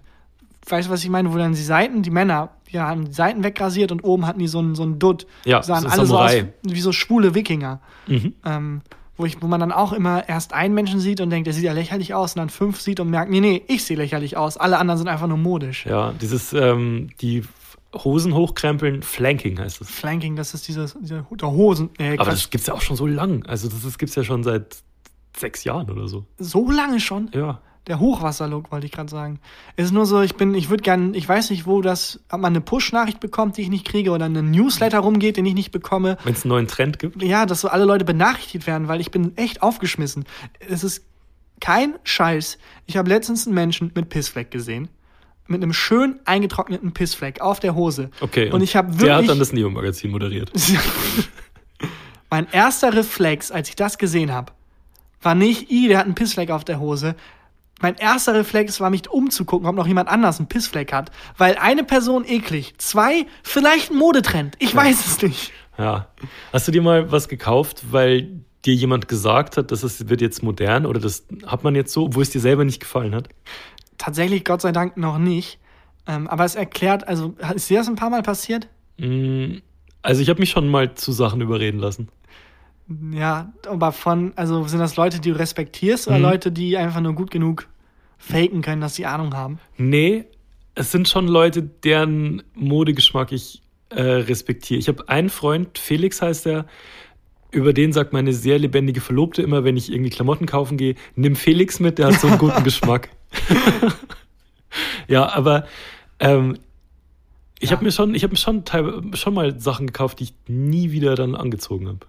Weißt 0.67 0.87
du, 0.87 0.91
was 0.91 1.03
ich 1.03 1.09
meine? 1.09 1.31
Wo 1.31 1.37
dann 1.37 1.53
die 1.53 1.61
Seiten, 1.61 2.01
die 2.01 2.09
Männer, 2.09 2.49
die 2.71 2.79
haben 2.79 3.05
die 3.05 3.13
Seiten 3.13 3.43
wegrasiert 3.43 3.91
und 3.91 4.03
oben 4.03 4.25
hatten 4.25 4.39
die 4.39 4.47
so 4.47 4.59
einen, 4.59 4.73
so 4.73 4.81
einen 4.83 4.97
Dutt. 4.97 5.27
Ja, 5.43 5.61
sahen 5.61 5.83
so 5.83 5.89
alle 5.89 6.05
so 6.07 6.17
aus 6.17 6.31
Samurai. 6.31 6.53
wie 6.63 6.81
so 6.81 6.91
schwule 6.91 7.35
Wikinger. 7.35 7.81
Mhm. 8.07 8.33
Ähm, 8.45 8.81
wo, 9.17 9.25
ich, 9.25 9.41
wo 9.41 9.47
man 9.47 9.59
dann 9.59 9.71
auch 9.71 9.93
immer 9.93 10.27
erst 10.27 10.53
einen 10.53 10.73
Menschen 10.73 10.99
sieht 10.99 11.21
und 11.21 11.29
denkt, 11.29 11.47
der 11.47 11.53
sieht 11.53 11.63
ja 11.63 11.73
lächerlich 11.73 12.13
aus, 12.13 12.33
und 12.35 12.39
dann 12.39 12.49
fünf 12.49 12.81
sieht 12.81 12.99
und 12.99 13.09
merkt, 13.09 13.31
nee, 13.31 13.39
nee, 13.39 13.61
ich 13.67 13.83
sehe 13.83 13.97
lächerlich 13.97 14.37
aus. 14.37 14.57
Alle 14.57 14.77
anderen 14.77 14.97
sind 14.97 15.07
einfach 15.07 15.27
nur 15.27 15.37
modisch. 15.37 15.85
Ja, 15.85 16.13
dieses, 16.13 16.53
ähm, 16.53 17.09
die 17.21 17.43
Hosen 17.93 18.33
hochkrempeln, 18.33 19.03
Flanking 19.03 19.59
heißt 19.59 19.81
es. 19.81 19.89
Flanking, 19.89 20.35
das 20.35 20.53
ist 20.53 20.67
dieser, 20.67 20.85
dieser 20.85 21.25
der 21.31 21.51
Hosen. 21.51 21.89
Äh, 21.97 22.13
Aber 22.13 22.25
Quatsch. 22.25 22.27
das 22.27 22.49
gibt's 22.49 22.67
ja 22.67 22.73
auch 22.73 22.81
schon 22.81 22.97
so 22.97 23.07
lang. 23.07 23.45
Also 23.45 23.69
das, 23.69 23.83
das 23.83 23.97
gibt's 23.97 24.15
ja 24.15 24.23
schon 24.23 24.43
seit 24.43 24.77
sechs 25.37 25.63
Jahren 25.63 25.89
oder 25.89 26.07
so. 26.07 26.25
so 26.37 26.69
lange 26.69 26.99
schon. 26.99 27.29
Ja. 27.33 27.61
Der 27.87 27.99
Hochwasserlook, 27.99 28.71
wollte 28.71 28.87
ich 28.87 28.91
gerade 28.91 29.11
sagen. 29.11 29.39
Es 29.75 29.85
ist 29.85 29.91
nur 29.91 30.07
so, 30.07 30.21
ich 30.21 30.35
bin, 30.35 30.55
ich 30.55 30.69
würde 30.69 30.81
gern, 30.81 31.13
ich 31.13 31.29
weiß 31.29 31.51
nicht, 31.51 31.67
wo 31.67 31.81
das, 31.81 32.19
ob 32.31 32.41
man 32.41 32.53
eine 32.53 32.61
Push-Nachricht 32.61 33.19
bekommt, 33.19 33.57
die 33.57 33.61
ich 33.61 33.69
nicht 33.69 33.85
kriege, 33.85 34.11
oder 34.11 34.25
ein 34.25 34.51
Newsletter 34.51 34.99
rumgeht, 34.99 35.37
den 35.37 35.45
ich 35.45 35.53
nicht 35.53 35.71
bekomme. 35.71 36.17
Wenn 36.23 36.33
es 36.33 36.43
einen 36.43 36.49
neuen 36.49 36.67
Trend 36.67 36.97
gibt. 36.97 37.21
Ja, 37.21 37.45
dass 37.45 37.61
so 37.61 37.67
alle 37.67 37.85
Leute 37.85 38.03
benachrichtigt 38.03 38.65
werden, 38.65 38.87
weil 38.87 39.01
ich 39.01 39.11
bin 39.11 39.37
echt 39.37 39.61
aufgeschmissen. 39.61 40.25
Es 40.67 40.83
ist 40.83 41.05
kein 41.59 41.95
Scheiß. 42.03 42.57
Ich 42.85 42.97
habe 42.97 43.09
letztens 43.09 43.45
einen 43.45 43.55
Menschen 43.55 43.91
mit 43.93 44.09
Pissfleck 44.09 44.51
gesehen. 44.51 44.89
Mit 45.47 45.61
einem 45.61 45.73
schön 45.73 46.19
eingetrockneten 46.25 46.91
Pissfleck 46.93 47.39
auf 47.39 47.59
der 47.59 47.75
Hose. 47.75 48.09
Okay. 48.19 48.49
Und 48.51 48.61
ich 48.61 48.75
habe 48.75 48.89
Der 48.95 48.97
hat 48.97 49.21
wirklich. 49.21 49.27
dann 49.27 49.39
das 49.39 49.53
Neo-Magazin 49.53 50.09
moderiert. 50.09 50.51
mein 52.31 52.47
erster 52.51 52.93
Reflex, 52.93 53.51
als 53.51 53.69
ich 53.69 53.75
das 53.75 53.99
gesehen 53.99 54.31
habe, 54.31 54.53
war 55.21 55.35
nicht, 55.35 55.71
i, 55.71 55.87
der 55.87 55.99
hat 55.99 56.05
einen 56.05 56.15
Pissfleck 56.15 56.49
auf 56.49 56.63
der 56.63 56.79
Hose. 56.79 57.15
Mein 57.81 57.95
erster 57.95 58.33
Reflex 58.33 58.79
war, 58.79 58.89
mich 58.89 59.09
umzugucken, 59.09 59.67
ob 59.67 59.75
noch 59.75 59.87
jemand 59.87 60.09
anders 60.09 60.39
einen 60.39 60.47
Pissfleck 60.47 60.93
hat. 60.93 61.11
Weil 61.37 61.57
eine 61.57 61.83
Person 61.83 62.23
eklig, 62.25 62.73
zwei, 62.77 63.25
vielleicht 63.43 63.91
ein 63.91 63.97
Modetrend. 63.97 64.55
Ich 64.59 64.73
weiß 64.75 65.05
es 65.05 65.21
nicht. 65.21 65.51
Ja. 65.77 66.07
Hast 66.53 66.67
du 66.67 66.71
dir 66.71 66.81
mal 66.81 67.11
was 67.11 67.27
gekauft, 67.27 67.83
weil 67.91 68.39
dir 68.63 68.73
jemand 68.73 69.07
gesagt 69.07 69.57
hat, 69.57 69.71
dass 69.71 69.83
es 69.83 70.07
wird 70.09 70.21
jetzt 70.21 70.41
modern 70.41 70.85
oder 70.85 70.99
das 70.99 71.25
hat 71.45 71.63
man 71.63 71.75
jetzt 71.75 71.91
so, 71.91 72.15
wo 72.15 72.21
es 72.21 72.29
dir 72.29 72.39
selber 72.39 72.63
nicht 72.63 72.79
gefallen 72.79 73.13
hat? 73.13 73.27
Tatsächlich, 73.97 74.43
Gott 74.45 74.61
sei 74.61 74.71
Dank, 74.71 74.97
noch 74.97 75.17
nicht. 75.17 75.59
Ähm, 76.07 76.27
aber 76.27 76.45
es 76.45 76.55
erklärt, 76.55 77.07
also, 77.07 77.35
ist 77.53 77.69
dir 77.69 77.79
das 77.79 77.87
ein 77.87 77.95
paar 77.95 78.09
Mal 78.09 78.23
passiert? 78.23 78.67
Mm, 78.97 79.57
Also 80.01 80.21
ich 80.21 80.29
habe 80.29 80.39
mich 80.39 80.49
schon 80.49 80.67
mal 80.69 80.95
zu 80.95 81.11
Sachen 81.11 81.41
überreden 81.41 81.79
lassen. 81.79 82.09
Ja, 83.11 83.51
aber 83.67 83.91
von, 83.91 84.33
also 84.35 84.67
sind 84.67 84.79
das 84.79 84.95
Leute, 84.95 85.19
die 85.19 85.31
du 85.31 85.39
respektierst 85.39 86.07
oder 86.07 86.17
Mhm. 86.17 86.23
Leute, 86.23 86.51
die 86.51 86.77
einfach 86.77 87.01
nur 87.01 87.13
gut 87.13 87.31
genug 87.31 87.67
faken 88.17 88.61
können, 88.61 88.81
dass 88.81 88.95
sie 88.95 89.05
Ahnung 89.05 89.33
haben? 89.33 89.59
Nee, 89.77 90.25
es 90.75 90.91
sind 90.91 91.07
schon 91.07 91.27
Leute, 91.27 91.63
deren 91.63 92.43
Modegeschmack 92.53 93.31
ich 93.31 93.61
äh, 93.89 94.01
respektiere. 94.01 94.79
Ich 94.79 94.87
habe 94.87 95.07
einen 95.09 95.29
Freund, 95.29 95.77
Felix 95.77 96.21
heißt 96.21 96.45
er, 96.47 96.65
über 97.51 97.71
den 97.73 97.93
sagt 97.93 98.13
meine 98.13 98.33
sehr 98.33 98.59
lebendige 98.59 98.99
Verlobte 99.01 99.41
immer, 99.41 99.63
wenn 99.63 99.77
ich 99.77 99.91
irgendwie 99.91 100.09
Klamotten 100.09 100.45
kaufen 100.45 100.77
gehe, 100.77 100.95
nimm 101.15 101.35
Felix 101.35 101.79
mit, 101.79 101.97
der 101.97 102.07
hat 102.07 102.19
so 102.19 102.27
einen 102.27 102.37
guten 102.37 102.63
Geschmack. 102.65 103.09
ja, 105.07 105.33
aber 105.33 105.65
ähm, 106.19 106.57
ich 107.59 107.69
Ja. 107.69 107.75
habe 107.77 107.85
mir 107.85 107.91
schon, 107.91 108.13
ich 108.15 108.23
habe 108.23 108.33
mir 108.33 108.37
schon, 108.37 108.63
schon 109.15 109.33
mal 109.33 109.59
Sachen 109.59 109.87
gekauft, 109.87 110.19
die 110.19 110.25
ich 110.25 110.33
nie 110.47 110.91
wieder 110.91 111.15
dann 111.15 111.35
angezogen 111.35 111.87
habe. 111.87 111.99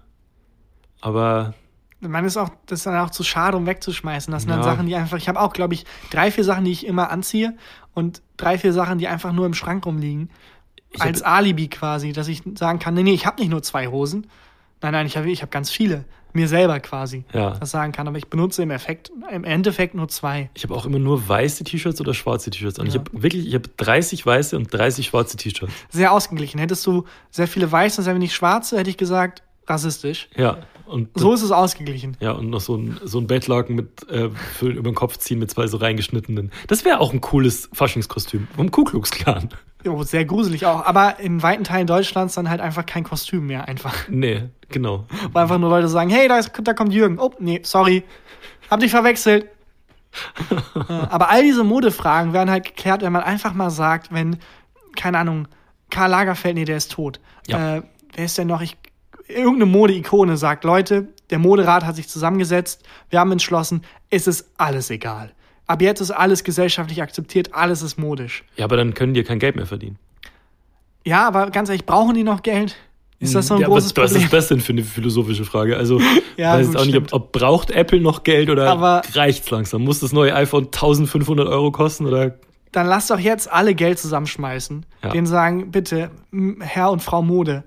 Aber 1.01 1.53
Man 1.99 2.25
ist 2.25 2.37
auch, 2.37 2.49
das 2.67 2.79
ist 2.79 2.85
dann 2.85 2.95
auch 2.99 3.09
zu 3.09 3.23
schade, 3.23 3.57
um 3.57 3.65
wegzuschmeißen. 3.65 4.31
Das 4.31 4.43
sind 4.43 4.51
dann 4.51 4.59
Ja. 4.59 4.63
Sachen, 4.65 4.85
die 4.85 4.95
einfach, 4.95 5.17
ich 5.17 5.27
habe 5.27 5.39
auch, 5.39 5.51
glaube 5.53 5.73
ich, 5.73 5.85
drei, 6.11 6.29
vier 6.31 6.43
Sachen, 6.43 6.63
die 6.65 6.71
ich 6.71 6.85
immer 6.85 7.09
anziehe 7.09 7.55
und 7.95 8.21
drei, 8.37 8.57
vier 8.59 8.71
Sachen, 8.73 8.99
die 8.99 9.07
einfach 9.07 9.33
nur 9.33 9.45
im 9.47 9.53
Schrank 9.55 9.85
rumliegen. 9.85 10.29
ich 10.91 11.01
als 11.01 11.23
hab, 11.23 11.33
Alibi 11.37 11.67
quasi, 11.69 12.13
dass 12.13 12.27
ich 12.27 12.43
sagen 12.55 12.77
kann, 12.79 12.93
nee, 12.93 13.03
nee, 13.03 13.13
ich 13.13 13.25
habe 13.25 13.39
nicht 13.41 13.49
nur 13.49 13.61
zwei 13.63 13.87
Hosen. 13.87 14.27
Nein, 14.81 14.93
nein, 14.93 15.05
ich 15.07 15.17
habe 15.17 15.29
ich 15.29 15.41
hab 15.41 15.49
ganz 15.51 15.71
viele. 15.71 16.05
Mir 16.33 16.47
selber 16.47 16.79
quasi. 16.79 17.25
Ja. 17.33 17.51
Das 17.51 17.71
sagen 17.71 17.93
kann, 17.93 18.07
aber 18.07 18.17
ich 18.19 18.27
benutze 18.27 18.61
im 18.61 18.69
Effekt, 18.69 19.11
im 19.31 19.43
Endeffekt 19.43 19.95
nur 19.95 20.07
zwei. 20.07 20.51
ich 20.53 20.63
habe 20.63 20.75
auch 20.75 20.85
immer 20.85 20.99
nur 20.99 21.27
weiße 21.27 21.63
T-Shirts 21.63 21.99
oder 21.99 22.13
schwarze 22.13 22.51
T-Shirts 22.51 22.79
an. 22.79 22.85
Ich 22.85 22.93
Ja. 22.93 22.99
habe 22.99 23.23
wirklich, 23.23 23.47
ich 23.47 23.55
habe 23.55 23.67
30 23.77 24.23
weiße 24.23 24.55
und 24.55 24.71
30 24.71 25.07
schwarze 25.07 25.35
T-Shirts. 25.35 25.73
Sehr 25.89 26.11
ausgeglichen. 26.11 26.59
Hättest 26.59 26.85
du 26.85 27.05
sehr 27.31 27.47
viele 27.47 27.71
weiße 27.71 28.01
und 28.01 28.05
sehr 28.05 28.13
wenig 28.13 28.35
schwarze, 28.35 28.77
hätte 28.77 28.89
ich 28.91 28.97
gesagt, 28.97 29.41
rassistisch. 29.67 30.29
Ja, 30.35 30.57
und 30.87 31.09
So 31.15 31.33
ist 31.33 31.41
es 31.41 31.51
ausgeglichen. 31.51 32.17
Ja, 32.19 32.31
und 32.31 32.49
noch 32.49 32.61
so 32.61 32.75
ein, 32.75 32.99
so 33.03 33.19
ein 33.19 33.27
Bettlaken 33.27 33.75
mit 33.75 34.09
äh, 34.09 34.29
für, 34.29 34.69
über 34.69 34.89
den 34.89 34.95
Kopf 34.95 35.17
ziehen 35.17 35.39
mit 35.39 35.51
zwei 35.51 35.67
so 35.67 35.77
reingeschnittenen. 35.77 36.51
Das 36.67 36.85
wäre 36.85 36.99
auch 36.99 37.13
ein 37.13 37.21
cooles 37.21 37.69
Faschingskostüm 37.73 38.47
vom 38.55 38.71
Ku 38.71 38.83
Klux 38.83 39.11
Klan. 39.11 39.49
Jo, 39.83 40.03
sehr 40.03 40.25
gruselig 40.25 40.65
auch. 40.65 40.85
Aber 40.85 41.19
in 41.19 41.43
weiten 41.43 41.63
Teilen 41.63 41.87
Deutschlands 41.87 42.35
dann 42.35 42.49
halt 42.49 42.61
einfach 42.61 42.85
kein 42.85 43.03
Kostüm 43.03 43.47
mehr 43.47 43.67
einfach. 43.67 43.93
Nee, 44.09 44.49
genau. 44.69 45.05
Wo 45.31 45.39
einfach 45.39 45.59
nur 45.59 45.69
Leute 45.69 45.87
sagen, 45.87 46.09
hey, 46.09 46.27
da, 46.27 46.39
ist, 46.39 46.51
da 46.63 46.73
kommt 46.73 46.93
Jürgen. 46.93 47.19
Oh, 47.19 47.31
nee, 47.39 47.61
sorry. 47.63 48.03
Hab 48.69 48.79
dich 48.79 48.91
verwechselt. 48.91 49.45
Äh, 50.75 50.93
Aber 51.09 51.29
all 51.29 51.43
diese 51.43 51.63
Modefragen 51.63 52.33
werden 52.33 52.49
halt 52.49 52.65
geklärt, 52.65 53.01
wenn 53.01 53.13
man 53.13 53.23
einfach 53.23 53.53
mal 53.53 53.69
sagt, 53.69 54.11
wenn, 54.11 54.37
keine 54.95 55.19
Ahnung, 55.19 55.47
Karl 55.89 56.09
Lagerfeld, 56.09 56.55
nee, 56.55 56.65
der 56.65 56.77
ist 56.77 56.91
tot. 56.91 57.19
Ja. 57.47 57.77
Äh, 57.77 57.81
wer 58.13 58.25
ist 58.25 58.37
denn 58.37 58.47
noch? 58.47 58.61
Ich, 58.61 58.77
irgendeine 59.29 59.65
Mode-Ikone 59.65 60.37
sagt, 60.37 60.63
Leute, 60.63 61.07
der 61.29 61.39
Moderat 61.39 61.85
hat 61.85 61.95
sich 61.95 62.07
zusammengesetzt, 62.07 62.83
wir 63.09 63.19
haben 63.19 63.31
entschlossen, 63.31 63.83
es 64.09 64.27
ist 64.27 64.49
alles 64.57 64.89
egal. 64.89 65.31
Ab 65.65 65.81
jetzt 65.81 65.99
ist 65.99 66.11
alles 66.11 66.43
gesellschaftlich 66.43 67.01
akzeptiert, 67.01 67.53
alles 67.53 67.81
ist 67.81 67.97
modisch. 67.97 68.43
Ja, 68.55 68.65
aber 68.65 68.77
dann 68.77 68.93
können 68.93 69.13
die 69.13 69.23
kein 69.23 69.39
Geld 69.39 69.55
mehr 69.57 69.65
verdienen. 69.65 69.97
Ja, 71.05 71.27
aber 71.27 71.49
ganz 71.51 71.69
ehrlich, 71.69 71.85
brauchen 71.85 72.15
die 72.15 72.23
noch 72.23 72.41
Geld? 72.41 72.75
Ist 73.19 73.33
das 73.33 73.47
so 73.47 73.55
ein 73.55 73.61
ja, 73.61 73.67
großes 73.67 73.91
was, 73.97 74.03
was 74.03 74.11
Problem? 74.11 74.25
ist 74.25 74.33
das 74.33 74.47
denn 74.49 74.59
für 74.59 74.73
eine 74.73 74.83
philosophische 74.83 75.43
Frage? 75.43 75.75
Also, 75.75 75.99
Ja, 76.37 76.53
weiß 76.53 76.67
gut, 76.67 76.75
jetzt 76.75 76.81
auch 76.81 76.85
nicht, 76.85 76.97
ob, 76.97 77.13
ob 77.13 77.31
braucht 77.31 77.71
Apple 77.71 77.99
noch 77.99 78.23
Geld 78.23 78.49
oder 78.49 78.69
Aber- 78.69 79.01
reicht's 79.13 79.49
langsam? 79.49 79.83
Muss 79.83 79.99
das 79.99 80.13
neue 80.13 80.35
iPhone 80.35 80.65
1500 80.65 81.47
Euro 81.47 81.71
kosten 81.71 82.05
oder? 82.05 82.35
Dann 82.71 82.85
lass 82.85 83.07
doch 83.07 83.17
jetzt 83.19 83.51
alle 83.51 83.73
Geld 83.73 83.97
zusammenschmeißen. 83.97 84.85
Ja. 85.03 85.09
Denen 85.09 85.25
sagen, 85.25 85.71
bitte, 85.71 86.11
Herr 86.59 86.91
und 86.91 87.01
Frau 87.01 87.23
Mode, 87.23 87.63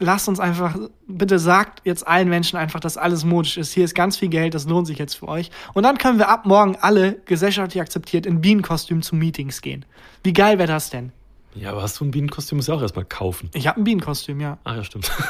lasst 0.00 0.28
uns 0.28 0.40
einfach, 0.40 0.76
bitte 1.06 1.38
sagt 1.38 1.82
jetzt 1.84 2.06
allen 2.06 2.28
Menschen 2.28 2.56
einfach, 2.56 2.80
dass 2.80 2.96
alles 2.96 3.24
modisch 3.24 3.56
ist. 3.56 3.72
Hier 3.72 3.84
ist 3.84 3.94
ganz 3.94 4.16
viel 4.16 4.28
Geld, 4.28 4.54
das 4.54 4.66
lohnt 4.66 4.88
sich 4.88 4.98
jetzt 4.98 5.14
für 5.14 5.28
euch. 5.28 5.50
Und 5.74 5.84
dann 5.84 5.98
können 5.98 6.18
wir 6.18 6.28
ab 6.28 6.46
morgen 6.46 6.76
alle 6.80 7.20
gesellschaftlich 7.26 7.80
akzeptiert 7.80 8.26
in 8.26 8.40
Bienenkostüm 8.40 9.02
zu 9.02 9.14
Meetings 9.14 9.60
gehen. 9.60 9.84
Wie 10.24 10.32
geil 10.32 10.58
wäre 10.58 10.68
das 10.68 10.90
denn? 10.90 11.12
Ja, 11.54 11.70
aber 11.70 11.82
hast 11.82 12.00
du 12.00 12.04
ein 12.04 12.10
Bienenkostüm, 12.10 12.56
musst 12.56 12.68
du 12.68 12.72
ja 12.72 12.78
auch 12.78 12.82
erstmal 12.82 13.04
kaufen. 13.04 13.50
Ich 13.54 13.66
habe 13.66 13.80
ein 13.80 13.84
Bienenkostüm, 13.84 14.40
ja. 14.40 14.58
Ach 14.64 14.76
ja, 14.76 14.84
stimmt. 14.84 15.10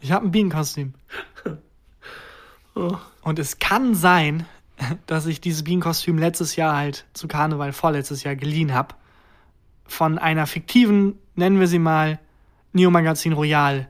Ich 0.00 0.12
habe 0.12 0.26
ein 0.26 0.30
Bienenkostüm. 0.30 0.94
Und 3.22 3.38
es 3.38 3.58
kann 3.58 3.94
sein, 3.94 4.46
dass 5.06 5.26
ich 5.26 5.40
dieses 5.40 5.64
Bienenkostüm 5.64 6.18
letztes 6.18 6.56
Jahr 6.56 6.76
halt 6.76 7.04
zu 7.12 7.26
Karneval 7.26 7.72
vorletztes 7.72 8.22
Jahr 8.22 8.36
geliehen 8.36 8.74
habe. 8.74 8.94
Von 9.86 10.18
einer 10.18 10.46
fiktiven, 10.46 11.18
nennen 11.34 11.58
wir 11.58 11.66
sie 11.66 11.78
mal, 11.78 12.20
Neo 12.72 12.90
Magazin 12.90 13.32
Royal 13.32 13.88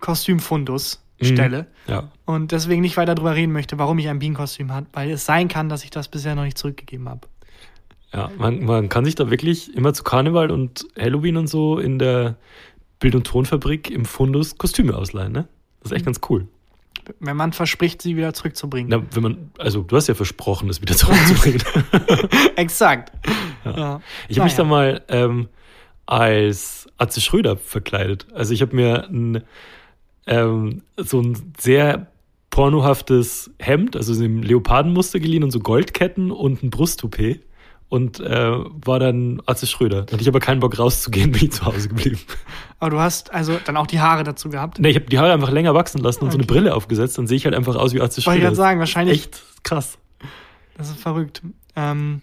Kostümfundus 0.00 1.02
Stelle. 1.22 1.66
Ja. 1.86 2.10
Und 2.24 2.52
deswegen 2.52 2.80
nicht 2.80 2.96
weiter 2.96 3.14
drüber 3.14 3.34
reden 3.34 3.52
möchte, 3.52 3.78
warum 3.78 3.98
ich 3.98 4.08
ein 4.08 4.18
Bienenkostüm 4.18 4.72
habe, 4.72 4.86
weil 4.92 5.10
es 5.10 5.26
sein 5.26 5.48
kann, 5.48 5.68
dass 5.68 5.84
ich 5.84 5.90
das 5.90 6.08
bisher 6.08 6.34
noch 6.34 6.44
nicht 6.44 6.58
zurückgegeben 6.58 7.08
habe. 7.08 7.28
Ja, 8.12 8.30
man, 8.38 8.64
man 8.64 8.88
kann 8.88 9.04
sich 9.04 9.14
da 9.14 9.30
wirklich 9.30 9.74
immer 9.74 9.92
zu 9.92 10.02
Karneval 10.02 10.50
und 10.50 10.86
Halloween 10.98 11.36
und 11.36 11.46
so 11.46 11.78
in 11.78 11.98
der 11.98 12.36
Bild- 12.98 13.14
und 13.14 13.26
Tonfabrik 13.26 13.90
im 13.90 14.04
Fundus 14.04 14.58
Kostüme 14.58 14.96
ausleihen, 14.96 15.32
ne? 15.32 15.46
Das 15.82 15.92
ist 15.92 15.96
echt 15.96 16.06
ganz 16.06 16.20
cool. 16.28 16.48
Wenn 17.18 17.36
man 17.36 17.52
verspricht, 17.52 18.02
sie 18.02 18.16
wieder 18.16 18.34
zurückzubringen. 18.34 18.90
Na, 18.90 19.02
wenn 19.12 19.22
man, 19.22 19.50
also 19.58 19.82
du 19.82 19.96
hast 19.96 20.08
ja 20.08 20.14
versprochen, 20.14 20.68
das 20.68 20.82
wieder 20.82 20.94
zurückzubringen. 20.94 21.62
Exakt. 22.56 23.12
Ja. 23.64 24.00
Ich 24.28 24.38
habe 24.38 24.46
mich 24.46 24.54
da 24.54 24.64
mal 24.64 25.02
ähm, 25.08 25.48
als 26.10 26.88
Atze 26.98 27.20
Schröder 27.20 27.56
verkleidet. 27.56 28.26
Also 28.34 28.52
ich 28.52 28.62
habe 28.62 28.74
mir 28.74 29.08
ein, 29.08 29.42
ähm, 30.26 30.82
so 30.96 31.20
ein 31.20 31.52
sehr 31.58 32.08
pornohaftes 32.50 33.50
Hemd, 33.58 33.96
also 33.96 34.12
so 34.12 34.24
im 34.24 34.42
Leopardenmuster 34.42 35.20
geliehen 35.20 35.44
und 35.44 35.50
so 35.52 35.60
Goldketten 35.60 36.30
und 36.32 36.62
ein 36.62 36.70
Brusttoupet 36.70 37.42
und 37.88 38.18
äh, 38.20 38.52
war 38.84 38.98
dann 38.98 39.40
Atze 39.46 39.66
Schröder. 39.66 40.02
Da 40.02 40.12
hatte 40.12 40.22
ich 40.22 40.28
aber 40.28 40.40
keinen 40.40 40.60
Bock 40.60 40.78
rauszugehen, 40.78 41.30
bin 41.32 41.44
ich 41.44 41.52
zu 41.52 41.64
Hause 41.64 41.88
geblieben. 41.88 42.18
Aber 42.80 42.90
du 42.90 42.98
hast 42.98 43.32
also 43.32 43.58
dann 43.64 43.76
auch 43.76 43.86
die 43.86 44.00
Haare 44.00 44.24
dazu 44.24 44.48
gehabt. 44.50 44.80
Ne, 44.80 44.90
ich 44.90 44.96
habe 44.96 45.06
die 45.06 45.18
Haare 45.18 45.32
einfach 45.32 45.50
länger 45.50 45.74
wachsen 45.74 45.98
lassen 45.98 46.24
und 46.24 46.32
so 46.32 46.38
eine 46.38 46.44
Okay. 46.44 46.54
Brille 46.54 46.74
aufgesetzt, 46.74 47.18
dann 47.18 47.26
sehe 47.28 47.36
ich 47.36 47.44
halt 47.44 47.54
einfach 47.54 47.76
aus 47.76 47.94
wie 47.94 48.00
Atze 48.00 48.16
Wollte 48.18 48.18
ich 48.18 48.24
Schröder. 48.24 48.40
gerade 48.40 48.56
sagen, 48.56 48.80
wahrscheinlich. 48.80 49.20
Echt 49.20 49.42
krass. 49.62 49.96
Das 50.76 50.90
ist 50.90 51.00
verrückt. 51.00 51.42
Ähm, 51.76 52.22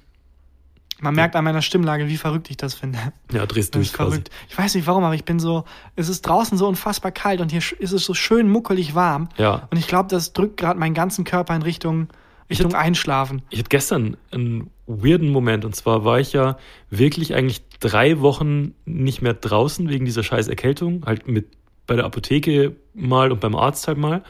man 0.99 1.13
merkt 1.15 1.35
an 1.35 1.43
meiner 1.43 1.61
Stimmlage, 1.61 2.07
wie 2.07 2.17
verrückt 2.17 2.49
ich 2.49 2.57
das 2.57 2.73
finde. 2.73 2.97
Ja, 3.31 3.45
drehst 3.45 3.69
Das 3.75 3.79
durch 3.79 3.87
ist 3.87 3.93
quasi. 3.93 4.11
verrückt. 4.11 4.29
Ich 4.49 4.57
weiß 4.57 4.75
nicht 4.75 4.87
warum, 4.87 5.03
aber 5.03 5.15
ich 5.15 5.25
bin 5.25 5.39
so, 5.39 5.65
es 5.95 6.09
ist 6.09 6.21
draußen 6.23 6.57
so 6.57 6.67
unfassbar 6.67 7.11
kalt 7.11 7.39
und 7.41 7.51
hier 7.51 7.61
ist 7.79 7.91
es 7.91 8.03
so 8.03 8.13
schön 8.13 8.49
muckelig 8.49 8.95
warm. 8.95 9.29
Ja. 9.37 9.67
Und 9.69 9.77
ich 9.77 9.87
glaube, 9.87 10.09
das 10.09 10.33
drückt 10.33 10.57
gerade 10.57 10.79
meinen 10.79 10.93
ganzen 10.95 11.23
Körper 11.23 11.55
in 11.55 11.61
Richtung, 11.61 12.07
Richtung 12.49 12.73
Einschlafen. 12.73 13.41
Ich 13.49 13.59
hatte 13.59 13.69
gestern 13.69 14.17
einen 14.31 14.71
weirden 14.87 15.29
Moment 15.29 15.65
und 15.65 15.75
zwar 15.75 16.05
war 16.05 16.19
ich 16.19 16.33
ja 16.33 16.57
wirklich 16.89 17.35
eigentlich 17.35 17.67
drei 17.79 18.21
Wochen 18.21 18.73
nicht 18.85 19.21
mehr 19.21 19.33
draußen 19.33 19.89
wegen 19.89 20.05
dieser 20.05 20.23
scheiß 20.23 20.47
Erkältung, 20.47 21.05
halt 21.05 21.27
mit 21.27 21.47
bei 21.85 21.95
der 21.95 22.05
Apotheke 22.05 22.75
mal 22.93 23.31
und 23.31 23.39
beim 23.39 23.55
Arzt 23.55 23.87
halt 23.87 23.97
mal. 23.97 24.23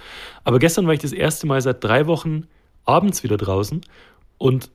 Aber 0.44 0.60
gestern 0.60 0.86
war 0.86 0.94
ich 0.94 1.00
das 1.00 1.12
erste 1.12 1.48
Mal 1.48 1.60
seit 1.62 1.84
drei 1.84 2.06
Wochen 2.06 2.44
abends 2.86 3.24
wieder 3.24 3.38
draußen 3.38 3.82
und 4.38 4.70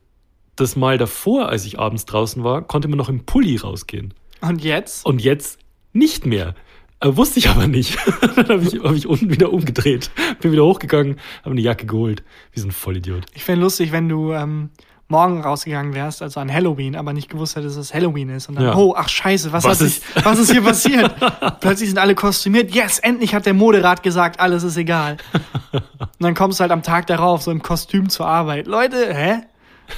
das 0.57 0.77
Mal 0.77 0.99
davor, 0.99 1.49
als 1.49 1.65
ich 1.65 1.79
abends 1.79 2.05
draußen 2.07 2.45
war, 2.45 2.63
konnte 2.63 2.89
man 2.89 2.99
noch 2.99 3.09
im 3.09 3.25
Pulli 3.25 3.57
rausgehen. 3.57 4.15
Und 4.41 4.63
jetzt? 4.63 5.07
Und 5.07 5.23
jetzt 5.23 5.59
nicht 5.93 6.27
mehr. 6.27 6.55
Äh, 7.01 7.17
wusste 7.17 7.39
ich 7.39 7.49
aber 7.49 7.67
nicht. 7.67 7.97
Dann 8.37 8.49
habe 8.49 8.63
ich, 8.63 8.75
hab 8.83 8.93
ich 8.95 9.07
unten 9.07 9.31
wieder 9.31 9.53
umgedreht, 9.53 10.11
bin 10.41 10.53
wieder 10.53 10.65
hochgegangen, 10.65 11.17
habe 11.43 11.53
eine 11.53 11.61
Jacke 11.61 11.87
geholt. 11.87 12.23
Wie 12.53 12.61
so 12.61 12.69
ein 12.69 12.73
Vollidiot. 12.73 13.25
Ich 13.35 13.45
fände 13.45 13.63
lustig, 13.63 13.91
wenn 13.93 14.09
du 14.09 14.33
ähm, 14.33 14.71
morgen 15.09 15.41
rausgegangen 15.43 15.95
wärst, 15.95 16.23
also 16.23 16.39
an 16.41 16.53
Halloween, 16.53 16.97
aber 16.97 17.13
nicht 17.13 17.29
gewusst 17.29 17.57
hättest, 17.57 17.77
dass 17.77 17.87
es 17.87 17.95
Halloween 17.95 18.29
ist. 18.31 18.49
Und 18.49 18.55
dann, 18.55 18.65
Ja. 18.67 18.77
oh, 18.77 18.95
ach 18.97 19.09
scheiße, 19.09 19.53
was, 19.53 19.65
Was 19.65 19.81
ist- 19.81 20.03
sich, 20.15 20.25
was 20.25 20.39
ist 20.39 20.53
hier 20.53 20.63
passiert? 20.63 21.15
Plötzlich 21.61 21.89
sind 21.91 21.99
alle 21.99 22.15
kostümiert. 22.15 22.75
Yes, 22.75 22.99
endlich 23.01 23.35
hat 23.35 23.47
der 23.47 23.55
Moderat 23.55 24.03
gesagt, 24.03 24.39
alles 24.41 24.63
ist 24.63 24.77
egal. 24.77 25.17
Und 25.73 25.83
dann 26.21 26.35
kommst 26.35 26.61
du 26.61 26.63
halt 26.63 26.73
am 26.73 26.83
Tag 26.83 27.07
darauf 27.09 27.43
so 27.43 27.51
im 27.51 27.63
Kostüm 27.63 28.09
zur 28.09 28.27
Arbeit. 28.27 28.67
Leute, 28.67 29.13
hä? 29.15 29.43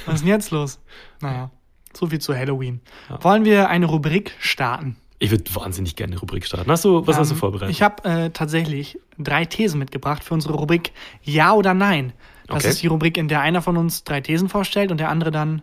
Was 0.05 0.15
ist 0.15 0.21
denn 0.21 0.29
jetzt 0.29 0.51
los? 0.51 0.79
Naja, 1.21 1.49
so 1.93 2.07
viel 2.07 2.19
zu 2.19 2.35
Halloween. 2.35 2.81
Wollen 3.21 3.45
wir 3.45 3.69
eine 3.69 3.85
Rubrik 3.85 4.33
starten? 4.39 4.97
Ich 5.17 5.31
würde 5.31 5.43
wahnsinnig 5.55 5.95
gerne 5.95 6.13
eine 6.13 6.19
Rubrik 6.19 6.45
starten. 6.45 6.69
Hast 6.69 6.83
du, 6.83 7.07
was 7.07 7.17
hast 7.17 7.29
du 7.29 7.35
Ähm, 7.35 7.39
vorbereitet? 7.39 7.69
Ich 7.71 7.81
habe 7.81 8.03
äh, 8.03 8.29
tatsächlich 8.31 8.99
drei 9.17 9.45
Thesen 9.45 9.79
mitgebracht 9.79 10.23
für 10.23 10.33
unsere 10.33 10.55
Rubrik 10.55 10.91
Ja 11.23 11.53
oder 11.53 11.73
Nein. 11.73 12.11
Das 12.47 12.57
Okay. 12.57 12.69
ist 12.69 12.83
die 12.83 12.87
Rubrik, 12.87 13.17
in 13.17 13.27
der 13.27 13.41
einer 13.41 13.61
von 13.61 13.77
uns 13.77 14.03
drei 14.03 14.21
Thesen 14.21 14.49
vorstellt 14.49 14.91
und 14.91 14.99
der 14.99 15.09
andere 15.09 15.31
dann 15.31 15.61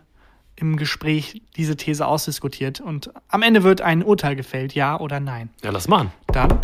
im 0.55 0.75
Gespräch 0.75 1.41
diese 1.55 1.77
These 1.77 2.05
ausdiskutiert. 2.05 2.81
Und 2.81 3.11
am 3.29 3.41
Ende 3.43 3.63
wird 3.63 3.81
ein 3.81 4.03
Urteil 4.03 4.35
gefällt, 4.35 4.73
ja 4.75 4.99
oder 4.99 5.19
nein. 5.19 5.49
ja, 5.63 5.69
lass 5.71 5.87
machen. 5.87 6.11
Dann 6.27 6.59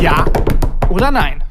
ja 0.00 0.24
oder 0.90 1.10
nein. 1.10 1.42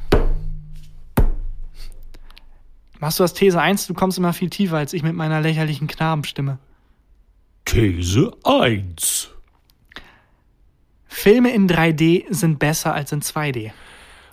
Machst 3.02 3.18
du 3.18 3.24
das 3.24 3.34
These 3.34 3.60
1? 3.60 3.88
Du 3.88 3.94
kommst 3.94 4.16
immer 4.16 4.32
viel 4.32 4.48
tiefer 4.48 4.76
als 4.76 4.92
ich 4.92 5.02
mit 5.02 5.16
meiner 5.16 5.40
lächerlichen 5.40 5.88
Knabenstimme. 5.88 6.60
These 7.64 8.30
1. 8.44 9.28
Filme 11.08 11.52
in 11.52 11.68
3D 11.68 12.26
sind 12.30 12.60
besser 12.60 12.94
als 12.94 13.10
in 13.10 13.20
2D. 13.20 13.72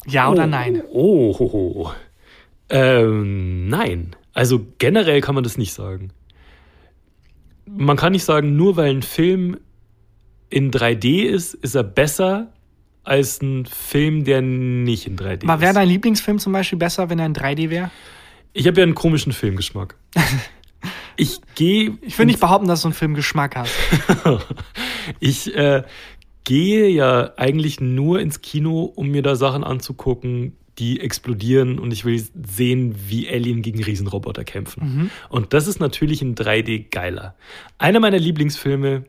Ja 0.06 0.30
oder 0.30 0.46
nein? 0.46 0.84
Oh, 0.92 1.36
ho, 1.40 1.52
ho. 1.52 1.92
Ähm, 2.70 3.70
nein. 3.70 4.16
Also 4.34 4.68
generell 4.78 5.22
kann 5.22 5.34
man 5.34 5.44
das 5.44 5.58
nicht 5.58 5.74
sagen. 5.74 6.12
Man 7.66 7.98
kann 7.98 8.12
nicht 8.12 8.24
sagen, 8.24 8.56
nur 8.56 8.78
weil 8.78 8.92
ein 8.92 9.02
Film 9.02 9.58
in 10.52 10.70
3D 10.70 11.24
ist, 11.24 11.56
ist 11.56 11.74
er 11.74 11.84
besser 11.84 12.54
als 13.04 13.42
ein 13.42 13.66
Film, 13.66 14.26
der 14.26 14.44
nicht 14.44 15.08
in 15.08 15.18
3D 15.18 15.46
Aber 15.50 15.60
wäre 15.60 15.72
ist. 15.72 15.76
dein 15.76 15.90
Lieblingsfilm 15.90 16.38
zum 16.38 16.54
Beispiel 16.54 16.78
besser, 16.78 17.10
wenn 17.10 17.18
er 17.18 17.26
in 17.26 17.34
3D 17.34 17.72
wäre? 17.72 17.90
Ich 18.54 18.68
habe 18.68 18.78
ja 18.78 18.84
einen 18.84 18.96
komischen 18.96 19.34
Filmgeschmack. 19.34 19.96
Ich 21.20 21.42
gehe. 21.56 21.98
Ich 22.02 22.18
will 22.18 22.28
nicht 22.28 22.40
behaupten, 22.40 22.70
dass 22.70 22.84
du 22.84 22.88
einen 22.88 22.94
Film 22.96 23.14
Geschmack 23.14 23.58
hast. 23.58 23.76
Ich 25.20 25.54
äh, 25.54 25.84
gehe 26.46 26.88
ja 26.88 27.34
eigentlich 27.36 27.82
nur 27.82 28.22
ins 28.22 28.42
Kino, 28.42 28.84
um 28.84 29.10
mir 29.10 29.22
da 29.22 29.36
Sachen 29.36 29.64
anzugucken, 29.66 30.56
die 30.78 31.02
explodieren 31.02 31.78
und 31.78 31.92
ich 31.92 32.06
will 32.06 32.24
sehen, 32.48 32.96
wie 33.08 33.28
Alien 33.28 33.62
gegen 33.62 33.84
Riesenroboter 33.84 34.46
kämpfen. 34.46 35.12
Und 35.28 35.54
das 35.54 35.68
ist 35.68 35.80
natürlich 35.80 36.22
in 36.22 36.36
3D 36.36 36.90
geiler. 36.90 37.36
Einer 37.80 38.00
meiner 38.00 38.20
Lieblingsfilme 38.20 39.04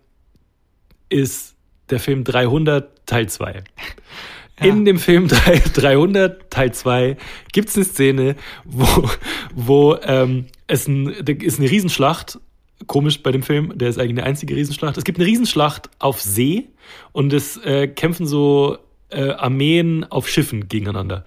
ist 1.10 1.54
der 1.90 2.00
Film 2.00 2.24
300 2.24 3.06
Teil 3.06 3.28
2. 3.28 3.62
In 4.60 4.84
dem 4.84 4.98
Film 4.98 5.28
3 5.28 5.62
300 5.72 6.50
Teil 6.50 6.72
2 6.72 7.16
gibt 7.52 7.68
es 7.68 7.76
eine 7.76 7.84
Szene, 7.84 8.36
wo, 8.64 9.08
wo 9.54 9.96
ähm, 10.02 10.46
es 10.66 10.86
ein, 10.86 11.08
ist 11.08 11.58
eine 11.58 11.70
Riesenschlacht. 11.70 12.38
Komisch 12.86 13.22
bei 13.22 13.30
dem 13.30 13.42
Film, 13.42 13.76
der 13.76 13.88
ist 13.88 13.98
eigentlich 13.98 14.18
eine 14.18 14.24
einzige 14.24 14.56
Riesenschlacht. 14.56 14.96
Es 14.96 15.04
gibt 15.04 15.18
eine 15.18 15.26
Riesenschlacht 15.26 15.90
auf 15.98 16.20
See 16.20 16.68
und 17.12 17.32
es 17.32 17.56
äh, 17.58 17.88
kämpfen 17.88 18.26
so 18.26 18.78
äh, 19.10 19.30
Armeen 19.30 20.04
auf 20.04 20.28
Schiffen 20.28 20.68
gegeneinander. 20.68 21.24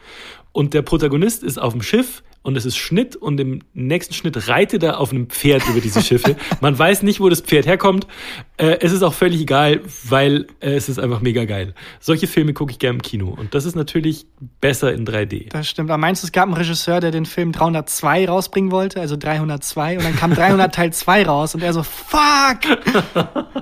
Und 0.52 0.74
der 0.74 0.82
Protagonist 0.82 1.44
ist 1.44 1.60
auf 1.60 1.74
dem 1.74 1.82
Schiff 1.82 2.24
und 2.44 2.58
es 2.58 2.66
ist 2.66 2.78
Schnitt 2.78 3.16
und 3.16 3.40
im 3.40 3.62
nächsten 3.74 4.14
Schnitt 4.14 4.48
reitet 4.48 4.84
er 4.84 5.00
auf 5.00 5.12
einem 5.12 5.30
Pferd 5.30 5.68
über 5.68 5.80
diese 5.82 6.02
Schiffe. 6.02 6.36
Man 6.62 6.78
weiß 6.78 7.02
nicht, 7.02 7.20
wo 7.20 7.30
das 7.30 7.42
Pferd 7.42 7.66
herkommt. 7.66 8.06
Äh, 8.58 8.78
es 8.82 8.92
ist 8.92 9.02
auch 9.02 9.14
völlig 9.14 9.42
egal, 9.42 9.82
weil 10.04 10.48
äh, 10.60 10.74
es 10.74 10.90
ist 10.90 11.00
einfach 11.00 11.22
mega 11.22 11.46
geil. 11.46 11.74
Solche 12.00 12.28
Filme 12.28 12.54
gucke 12.54 12.72
ich 12.72 12.80
gerne 12.80 12.98
im 12.98 13.02
Kino 13.02 13.30
und 13.30 13.56
das 13.56 13.66
ist 13.66 13.76
natürlich 13.76 14.28
besser 14.62 14.94
in 14.94 15.08
3D. 15.08 15.50
Das 15.50 15.68
stimmt. 15.68 15.90
Aber 15.90 15.98
meinst 15.98 16.22
du, 16.22 16.28
es 16.28 16.32
gab 16.32 16.46
einen 16.46 16.54
Regisseur, 16.54 17.00
der 17.00 17.12
den 17.12 17.26
Film 17.26 17.54
302 17.54 18.28
rausbringen 18.28 18.72
wollte, 18.72 19.00
also 19.00 19.16
302, 19.18 19.98
und 19.98 20.04
dann 20.04 20.16
kam 20.16 20.34
300 20.36 20.76
Teil 20.76 20.92
2 20.94 21.26
raus 21.26 21.56
und 21.56 21.64
er 21.64 21.74
so, 21.74 21.84
fuck! 21.84 22.60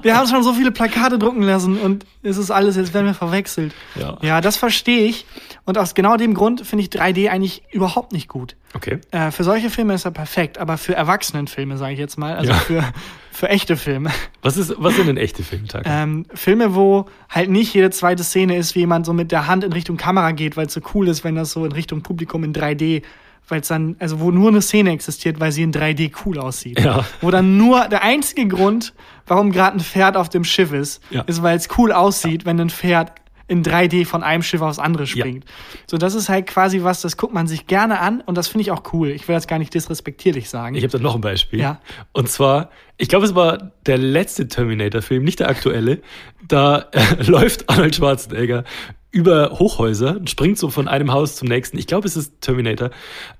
Wir 0.01 0.17
haben 0.17 0.27
schon 0.27 0.43
so 0.43 0.53
viele 0.53 0.71
Plakate 0.71 1.19
drucken 1.19 1.43
lassen 1.43 1.77
und 1.77 2.05
es 2.23 2.38
ist 2.38 2.49
alles, 2.49 2.75
jetzt 2.75 2.93
werden 2.93 3.05
wir 3.05 3.13
verwechselt. 3.13 3.73
Ja. 3.95 4.17
ja 4.21 4.41
das 4.41 4.57
verstehe 4.57 5.05
ich. 5.05 5.25
Und 5.65 5.77
aus 5.77 5.93
genau 5.93 6.17
dem 6.17 6.34
Grund 6.34 6.65
finde 6.65 6.84
ich 6.84 6.89
3D 6.89 7.29
eigentlich 7.29 7.63
überhaupt 7.71 8.13
nicht 8.13 8.27
gut. 8.27 8.55
Okay. 8.74 8.99
Äh, 9.11 9.32
für 9.32 9.43
solche 9.43 9.69
Filme 9.69 9.93
ist 9.93 10.05
er 10.05 10.11
perfekt, 10.11 10.57
aber 10.57 10.78
für 10.78 10.95
Erwachsenenfilme, 10.95 11.78
sage 11.78 11.93
ich 11.93 11.99
jetzt 11.99 12.17
mal, 12.17 12.36
also 12.36 12.51
Ja. 12.51 12.57
für, 12.57 12.84
für 13.32 13.49
echte 13.49 13.76
Filme. 13.76 14.11
Was, 14.41 14.55
ist, 14.57 14.74
was 14.78 14.95
sind 14.95 15.07
denn 15.07 15.17
echte 15.17 15.43
Filmtage? 15.43 15.84
Ähm, 15.88 16.26
Filme, 16.34 16.74
wo 16.74 17.05
halt 17.30 17.49
nicht 17.49 17.74
jede 17.74 17.89
zweite 17.89 18.24
Szene 18.24 18.55
ist, 18.57 18.76
wie 18.76 18.80
jemand 18.80 19.05
so 19.05 19.13
mit 19.13 19.32
der 19.32 19.47
Hand 19.47 19.63
in 19.65 19.74
Richtung 19.74 19.97
Kamera 19.97 20.32
geht, 20.32 20.55
weil 20.57 20.67
es 20.67 20.74
so 20.74 20.82
cool 20.93 21.07
ist, 21.09 21.24
wenn 21.24 21.36
das 21.36 21.51
so 21.51 21.65
in 21.65 21.72
Richtung 21.74 22.01
Publikum 22.01 22.43
in 22.45 22.53
3D, 22.53 23.01
weil 23.49 23.59
es 23.61 23.67
dann, 23.67 23.97
also 23.99 24.22
wo 24.22 24.32
nur 24.32 24.49
eine 24.49 24.61
Szene 24.61 24.91
existiert, 24.91 25.39
weil 25.41 25.51
sie 25.51 25.63
in 25.63 25.74
3D 25.74 26.11
cool 26.26 26.39
aussieht. 26.39 26.80
Ja. 26.80 27.03
Wo 27.19 27.30
dann 27.32 27.57
nur 27.57 27.89
der 27.89 28.03
einzige 28.03 28.47
Grund, 28.47 28.93
warum 29.28 29.51
gerade 29.51 29.78
ein 29.78 29.82
Pferd 29.82 30.15
auf 30.15 30.30
dem 30.30 30.45
Schiff 30.45 30.72
ist, 30.72 31.01
Ja. 31.09 31.22
ist, 31.24 31.41
weil 31.43 31.57
es 31.57 31.67
cool 31.78 31.91
aussieht, 31.91 32.45
wenn 32.45 32.59
ein 32.61 32.69
Pferd 32.69 33.11
in 33.52 33.64
3D 33.64 34.06
von 34.06 34.24
einem 34.24 34.43
Schiff 34.43 34.62
aufs 34.62 34.80
andere 34.80 35.04
Ja. 35.04 35.08
springt. 35.10 35.43
So, 35.86 35.97
das 35.97 36.16
ist 36.16 36.30
halt 36.30 36.47
quasi 36.47 36.84
was, 36.84 37.02
das 37.02 37.18
guckt 37.18 37.34
man 37.34 37.47
sich 37.47 37.68
gerne 37.68 37.99
an 37.99 38.22
und 38.22 38.38
das 38.38 38.47
finde 38.47 38.62
ich 38.62 38.72
auch 38.72 38.93
cool. 38.93 39.10
Ich 39.10 39.28
will 39.28 39.36
das 39.36 39.45
gar 39.45 39.60
nicht 39.60 39.74
disrespektierlich 39.74 40.49
sagen. 40.49 40.76
Ich 40.76 40.84
habe 40.84 40.91
da 40.97 40.99
noch 40.99 41.16
ein 41.16 41.22
Beispiel. 41.22 41.60
Ja. 41.60 41.82
Und 42.14 42.30
zwar, 42.30 42.70
ich 42.97 43.10
glaube, 43.10 43.26
es 43.26 43.36
war 43.36 43.72
der 43.86 43.97
letzte 43.97 44.47
Terminator-Film, 44.47 45.26
nicht 45.26 45.41
der 45.41 45.49
aktuelle. 45.49 46.02
Da 46.47 46.88
äh, 46.93 47.24
läuft 47.28 47.70
Arnold 47.70 47.93
Schwarzenegger 47.93 48.64
über 49.12 49.60
Hochhäuser 49.60 50.16
und 50.16 50.30
springt 50.30 50.58
so 50.58 50.70
von 50.70 50.88
einem 50.88 51.12
Haus 51.12 51.36
zum 51.36 51.49
nächsten. 51.49 51.78
Ich 51.78 51.88
glaube, 51.88 52.08
es 52.08 52.16
ist 52.16 52.39
Terminator. 52.39 52.91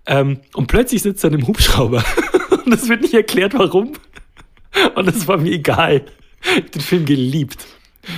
Ähm, 0.05 0.41
und 0.53 0.68
plötzlich 0.68 1.01
sitzt 1.03 1.24
er 1.24 1.30
in 1.30 1.36
einem 1.38 1.47
Hubschrauber. 1.47 2.03
und 2.66 2.74
es 2.74 2.89
wird 2.89 3.01
nicht 3.01 3.14
erklärt, 3.14 3.53
warum. 3.53 3.93
Und 4.95 5.07
es 5.07 5.26
war 5.30 5.38
mir 5.38 5.53
egal. 5.53 6.03
Ich 6.43 6.57
hab 6.57 6.72
Den 6.74 6.82
Film 6.82 7.05
geliebt. 7.05 7.66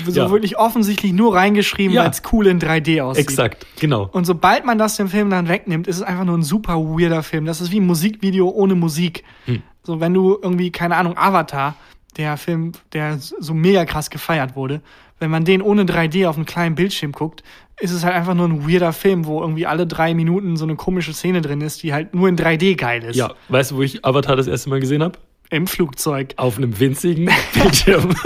So 0.06 0.12
ja. 0.12 0.30
wirklich 0.32 0.58
offensichtlich 0.58 1.14
nur 1.14 1.36
reingeschrieben, 1.36 1.94
Ja. 1.96 2.04
weil 2.04 2.12
es 2.12 2.22
cool 2.32 2.48
in 2.48 2.60
3D 2.60 3.02
aussieht. 3.02 3.24
Exakt, 3.24 3.66
genau. 3.80 4.10
Und 4.12 4.26
sobald 4.26 4.66
man 4.66 4.78
das 4.78 4.96
dem 4.98 5.08
Film 5.08 5.30
dann 5.30 5.48
wegnimmt, 5.48 5.88
ist 5.88 5.98
es 5.98 6.02
einfach 6.04 6.26
nur 6.26 6.38
ein 6.38 6.44
super 6.44 6.76
weirder 6.78 7.24
Film. 7.24 7.46
Das 7.46 7.62
ist 7.62 7.72
wie 7.72 7.80
ein 7.80 7.86
Musikvideo 7.86 8.50
ohne 8.50 8.76
Musik. 8.76 9.24
Hm. 9.46 9.62
So, 9.84 10.00
wenn 10.00 10.14
du 10.14 10.38
irgendwie, 10.42 10.72
keine 10.72 10.96
Ahnung, 10.96 11.18
Avatar, 11.18 11.76
der 12.18 12.38
Film, 12.38 12.72
der 12.94 13.18
so 13.18 13.54
mega 13.54 13.86
krass 13.86 14.10
gefeiert 14.10 14.56
wurde, 14.56 14.82
wenn 15.20 15.32
man 15.32 15.46
den 15.46 15.62
ohne 15.62 15.84
3D 15.84 16.28
auf 16.28 16.36
einem 16.36 16.46
kleinen 16.46 16.76
Bildschirm 16.76 17.12
guckt, 17.12 17.44
ist 17.80 17.92
es 17.92 18.04
halt 18.04 18.14
einfach 18.16 18.34
nur 18.34 18.48
ein 18.48 18.68
weirder 18.70 18.94
Film, 18.94 19.26
wo 19.26 19.42
irgendwie 19.42 19.66
alle 19.66 19.88
drei 19.88 20.14
Minuten 20.14 20.58
so 20.58 20.66
eine 20.66 20.76
komische 20.76 21.14
Szene 21.14 21.42
drin 21.42 21.62
ist, 21.62 21.84
die 21.84 21.94
halt 21.94 22.14
nur 22.14 22.30
in 22.30 22.38
3D 22.38 22.76
geil 22.76 23.04
ist. 23.04 23.16
Ja, 23.16 23.34
weißt 23.50 23.72
du, 23.72 23.78
wo 23.78 23.82
ich 23.82 24.06
Avatar 24.06 24.36
das 24.36 24.48
erste 24.48 24.70
Mal 24.70 24.80
gesehen 24.80 25.02
habe? 25.04 25.18
Im 25.54 25.68
Flugzeug. 25.68 26.34
Auf 26.38 26.58
einem 26.58 26.80
winzigen 26.80 27.30
Bildschirm. 27.54 28.16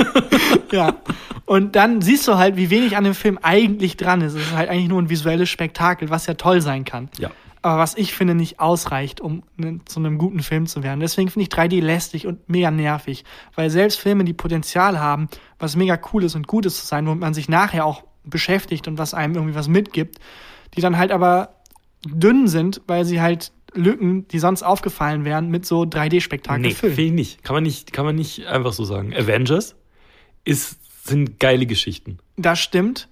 Ja. 0.71 0.97
Und 1.45 1.77
dann 1.77 2.01
siehst 2.01 2.27
du 2.27 2.37
halt, 2.37 2.57
wie 2.57 2.69
wenig 2.69 2.97
an 2.97 3.05
dem 3.05 3.13
Film 3.13 3.39
eigentlich 3.41 3.95
dran 3.95 4.19
ist. 4.19 4.33
Es 4.33 4.47
ist 4.47 4.55
halt 4.55 4.69
eigentlich 4.69 4.89
nur 4.89 5.01
ein 5.01 5.09
visuelles 5.09 5.49
Spektakel, 5.49 6.09
was 6.09 6.25
ja 6.25 6.33
toll 6.33 6.59
sein 6.59 6.83
kann. 6.83 7.09
ja. 7.17 7.31
aber 7.61 7.79
was 7.79 7.95
ich 7.95 8.13
finde 8.13 8.35
nicht 8.35 8.59
ausreicht, 8.59 9.21
um 9.21 9.43
ne, 9.55 9.79
zu 9.85 10.01
einem 10.01 10.17
guten 10.17 10.41
Film 10.41 10.67
zu 10.67 10.83
werden. 10.83 10.99
Deswegen 10.99 11.29
finde 11.29 11.43
ich 11.43 11.49
3D 11.49 11.81
lästig 11.81 12.27
und 12.27 12.49
mega 12.49 12.69
nervig, 12.69 13.23
weil 13.55 13.69
selbst 13.69 13.97
Filme, 13.99 14.25
die 14.25 14.33
Potenzial 14.33 14.99
haben, 14.99 15.29
was 15.57 15.77
mega 15.77 15.97
cool 16.11 16.25
ist 16.25 16.35
und 16.35 16.47
Gutes 16.47 16.81
zu 16.81 16.85
sein, 16.85 17.07
womit 17.07 17.21
man 17.21 17.33
sich 17.33 17.47
nachher 17.47 17.85
auch 17.85 18.03
beschäftigt 18.25 18.89
und 18.89 18.97
was 18.97 19.13
einem 19.13 19.35
irgendwie 19.35 19.55
was 19.55 19.69
mitgibt, 19.69 20.19
die 20.75 20.81
dann 20.81 20.97
halt 20.97 21.13
aber 21.13 21.55
dünn 22.05 22.49
sind, 22.49 22.81
weil 22.87 23.05
sie 23.05 23.21
halt 23.21 23.53
Lücken, 23.77 24.27
die 24.27 24.39
sonst 24.39 24.63
aufgefallen 24.63 25.23
wären, 25.25 25.49
mit 25.49 25.65
so 25.65 25.83
3D-Spektakel 25.83 26.61
Nee, 26.61 26.71
füllen. 26.71 26.93
finde 26.95 27.07
ich 27.09 27.13
nicht. 27.13 27.43
Kann 27.43 27.53
man 27.55 27.63
nicht. 27.63 27.93
Kann 27.93 28.05
man 28.05 28.15
nicht 28.15 28.45
einfach 28.47 28.73
so 28.73 28.83
sagen. 28.85 29.13
Avengers 29.15 29.75
ist, 30.43 30.77
sind 31.07 31.39
geile 31.39 31.65
Geschichten. 31.65 32.17
Das 32.37 32.59
stimmt. 32.59 33.07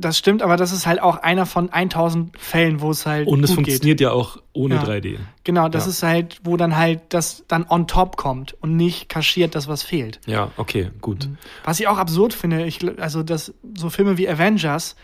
Das 0.00 0.16
stimmt, 0.16 0.42
aber 0.42 0.56
das 0.56 0.70
ist 0.70 0.86
halt 0.86 1.02
auch 1.02 1.16
einer 1.16 1.44
von 1.44 1.70
1000 1.72 2.38
Fällen, 2.38 2.80
wo 2.80 2.92
es 2.92 3.04
halt 3.04 3.26
Und 3.26 3.42
es 3.42 3.50
gut 3.50 3.64
geht. 3.64 3.66
funktioniert 3.74 4.00
ja 4.00 4.12
auch 4.12 4.36
ohne 4.52 4.76
Ja. 4.76 4.84
3D. 4.84 5.18
Genau, 5.42 5.68
das 5.68 5.86
Ja. 5.86 5.90
ist 5.90 6.02
halt, 6.04 6.40
wo 6.44 6.56
dann 6.56 6.76
halt 6.76 7.00
das 7.08 7.42
dann 7.48 7.66
on 7.68 7.88
top 7.88 8.16
kommt 8.16 8.54
und 8.62 8.76
nicht 8.76 9.08
kaschiert 9.08 9.56
das, 9.56 9.66
was 9.66 9.82
fehlt. 9.82 10.20
Ja, 10.26 10.52
okay, 10.56 10.90
gut. 11.00 11.28
Was 11.64 11.80
ich 11.80 11.88
auch 11.88 11.98
absurd 11.98 12.32
finde, 12.32 12.64
ich, 12.64 12.78
also 13.00 13.24
das, 13.24 13.52
so 13.76 13.90
Filme 13.90 14.16
wie 14.18 14.28
Avengers, 14.28 14.94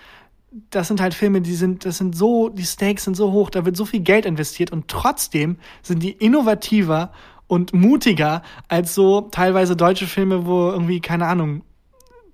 das 0.70 0.88
sind 0.88 1.00
halt 1.00 1.14
Filme, 1.14 1.40
die 1.40 1.54
sind, 1.54 1.84
das 1.84 1.98
sind 1.98 2.16
so, 2.16 2.48
die 2.48 2.64
Stakes 2.64 3.04
sind 3.04 3.16
so 3.16 3.32
hoch, 3.32 3.50
da 3.50 3.64
wird 3.64 3.76
so 3.76 3.84
viel 3.84 4.00
Geld 4.00 4.24
investiert 4.26 4.70
und 4.70 4.88
trotzdem 4.88 5.56
sind 5.82 6.02
die 6.02 6.12
innovativer 6.12 7.12
und 7.46 7.72
mutiger 7.74 8.42
als 8.68 8.94
so 8.94 9.22
teilweise 9.22 9.76
deutsche 9.76 10.06
Filme, 10.06 10.46
wo 10.46 10.70
irgendwie, 10.70 11.00
keine 11.00 11.26
Ahnung, 11.26 11.62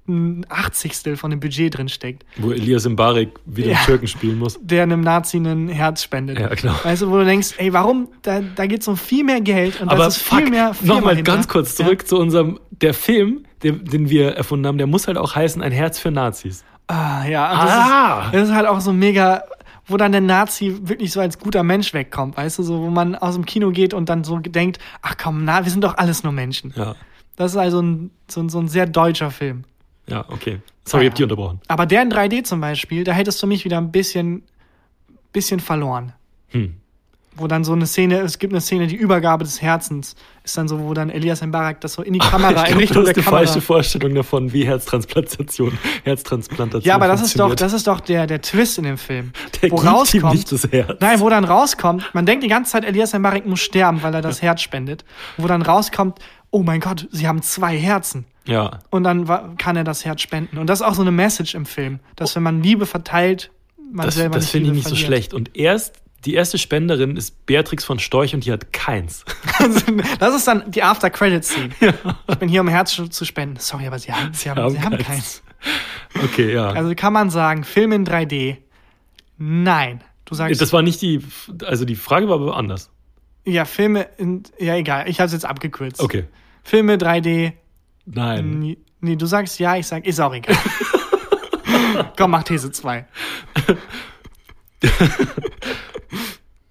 ein 0.08 0.44
Achtzigstel 0.48 1.16
von 1.16 1.30
dem 1.30 1.38
Budget 1.40 1.76
drin 1.76 1.88
steckt, 1.88 2.24
Wo 2.36 2.50
Elias 2.50 2.88
Mbarek 2.88 3.28
wieder 3.46 3.68
Ja. 3.70 3.76
einen 3.76 3.86
Türken 3.86 4.06
spielen 4.08 4.38
muss. 4.38 4.58
der 4.60 4.82
einem 4.82 5.02
Nazi 5.02 5.36
ein 5.36 5.68
Herz 5.68 6.02
spendet. 6.02 6.38
Ja, 6.38 6.48
genau. 6.48 6.74
Weißt 6.82 7.02
du, 7.02 7.10
wo 7.10 7.18
du 7.18 7.24
denkst, 7.24 7.54
ey, 7.58 7.72
warum, 7.72 8.08
da, 8.22 8.40
da 8.40 8.66
geht 8.66 8.80
es 8.80 8.88
um 8.88 8.96
viel 8.96 9.22
mehr 9.24 9.40
Geld 9.40 9.80
und 9.80 9.88
Aber 9.88 10.04
das 10.04 10.16
ist 10.16 10.22
viel 10.24 10.40
fuck, 10.40 10.50
mehr 10.50 10.74
Firma 10.74 10.94
nochmal 10.94 11.22
ganz 11.22 11.46
kurz 11.48 11.76
zurück 11.76 12.08
zu 12.08 12.18
unserem, 12.18 12.58
der 12.70 12.92
Film, 12.94 13.44
den, 13.62 13.84
den 13.84 14.08
wir 14.10 14.32
erfunden 14.32 14.66
haben, 14.66 14.78
der 14.78 14.86
muss 14.88 15.06
halt 15.06 15.16
auch 15.16 15.34
heißen, 15.36 15.62
ein 15.62 15.72
Herz 15.72 15.98
für 16.00 16.10
Nazis. 16.10 16.64
Ah, 16.90 17.24
ja, 17.26 17.52
und 17.52 17.58
das, 17.58 17.70
Ah. 17.72 18.22
ist, 18.26 18.34
das 18.34 18.48
ist 18.48 18.54
halt 18.54 18.66
auch 18.66 18.80
so 18.80 18.92
mega, 18.92 19.44
wo 19.86 19.96
dann 19.96 20.12
der 20.12 20.20
Nazi 20.20 20.76
wirklich 20.82 21.12
so 21.12 21.20
als 21.20 21.38
guter 21.38 21.62
Mensch 21.62 21.94
wegkommt, 21.94 22.36
weißt 22.36 22.58
du, 22.58 22.62
so, 22.62 22.80
wo 22.82 22.90
man 22.90 23.14
aus 23.14 23.34
dem 23.34 23.46
Kino 23.46 23.70
geht 23.70 23.94
und 23.94 24.08
dann 24.08 24.24
so 24.24 24.38
denkt, 24.38 24.78
ach 25.02 25.16
komm, 25.20 25.44
na, 25.44 25.64
wir 25.64 25.70
sind 25.70 25.84
doch 25.84 25.96
alles 25.96 26.22
nur 26.24 26.32
Menschen. 26.32 26.72
Ja, 26.76 26.94
Das 27.36 27.52
ist 27.52 27.56
also 27.56 27.80
ein, 27.80 28.10
so, 28.28 28.40
ein- 28.42 28.48
so 28.48 28.58
ein 28.58 28.68
sehr 28.68 28.86
deutscher 28.86 29.30
Film. 29.30 29.64
ja, 30.06 30.24
okay. 30.28 30.60
Sorry, 30.84 31.04
ich 31.04 31.08
Ah, 31.08 31.12
hab 31.12 31.16
die 31.16 31.22
unterbrochen. 31.22 31.60
Aber 31.68 31.86
der 31.86 32.02
in 32.02 32.10
3D 32.10 32.42
zum 32.42 32.60
Beispiel, 32.60 33.04
da 33.04 33.12
hättest 33.12 33.40
du 33.42 33.46
mich 33.46 33.64
wieder 33.64 33.78
ein 33.78 33.92
bisschen, 33.92 34.42
bisschen 35.32 35.60
verloren. 35.60 36.12
Hm. 36.48 36.74
Wo 37.36 37.46
dann 37.46 37.62
so 37.64 37.72
eine 37.72 37.86
Szene, 37.86 38.18
es 38.20 38.38
gibt 38.38 38.52
eine 38.52 38.60
Szene, 38.60 38.86
die 38.88 38.96
Übergabe 38.96 39.44
des 39.44 39.62
Herzens, 39.62 40.16
ist 40.42 40.58
dann 40.58 40.66
so, 40.68 40.80
wo 40.80 40.92
dann 40.94 41.10
Elias 41.10 41.40
Mbarak 41.42 41.80
das 41.80 41.92
so 41.94 42.02
in 42.02 42.12
die 42.12 42.18
Kamera, 42.18 42.64
ich 42.64 42.72
in 42.72 42.78
Richtung 42.78 42.94
du 42.96 43.00
hast 43.00 43.06
der 43.08 43.14
die 43.14 43.22
Kamera. 43.22 43.44
falsche 43.44 43.60
Vorstellung 43.60 44.14
davon, 44.14 44.52
wie 44.52 44.66
Herztransplantation, 44.66 45.78
Herztransplantation 46.04 46.82
Ja, 46.88 46.96
aber 46.96 47.06
das 47.06 47.22
ist 47.22 47.38
doch, 47.38 47.54
das 47.54 47.72
ist 47.72 47.86
doch 47.86 48.00
der, 48.00 48.26
der 48.26 48.42
Twist 48.42 48.78
in 48.78 48.84
dem 48.84 48.98
Film. 48.98 49.32
Der 49.62 49.70
wo 49.70 49.76
gibt 49.76 49.86
ihm 49.86 49.94
rauskommt, 49.94 50.34
nicht 50.34 50.52
das 50.52 50.64
Herz. 50.70 50.96
Nein, 51.00 51.20
wo 51.20 51.28
dann 51.30 51.44
rauskommt, 51.44 52.04
man 52.12 52.26
denkt 52.26 52.42
die 52.44 52.48
ganze 52.48 52.72
Zeit, 52.72 52.84
Elias 52.84 53.12
Mbarek 53.14 53.46
muss 53.46 53.60
sterben, 53.60 54.02
weil 54.02 54.12
er 54.14 54.22
das 54.22 54.42
Herz 54.42 54.60
spendet. 54.62 55.04
Wo 55.36 55.46
dann 55.46 55.62
rauskommt, 55.62 56.18
oh 56.50 56.62
mein 56.62 56.80
Gott, 56.80 57.08
sie 57.12 57.28
haben 57.28 57.42
zwei 57.42 57.76
Herzen. 57.78 58.24
Ja, 58.46 58.80
Und 58.90 59.04
dann 59.04 59.56
kann 59.56 59.76
er 59.76 59.84
das 59.84 60.04
Herz 60.04 60.22
spenden. 60.22 60.58
Und 60.58 60.66
das 60.66 60.80
ist 60.80 60.86
auch 60.86 60.94
so 60.94 61.02
eine 61.02 61.12
Message 61.12 61.54
im 61.54 61.64
Film, 61.66 62.00
dass 62.16 62.34
wenn 62.34 62.42
man 62.42 62.62
Liebe 62.62 62.86
verteilt, 62.86 63.50
man 63.92 64.06
das, 64.06 64.16
selber 64.16 64.36
das 64.36 64.50
finde 64.50 64.68
ich 64.70 64.74
nicht 64.74 64.84
so 64.84 64.90
verliert. 64.90 65.06
schlecht. 65.06 65.34
Und 65.34 65.56
erst, 65.56 65.94
die 66.24 66.34
erste 66.34 66.58
Spenderin 66.58 67.16
ist 67.16 67.46
Beatrix 67.46 67.84
von 67.84 67.98
Storch 67.98 68.34
und 68.34 68.44
die 68.44 68.52
hat 68.52 68.72
keins. 68.72 69.24
das 70.18 70.34
ist 70.34 70.46
dann 70.46 70.70
die 70.70 70.82
After-Credit-Scene. 70.82 71.70
Ich 72.28 72.38
bin 72.38 72.48
hier, 72.48 72.60
um 72.60 72.68
Herz 72.68 72.92
zu- 72.92 73.24
spenden. 73.24 73.56
Sorry, 73.58 73.86
aber 73.86 73.98
sie 73.98 74.12
haben, 74.12 74.32
sie 74.34 74.50
haben, 74.50 74.70
sie 74.70 74.80
haben 74.80 74.98
keins. 74.98 75.42
Okay, 76.22 76.52
ja. 76.52 76.70
Also 76.70 76.94
kann 76.94 77.12
man 77.12 77.30
sagen, 77.30 77.64
Film 77.64 77.92
in 77.92 78.06
3D, 78.06 78.58
nein. 79.38 80.02
Du 80.26 80.34
sagst, 80.34 80.60
das 80.60 80.72
war 80.72 80.82
nicht 80.82 81.00
die, 81.02 81.24
also 81.64 81.84
die 81.84 81.96
Frage 81.96 82.28
war 82.28 82.36
aber 82.36 82.56
anders. 82.56 82.90
ja, 83.44 83.64
Filme, 83.64 84.06
in, 84.18 84.42
ja 84.58 84.76
egal, 84.76 85.08
ich 85.08 85.20
habe 85.20 85.26
es 85.26 85.32
jetzt 85.32 85.44
abgekürzt. 85.44 86.00
Okay. 86.00 86.24
Filme 86.62 86.96
3D, 86.96 87.52
Nein. 88.06 88.58
Nee, 88.60 88.78
nee, 89.00 89.16
du 89.16 89.26
sagst 89.26 89.58
ja, 89.58 89.76
ich 89.76 89.86
sag, 89.86 90.06
ist 90.06 90.20
auch 90.20 90.34
egal. 90.34 90.56
Komm, 92.16 92.32
mach 92.32 92.42
These 92.42 92.70
2. 92.72 93.06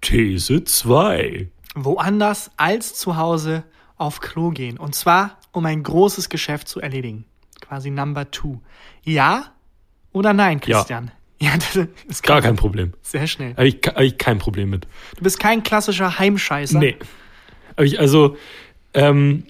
These 0.02 0.64
2. 0.64 1.47
Woanders 1.76 2.52
als 2.58 2.95
zu 2.95 3.18
Hause 3.18 3.64
auf 3.97 4.22
Klo 4.22 4.50
gehen. 4.52 4.78
Und 4.78 4.95
zwar, 4.95 5.38
um 5.52 5.66
ein 5.66 5.84
großes 5.84 6.30
Geschäft 6.30 6.68
zu 6.68 6.80
erledigen. 6.80 7.26
Quasi 7.62 7.89
Number 7.89 8.32
Two. 8.32 8.62
Ja 9.04 9.54
oder 10.12 10.34
nein, 10.34 10.60
Christian? 10.62 11.12
Ja, 11.41 11.52
das 11.56 11.88
ist 12.06 12.24
Gar 12.24 12.41
kein 12.41 12.58
Problem. 12.58 12.91
sehr 13.02 13.26
schnell. 13.26 13.52
Habe 13.52 13.70
ich, 13.70 13.80
hab 13.86 14.02
ich 14.02 14.18
kein 14.18 14.39
Problem 14.39 14.72
mit. 14.72 14.86
Du 15.16 15.24
bist 15.24 15.39
kein 15.39 15.64
klassischer 15.64 16.20
Heimscheißer. 16.20 16.78
Nee. 16.78 16.97
Ich, 17.78 17.97
also, 17.97 18.36
ähm, 18.93 19.45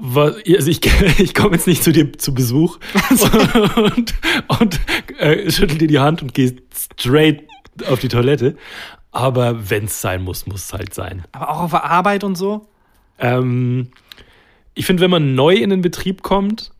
also 0.00 0.68
ich, 0.68 0.80
ich 1.20 1.32
komme 1.32 1.54
jetzt 1.54 1.68
nicht 1.68 1.84
zu 1.84 1.92
dir 1.92 2.12
zu 2.14 2.34
Besuch 2.34 2.80
und, 3.76 4.14
und 4.48 4.80
äh, 5.16 5.48
schüttel 5.48 5.78
dir 5.78 5.86
die 5.86 6.00
Hand 6.00 6.22
und 6.22 6.34
geh 6.34 6.56
straight 6.74 7.44
auf 7.86 8.00
die 8.00 8.08
Toilette. 8.08 8.56
Aber 9.12 9.70
wenn 9.70 9.84
es 9.84 10.00
sein 10.00 10.22
muss, 10.22 10.46
muss 10.46 10.64
es 10.64 10.72
halt 10.72 10.94
sein. 10.94 11.24
Aber 11.32 11.50
auch 11.50 11.60
auf 11.60 11.70
der 11.70 11.84
Arbeit 11.84 12.24
und 12.24 12.34
so? 12.34 12.66
Ähm, 13.18 13.90
ich 14.74 14.86
finde, 14.86 15.02
wenn 15.02 15.10
man 15.10 15.34
neu 15.34 15.54
in 15.54 15.70
den 15.70 15.82
Betrieb 15.82 16.22
kommt, 16.22 16.72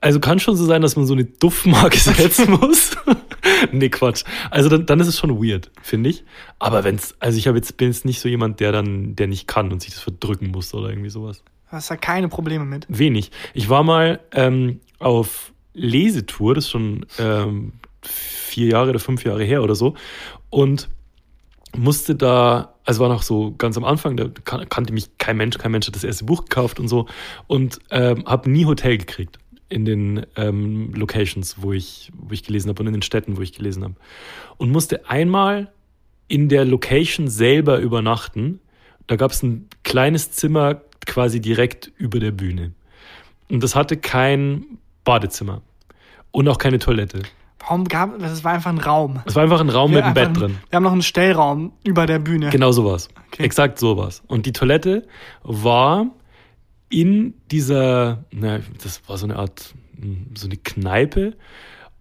also 0.00 0.20
kann 0.20 0.38
schon 0.38 0.56
so 0.56 0.64
sein, 0.64 0.82
dass 0.82 0.94
man 0.96 1.04
so 1.06 1.14
eine 1.14 1.24
Duftmarke 1.24 1.98
setzen 1.98 2.52
muss. 2.52 2.92
nee, 3.72 3.88
Quatsch. 3.88 4.24
Also 4.50 4.68
dann, 4.68 4.86
dann 4.86 5.00
ist 5.00 5.08
es 5.08 5.18
schon 5.18 5.42
weird, 5.42 5.70
finde 5.82 6.10
ich. 6.10 6.24
Aber 6.60 6.84
wenn's, 6.84 7.16
also 7.18 7.38
ich 7.38 7.48
habe 7.48 7.58
jetzt, 7.58 7.76
bin 7.76 7.88
jetzt 7.88 8.04
nicht 8.04 8.20
so 8.20 8.28
jemand, 8.28 8.60
der 8.60 8.70
dann, 8.70 9.16
der 9.16 9.26
nicht 9.26 9.48
kann 9.48 9.72
und 9.72 9.82
sich 9.82 9.92
das 9.92 10.00
verdrücken 10.00 10.52
muss 10.52 10.72
oder 10.74 10.90
irgendwie 10.90 11.10
sowas. 11.10 11.42
Du 11.70 11.72
hast 11.72 11.90
da 11.90 11.96
keine 11.96 12.28
Probleme 12.28 12.64
mit. 12.64 12.86
Wenig. 12.88 13.32
Ich 13.52 13.68
war 13.68 13.82
mal 13.82 14.20
ähm, 14.32 14.80
auf 15.00 15.52
Lesetour, 15.72 16.54
das 16.54 16.64
ist 16.64 16.70
schon 16.70 17.04
ähm, 17.18 17.72
vier 18.04 18.68
Jahre 18.68 18.90
oder 18.90 18.98
fünf 18.98 19.24
Jahre 19.24 19.44
her 19.44 19.62
oder 19.62 19.74
so. 19.74 19.94
Und 20.50 20.88
musste 21.76 22.14
da, 22.14 22.74
also 22.84 23.00
war 23.00 23.08
noch 23.08 23.22
so 23.22 23.54
ganz 23.56 23.76
am 23.76 23.84
Anfang, 23.84 24.16
da 24.16 24.28
kan 24.44 24.68
kannte 24.68 24.92
mich 24.92 25.18
kein 25.18 25.36
Mensch, 25.36 25.58
kein 25.58 25.72
Mensch 25.72 25.86
hat 25.86 25.96
das 25.96 26.04
erste 26.04 26.24
Buch 26.24 26.44
gekauft 26.44 26.78
und 26.78 26.88
so 26.88 27.06
und 27.46 27.78
ähm, 27.90 28.24
habe 28.26 28.50
nie 28.50 28.64
Hotel 28.64 28.98
gekriegt 28.98 29.38
in 29.68 29.84
den 29.84 30.26
ähm, 30.36 30.92
Locations, 30.94 31.56
wo 31.58 31.72
ich, 31.72 32.12
wo 32.14 32.32
ich 32.32 32.44
gelesen 32.44 32.68
habe 32.68 32.80
und 32.82 32.86
in 32.86 32.92
den 32.92 33.02
Städten, 33.02 33.36
wo 33.36 33.42
ich 33.42 33.52
gelesen 33.52 33.82
habe. 33.82 33.94
Und 34.56 34.70
musste 34.70 35.08
einmal 35.08 35.72
in 36.28 36.48
der 36.48 36.64
Location 36.64 37.28
selber 37.28 37.78
übernachten. 37.78 38.60
Da 39.06 39.16
gab 39.16 39.32
es 39.32 39.42
ein 39.42 39.68
kleines 39.82 40.30
Zimmer 40.30 40.82
quasi 41.06 41.40
direkt 41.40 41.90
über 41.96 42.20
der 42.20 42.30
Bühne. 42.30 42.72
Und 43.50 43.62
das 43.62 43.74
hatte 43.74 43.96
kein 43.96 44.78
Badezimmer 45.04 45.62
und 46.30 46.48
auch 46.48 46.58
keine 46.58 46.78
Toilette. 46.78 47.22
Warum 47.66 47.84
gab 47.84 48.18
das 48.18 48.44
war 48.44 48.52
einfach 48.52 48.70
ein 48.70 48.78
Raum. 48.78 49.20
Es 49.24 49.34
war 49.34 49.42
einfach 49.42 49.60
ein 49.60 49.70
Raum 49.70 49.90
Wir 49.90 49.96
mit 49.98 50.04
einem 50.04 50.14
Bett 50.14 50.26
ein- 50.28 50.34
drin. 50.34 50.58
Wir 50.70 50.76
haben 50.76 50.82
noch 50.84 50.92
einen 50.92 51.02
Stellraum 51.02 51.72
über 51.84 52.06
der 52.06 52.18
Bühne. 52.18 52.50
Genau 52.50 52.72
sowas. 52.72 53.08
Okay. 53.32 53.42
Exakt 53.42 53.78
sowas. 53.78 54.22
Und 54.26 54.46
die 54.46 54.52
Toilette 54.52 55.06
war 55.42 56.06
in 56.90 57.34
dieser, 57.50 58.24
na, 58.30 58.60
das 58.82 59.00
war 59.08 59.16
so 59.18 59.26
eine 59.26 59.36
Art, 59.36 59.74
hm, 59.98 60.26
so 60.36 60.46
eine 60.46 60.56
Kneipe. 60.58 61.34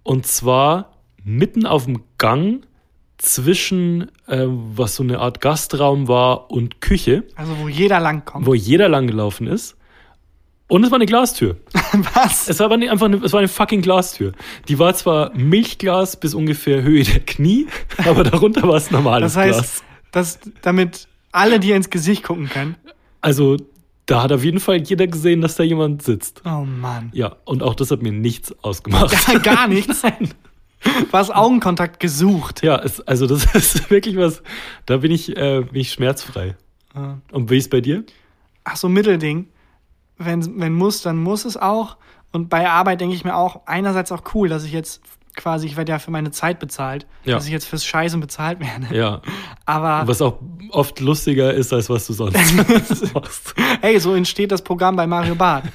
Und 0.03 0.28
zwar 0.28 0.91
mitten 1.24 1.66
auf 1.66 1.86
dem 1.86 2.03
Gang 2.18 2.66
zwischen, 3.18 4.09
äh, 4.28 4.45
was 4.47 4.95
so 4.95 5.03
eine 5.03 5.20
Art 5.20 5.39
Gastraum 5.39 6.07
war 6.09 6.51
und 6.51 6.82
Küche, 6.82 7.24
Also 7.36 7.57
wo 7.59 7.70
jeder 7.70 7.99
langkommt. 8.01 8.45
wo 8.45 8.53
jeder 8.53 8.89
lang 8.89 9.07
gelaufen 9.07 9.47
ist. 9.47 9.78
Und 10.68 10.84
es 10.84 10.91
war 10.91 10.95
eine 10.97 11.05
Glastür. 11.05 11.57
Was? 12.14 12.47
Es 12.49 12.59
war 12.59 12.66
aber 12.66 12.78
nicht 12.78 12.89
einfach 12.89 13.05
eine, 13.05 13.18
es 13.18 13.34
war 13.34 13.39
eine 13.39 13.47
fucking 13.47 13.82
Glastür. 13.82 14.32
Die 14.68 14.80
war 14.80 14.93
zwar 14.95 15.36
Milchglas 15.36 16.20
bis 16.20 16.34
ungefähr 16.34 16.82
Höhe 16.82 17.03
der 17.03 17.20
Knie, 17.20 17.68
aber 18.05 18.24
darunter 18.24 18.68
war 18.68 18.76
es 18.76 18.89
normales 18.89 19.34
Das 19.34 19.38
heißt, 19.43 19.59
Glas. 19.59 19.84
dass 20.11 20.39
damit 20.61 21.07
alle 21.32 21.59
dir 21.59 21.76
ins 21.76 21.89
Gesicht 21.89 22.24
gucken 22.24 22.49
können. 22.49 22.76
Also, 23.22 23.57
da 24.05 24.24
hat 24.24 24.32
auf 24.32 24.43
jeden 24.43 24.59
Fall 24.59 24.82
jeder 24.82 25.07
gesehen, 25.07 25.41
dass 25.41 25.55
da 25.55 25.64
jemand 25.64 26.01
sitzt. 26.01 26.41
Oh 26.45 26.66
Mann. 26.66 27.09
Ja, 27.14 27.36
und 27.45 27.64
auch 27.64 27.76
das 27.76 27.91
hat 27.91 28.01
mir 28.01 28.11
nichts 28.11 28.53
ausgemacht. 28.64 29.16
Ja, 29.32 29.39
gar 29.39 29.68
nichts. 29.70 30.01
Du 30.01 31.14
hast 31.14 31.34
Augenkontakt 31.34 31.99
gesucht. 32.01 32.64
Ja, 32.64 32.78
es, 32.82 32.99
also 33.01 33.28
das 33.28 33.45
ist 33.55 33.89
wirklich 33.89 34.18
was, 34.18 34.43
da 34.86 34.97
bin 34.97 35.11
ich, 35.11 35.36
äh, 35.38 35.61
bin 35.61 35.80
ich 35.82 35.91
schmerzfrei. 35.91 36.55
Ja. 36.95 37.20
Und 37.32 37.49
wie 37.49 37.57
ist 37.57 37.70
bei 37.70 37.80
dir? 37.80 38.03
Ach 38.66 38.76
so, 38.76 38.89
Mittelding. 38.89 39.47
Wenn, 40.18 40.59
wenn 40.59 40.74
muss, 40.74 41.01
dann 41.01 41.18
muss 41.18 41.45
es 41.45 41.57
auch. 41.57 41.97
Und 42.32 42.49
bei 42.49 42.70
Arbeit 42.70 43.01
denke 43.01 43.16
ich 43.16 43.24
mir 43.24 43.36
auch, 43.36 43.61
einerseits 43.66 44.11
auch 44.11 44.22
cool, 44.34 44.49
dass 44.49 44.64
ich 44.64 44.72
jetzt 44.72 45.01
quasi, 45.36 45.66
ich 45.66 45.78
werde 45.78 45.91
ja 45.91 45.99
für 45.99 46.11
meine 46.11 46.30
Zeit 46.32 46.59
bezahlt, 46.59 47.07
Ja. 47.24 47.36
dass 47.36 47.45
ich 47.45 47.51
jetzt 47.51 47.66
fürs 47.66 47.84
Scheißen 47.86 48.20
bezahlt 48.20 48.59
werde. 48.59 48.95
Ja, 48.95 49.22
Aber 49.66 50.07
was 50.07 50.22
auch 50.22 50.39
oft 50.70 50.99
lustiger 50.99 51.53
ist, 51.53 51.74
als 51.74 51.89
was 51.89 52.05
du 52.07 52.14
sonst 52.14 52.53
machst. 53.14 53.55
hey, 53.82 53.99
so 53.99 54.14
entsteht 54.14 54.51
das 54.51 54.61
Programm 54.64 54.95
bei 54.95 55.07
Mario 55.07 55.34
Barth. 55.36 55.66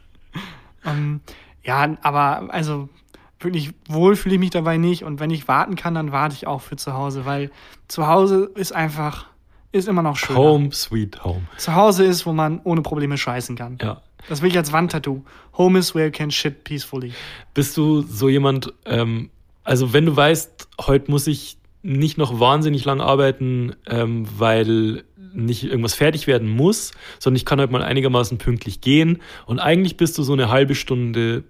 ähm, 0.84 1.20
ja, 1.62 1.96
aber 2.02 2.48
also 2.52 2.88
wirklich 3.38 3.72
wohl 3.88 4.16
fühle 4.16 4.34
ich 4.36 4.40
mich 4.40 4.50
dabei 4.50 4.76
nicht. 4.76 5.04
Und 5.04 5.20
wenn 5.20 5.30
ich 5.30 5.48
warten 5.48 5.76
kann, 5.76 5.94
dann 5.94 6.12
warte 6.12 6.34
ich 6.34 6.46
auch 6.46 6.60
für 6.60 6.76
zu 6.76 6.94
Hause, 6.94 7.26
weil 7.26 7.50
zu 7.88 8.06
Hause 8.06 8.50
ist 8.54 8.72
einfach, 8.74 9.26
ist 9.72 9.88
immer 9.88 10.02
noch 10.02 10.16
schön. 10.16 10.36
Home, 10.36 10.72
sweet 10.72 11.22
home. 11.24 11.42
Zu 11.56 11.74
Hause 11.74 12.04
ist, 12.04 12.26
wo 12.26 12.32
man 12.32 12.60
ohne 12.64 12.82
Probleme 12.82 13.16
scheißen 13.16 13.56
kann. 13.56 13.78
Ja. 13.80 14.02
Das 14.28 14.42
will 14.42 14.50
ich 14.50 14.56
als 14.56 14.72
Wandtattoo. 14.72 15.22
Home 15.56 15.78
is 15.78 15.94
where 15.94 16.06
you 16.06 16.12
can 16.12 16.30
shit 16.30 16.64
peacefully. 16.64 17.12
Bist 17.54 17.76
du 17.76 18.02
so 18.02 18.28
jemand, 18.28 18.72
ähm, 18.84 19.30
also 19.64 19.92
wenn 19.92 20.06
du 20.06 20.16
weißt, 20.16 20.68
heute 20.86 21.10
muss 21.10 21.26
ich 21.26 21.56
nicht 21.82 22.18
noch 22.18 22.38
wahnsinnig 22.38 22.84
lang 22.84 23.00
arbeiten, 23.00 23.74
ähm, 23.86 24.26
weil 24.36 25.04
nicht 25.32 25.64
irgendwas 25.64 25.94
fertig 25.94 26.26
werden 26.26 26.48
muss, 26.48 26.90
sondern 27.18 27.36
ich 27.36 27.44
kann 27.44 27.60
halt 27.60 27.70
mal 27.70 27.82
einigermaßen 27.82 28.38
pünktlich 28.38 28.80
gehen 28.80 29.22
und 29.46 29.60
eigentlich 29.60 29.96
bist 29.96 30.18
du 30.18 30.22
so 30.22 30.32
eine 30.32 30.50
halbe 30.50 30.74
Stunde, 30.74 31.44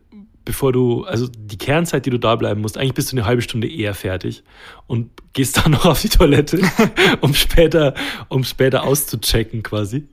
bevor 0.50 0.72
du, 0.72 1.04
also 1.04 1.28
die 1.28 1.58
Kernzeit, 1.58 2.06
die 2.06 2.10
du 2.10 2.18
da 2.18 2.34
bleiben 2.34 2.60
musst, 2.60 2.76
eigentlich 2.76 2.94
bist 2.94 3.12
du 3.12 3.16
eine 3.16 3.24
halbe 3.24 3.40
Stunde 3.40 3.68
eher 3.68 3.94
fertig 3.94 4.42
und 4.88 5.10
gehst 5.32 5.56
dann 5.64 5.70
noch 5.70 5.86
auf 5.86 6.00
die 6.02 6.08
Toilette, 6.08 6.60
um 7.20 7.34
später, 7.34 7.94
um 8.28 8.42
später 8.42 8.82
auszuchecken 8.82 9.62
quasi. 9.62 10.08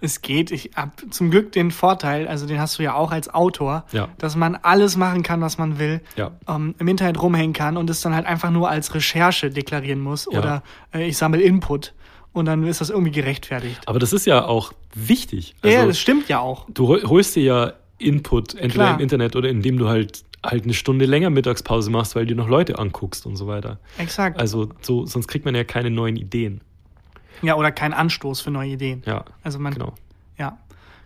Es 0.00 0.22
geht. 0.22 0.52
Ich 0.52 0.70
hab 0.76 0.92
zum 1.10 1.32
Glück 1.32 1.50
den 1.50 1.72
Vorteil, 1.72 2.28
also 2.28 2.46
den 2.46 2.60
hast 2.60 2.78
du 2.78 2.84
ja 2.84 2.94
auch 2.94 3.10
als 3.10 3.28
Autor, 3.34 3.84
Ja. 3.90 4.08
dass 4.18 4.36
man 4.36 4.54
alles 4.54 4.96
machen 4.96 5.24
kann, 5.24 5.40
was 5.40 5.58
man 5.58 5.80
will, 5.80 6.00
Ja. 6.16 6.30
ähm, 6.48 6.76
im 6.78 6.86
Internet 6.86 7.20
rumhängen 7.20 7.52
kann 7.52 7.76
und 7.76 7.90
es 7.90 8.00
dann 8.00 8.14
halt 8.14 8.26
einfach 8.26 8.50
nur 8.50 8.70
als 8.70 8.94
Recherche 8.94 9.50
deklarieren 9.50 10.00
muss 10.00 10.28
Ja. 10.30 10.38
oder 10.38 10.62
äh, 10.94 11.08
ich 11.08 11.16
sammle 11.16 11.42
Input 11.42 11.94
und 12.32 12.44
dann 12.46 12.64
ist 12.64 12.80
das 12.80 12.90
irgendwie 12.90 13.10
gerechtfertigt. 13.10 13.80
Aber 13.86 13.98
das 13.98 14.12
ist 14.12 14.24
ja 14.24 14.44
auch 14.44 14.72
wichtig. 14.94 15.56
ja, 15.64 15.78
Also- 15.78 15.88
das 15.88 15.98
stimmt 15.98 16.28
ja 16.28 16.38
auch. 16.38 16.66
du 16.72 16.86
hol- 16.86 17.02
holst 17.08 17.34
dir 17.34 17.42
ja 17.42 17.72
Input, 18.00 18.54
entweder 18.54 18.72
Klar. 18.84 18.94
im 18.94 19.00
Internet 19.00 19.36
oder 19.36 19.48
indem 19.48 19.78
du 19.78 19.88
halt 19.88 20.24
halt 20.44 20.64
eine 20.64 20.72
Stunde 20.72 21.04
länger 21.04 21.28
Mittagspause 21.28 21.90
machst, 21.90 22.16
weil 22.16 22.24
du 22.24 22.34
noch 22.34 22.48
Leute 22.48 22.78
anguckst 22.78 23.26
und 23.26 23.36
so 23.36 23.46
weiter. 23.46 23.78
Exakt. 23.98 24.40
Also 24.40 24.70
so, 24.80 25.04
sonst 25.04 25.28
kriegt 25.28 25.44
man 25.44 25.54
ja 25.54 25.64
keine 25.64 25.90
neuen 25.90 26.16
Ideen. 26.16 26.62
ja, 27.42 27.56
oder 27.56 27.70
kein 27.70 27.92
Anstoß 27.92 28.40
für 28.40 28.50
neue 28.50 28.70
Ideen. 28.70 29.02
Ja, 29.04 29.26
Also 29.42 29.58
man, 29.58 29.74
genau. 29.74 29.94
ja. 30.38 30.58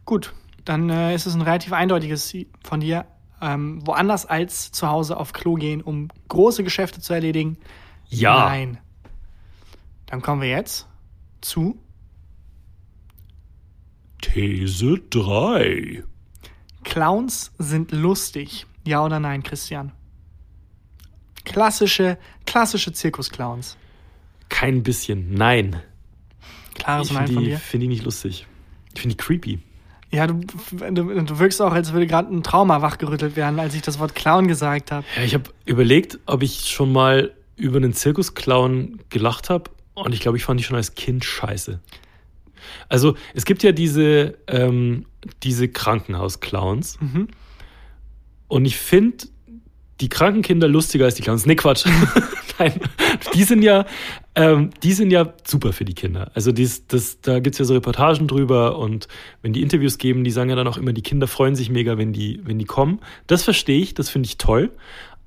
Gut, 0.05 0.32
dann 0.64 0.88
äh, 0.88 1.14
ist 1.16 1.26
es 1.26 1.34
ein 1.34 1.42
relativ 1.42 1.72
eindeutiges 1.72 2.32
von 2.62 2.78
dir. 2.80 3.07
Ähm, 3.42 3.84
woanders 3.84 4.24
als 4.24 4.70
zu 4.70 4.88
Hause 4.88 5.16
auf 5.16 5.32
Klo 5.32 5.55
gehen, 5.55 5.82
um 5.82 6.09
große 6.28 6.62
Geschäfte 6.62 7.01
zu 7.01 7.12
erledigen. 7.12 7.57
Ja, 8.09 8.45
Nein. 8.49 8.78
Dann 10.07 10.22
kommen 10.22 10.40
wir 10.42 10.49
jetzt 10.49 10.86
zu 11.40 11.76
These 14.22 15.01
3. 15.11 16.05
Clowns 16.85 17.53
sind 17.59 17.93
lustig. 17.93 18.66
Ja 18.87 19.05
oder 19.05 19.18
nein, 19.18 19.43
Christian? 19.43 19.93
Klassische, 21.45 22.18
klassische 22.47 22.93
Zirkusclowns. 22.93 23.76
Kein 24.49 24.82
bisschen, 24.82 25.35
nein. 25.35 25.80
Klares 26.74 27.09
Ich 27.09 27.12
Nein 27.14 27.26
finde 27.26 27.35
von 27.35 27.45
die, 27.45 27.51
dir. 27.51 27.59
find 27.59 27.82
die 27.82 27.89
nicht 27.89 28.05
lustig. 28.05 28.47
Ich 28.95 29.01
finde 29.01 29.16
die 29.16 29.22
creepy. 29.22 29.59
Ja, 30.11 30.26
du, 30.26 30.41
du, 30.70 31.24
du 31.24 31.39
wirkst 31.39 31.61
auch, 31.61 31.72
als 31.72 31.93
würde 31.93 32.07
gerade 32.07 32.32
ein 32.32 32.43
Trauma 32.43 32.82
wachgerüttelt 32.82 33.37
werden, 33.37 33.59
als 33.59 33.74
ich 33.74 33.82
das 33.82 33.99
Wort 33.99 34.14
Clown 34.14 34.47
gesagt 34.47 34.93
habe. 34.93 35.05
Ja, 35.16 35.22
ich 35.22 35.35
habe 35.35 35.51
überlegt, 35.64 36.18
ob 36.26 36.43
ich 36.43 36.70
schon 36.70 36.93
mal 36.93 37.32
über 37.57 37.76
einen 37.78 37.93
Zirkusclown 37.95 39.01
gelacht 39.11 39.51
habe 39.51 39.70
und 39.95 40.12
ich 40.12 40.20
glaube, 40.20 40.37
ich 40.37 40.45
fand 40.45 40.61
die 40.61 40.64
schon 40.64 40.76
als 40.76 40.95
Kind 40.95 41.24
scheiße. 41.24 41.80
Also 42.89 43.16
es 43.35 43.45
gibt 43.45 43.62
ja 43.62 43.72
diese, 43.72 44.39
ähm, 44.47 45.07
diese 45.43 45.68
Krankenhausclowns 45.68 46.99
Mhm. 47.01 47.29
und 48.49 48.64
ich 48.64 48.77
finde 48.77 49.27
die 50.01 50.09
Krankenkinder 50.09 50.66
lustiger 50.68 51.05
als 51.05 51.14
die 51.14 51.22
Clowns. 51.22 51.47
Nee, 51.47 51.55
Quatsch. 51.55 51.87
Nein, 52.59 52.72
die 53.35 53.43
sind 53.45 53.62
ja, 53.62 53.85
ähm, 54.35 54.70
die 54.83 54.93
sind 54.93 55.11
ja 55.11 55.33
super 55.45 55.72
für 55.72 55.85
die 55.85 55.95
Kinder. 55.95 56.31
Also 56.35 56.53
dies, 56.53 56.87
das, 56.87 57.20
da 57.20 57.41
gibt's 57.41 57.59
ja 57.59 57.64
so 57.64 57.75
Reportagen 57.75 58.27
drüber 58.29 58.79
und 58.79 59.09
wenn 59.43 59.53
die 59.53 59.62
Interviews 59.62 59.99
geben, 59.99 60.22
die 60.25 60.31
sagen 60.31 60.51
ja 60.51 60.57
dann 60.57 60.66
auch 60.68 60.77
immer, 60.77 60.93
die 60.93 61.03
Kinder 61.03 61.27
freuen 61.27 61.55
sich 61.57 61.70
mega, 61.70 61.97
wenn 61.99 62.12
die, 62.12 62.41
wenn 62.45 62.59
die 62.59 62.64
kommen. 62.64 63.01
Das 63.27 63.43
verstehe 63.45 63.81
ich, 63.81 63.95
das 63.95 64.09
finde 64.11 64.27
ich 64.27 64.37
toll. 64.39 64.70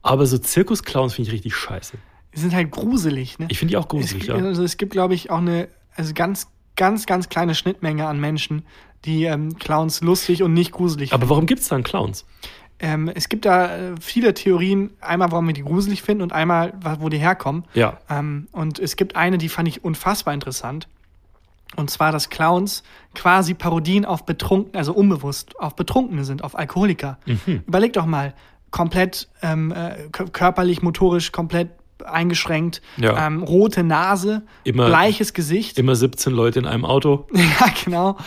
Aber 0.02 0.26
so 0.26 0.38
Zirkusclowns 0.38 1.14
finde 1.16 1.30
ich 1.30 1.34
richtig 1.34 1.56
scheiße. 1.56 1.98
Die 2.36 2.40
sind 2.40 2.54
halt 2.54 2.72
gruselig, 2.72 3.40
ne? 3.40 3.48
Ich 3.50 3.60
finde 3.60 3.72
die 3.72 3.78
auch 3.78 3.84
es, 3.86 3.90
gruselig, 3.90 4.26
gibt- 4.28 4.38
ja. 4.40 4.46
also 4.46 4.64
es 4.64 4.78
gibt, 4.78 4.92
glaube 4.92 5.14
ich, 5.14 5.30
auch 5.32 5.40
eine 5.40 5.68
also 5.96 6.14
ganz, 6.14 6.48
ganz, 6.76 7.06
ganz 7.08 7.28
kleine 7.30 7.56
Schnittmenge 7.56 8.06
an 8.08 8.20
Menschen, 8.20 8.64
die 9.06 9.26
ähm, 9.26 9.58
Clowns 9.58 10.02
lustig 10.02 10.44
und 10.44 10.54
nicht 10.54 10.72
gruselig 10.72 11.14
Aber 11.14 11.30
warum 11.30 11.46
gibt's 11.46 11.68
dann 11.70 11.84
Clowns? 11.84 12.26
Ähm, 12.80 13.10
es 13.14 13.30
gibt 13.30 13.46
da 13.46 13.76
äh, 13.76 13.96
viele 14.00 14.34
Theorien, 14.34 14.92
einmal, 15.02 15.32
warum 15.32 15.48
wir 15.48 15.54
die 15.54 15.64
gruselig 15.64 16.04
finden 16.04 16.22
und 16.22 16.32
einmal, 16.32 16.74
wo 17.00 17.10
die 17.10 17.18
herkommen. 17.18 17.64
Ja. 17.74 17.98
Ähm, 18.10 18.48
und 18.52 18.80
es 18.80 18.96
gibt 18.96 19.16
eine, 19.16 19.38
die 19.38 19.50
fand 19.50 19.68
ich 19.68 19.84
unfassbar 19.84 20.34
interessant. 20.34 20.88
Und 21.76 21.90
zwar, 21.90 22.12
dass 22.12 22.30
Clowns 22.30 22.84
quasi 23.14 23.54
Parodien 23.54 24.06
auf 24.06 24.26
Betrunkene, 24.26 24.78
also 24.78 24.94
unbewusst 24.94 25.60
auf 25.60 25.76
Betrunkene 25.76 26.24
sind, 26.24 26.44
auf 26.44 26.58
Alkoholiker. 26.58 27.18
Mhm. 27.26 27.64
Überleg 27.68 27.94
doch 27.94 28.06
mal, 28.06 28.34
komplett 28.70 29.28
ähm, 29.42 29.72
äh, 29.72 30.08
kö- 30.12 30.30
körperlich, 30.30 30.82
motorisch, 30.82 31.32
komplett 31.32 31.70
eingeschränkt, 32.06 32.82
Ja. 32.98 33.28
ähm, 33.28 33.44
rote 33.44 33.84
Nase, 33.84 34.44
Immer- 34.64 34.88
bleiches 34.88 35.34
Gesicht. 35.34 35.78
Immer 35.80 35.96
17 35.96 36.34
Leute 36.34 36.60
in 36.60 36.66
einem 36.66 36.86
Auto. 36.86 37.28
Ja, 37.34 37.68
genau. 37.84 38.18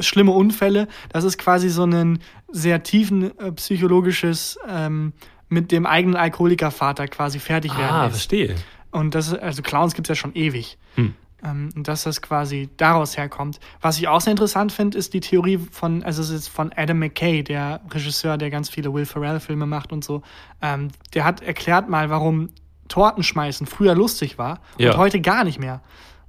Schlimme 0.00 0.32
Unfälle. 0.32 0.88
Das 1.10 1.24
ist 1.24 1.38
quasi 1.38 1.68
so 1.68 1.84
ein 1.84 2.18
sehr 2.50 2.82
tiefen 2.82 3.36
äh, 3.38 3.52
psychologisches 3.52 4.58
ähm, 4.68 5.12
mit 5.48 5.70
dem 5.72 5.86
eigenen 5.86 6.16
Alkoholikervater 6.16 7.06
quasi 7.08 7.38
fertig 7.38 7.76
werden. 7.76 7.90
Ah, 7.94 8.10
verstehe. 8.10 8.54
Und 8.90 9.14
das 9.14 9.28
ist, 9.28 9.38
also 9.38 9.62
Clowns 9.62 9.94
gibt 9.94 10.08
es 10.08 10.16
ja 10.16 10.20
schon 10.20 10.34
ewig. 10.34 10.78
Hm. 10.94 11.14
Ähm, 11.44 11.68
und 11.76 11.86
dass 11.86 12.04
das 12.04 12.22
quasi 12.22 12.70
daraus 12.78 13.16
herkommt. 13.16 13.60
Was 13.80 13.98
ich 13.98 14.08
auch 14.08 14.20
sehr 14.22 14.30
interessant 14.32 14.72
finde, 14.72 14.96
ist 14.96 15.12
die 15.12 15.20
Theorie 15.20 15.58
von, 15.70 16.02
also 16.02 16.22
es 16.22 16.30
ist 16.30 16.48
von 16.48 16.72
Adam 16.74 16.98
McKay, 16.98 17.42
der 17.44 17.80
Regisseur, 17.92 18.38
der 18.38 18.50
ganz 18.50 18.70
viele 18.70 18.92
Will 18.94 19.04
Ferrell-Filme 19.04 19.66
macht 19.66 19.92
und 19.92 20.02
so. 20.02 20.22
Ähm, 20.62 20.88
der 21.14 21.24
hat 21.24 21.42
erklärt 21.42 21.88
mal, 21.88 22.08
warum 22.10 22.48
Torten 22.88 23.22
schmeißen 23.22 23.66
früher 23.66 23.94
lustig 23.94 24.38
war 24.38 24.60
Ja. 24.78 24.92
und 24.92 24.98
heute 24.98 25.20
gar 25.20 25.44
nicht 25.44 25.58
mehr. 25.58 25.80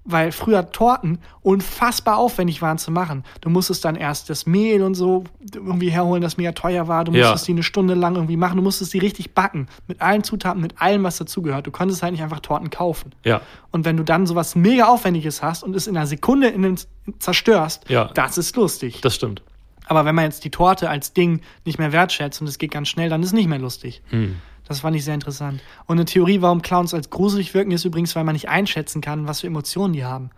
Weil 0.09 0.31
früher 0.31 0.71
Torten 0.71 1.19
unfassbar 1.41 2.15
aufwendig 2.17 2.61
waren 2.61 2.77
zu 2.77 2.91
machen. 2.91 3.25
Du 3.41 3.49
musstest 3.49 3.83
dann 3.83 3.95
erst 3.97 4.29
das 4.29 4.45
Mehl 4.45 4.81
und 4.81 4.95
so 4.95 5.25
irgendwie 5.53 5.89
herholen, 5.89 6.21
das 6.21 6.37
mega 6.37 6.53
teuer 6.53 6.87
war. 6.87 7.03
Du 7.03 7.11
Ja. 7.11 7.23
musstest 7.25 7.49
die 7.49 7.51
eine 7.51 7.63
Stunde 7.63 7.93
lang 7.93 8.15
irgendwie 8.15 8.37
machen. 8.37 8.55
Du 8.55 8.63
musstest 8.63 8.93
die 8.93 8.99
richtig 8.99 9.33
backen. 9.33 9.67
Mit 9.85 10.01
allen 10.01 10.23
Zutaten, 10.23 10.61
mit 10.61 10.81
allem, 10.81 11.03
was 11.03 11.17
dazugehört. 11.17 11.67
Du 11.67 11.71
konntest 11.71 12.03
halt 12.03 12.13
nicht 12.13 12.23
einfach 12.23 12.39
Torten 12.39 12.69
kaufen. 12.69 13.11
Ja. 13.25 13.41
Und 13.71 13.83
wenn 13.83 13.97
du 13.97 14.03
dann 14.03 14.25
sowas 14.27 14.55
mega 14.55 14.85
Aufwendiges 14.85 15.43
hast 15.43 15.63
und 15.63 15.75
es 15.75 15.87
in 15.87 15.97
einer 15.97 16.07
Sekunde 16.07 16.47
in 16.47 16.61
den 16.61 16.79
zerstörst, 17.19 17.89
Ja. 17.89 18.05
das 18.13 18.37
ist 18.37 18.55
lustig. 18.55 19.01
Das 19.01 19.15
stimmt. 19.15 19.41
Aber 19.87 20.05
wenn 20.05 20.15
man 20.15 20.25
jetzt 20.25 20.43
die 20.45 20.51
Torte 20.51 20.89
als 20.89 21.13
Ding 21.13 21.41
nicht 21.65 21.79
mehr 21.79 21.91
wertschätzt 21.91 22.41
und 22.41 22.47
es 22.47 22.57
geht 22.57 22.71
ganz 22.71 22.87
schnell, 22.89 23.09
dann 23.09 23.21
ist 23.21 23.27
es 23.27 23.33
nicht 23.33 23.47
mehr 23.47 23.59
lustig. 23.59 24.01
Hm. 24.09 24.35
Das 24.67 24.81
fand 24.81 24.95
ich 24.95 25.05
sehr 25.05 25.13
interessant. 25.13 25.61
Und 25.85 25.97
eine 25.97 26.05
Theorie, 26.05 26.41
warum 26.41 26.61
Clowns 26.61 26.93
als 26.93 27.09
gruselig 27.09 27.53
wirken, 27.53 27.71
ist 27.71 27.85
übrigens, 27.85 28.15
weil 28.15 28.23
man 28.23 28.33
nicht 28.33 28.49
einschätzen 28.49 29.01
kann, 29.01 29.27
was 29.27 29.41
für 29.41 29.47
Emotionen 29.47 29.93
die 29.93 30.05
haben. 30.05 30.29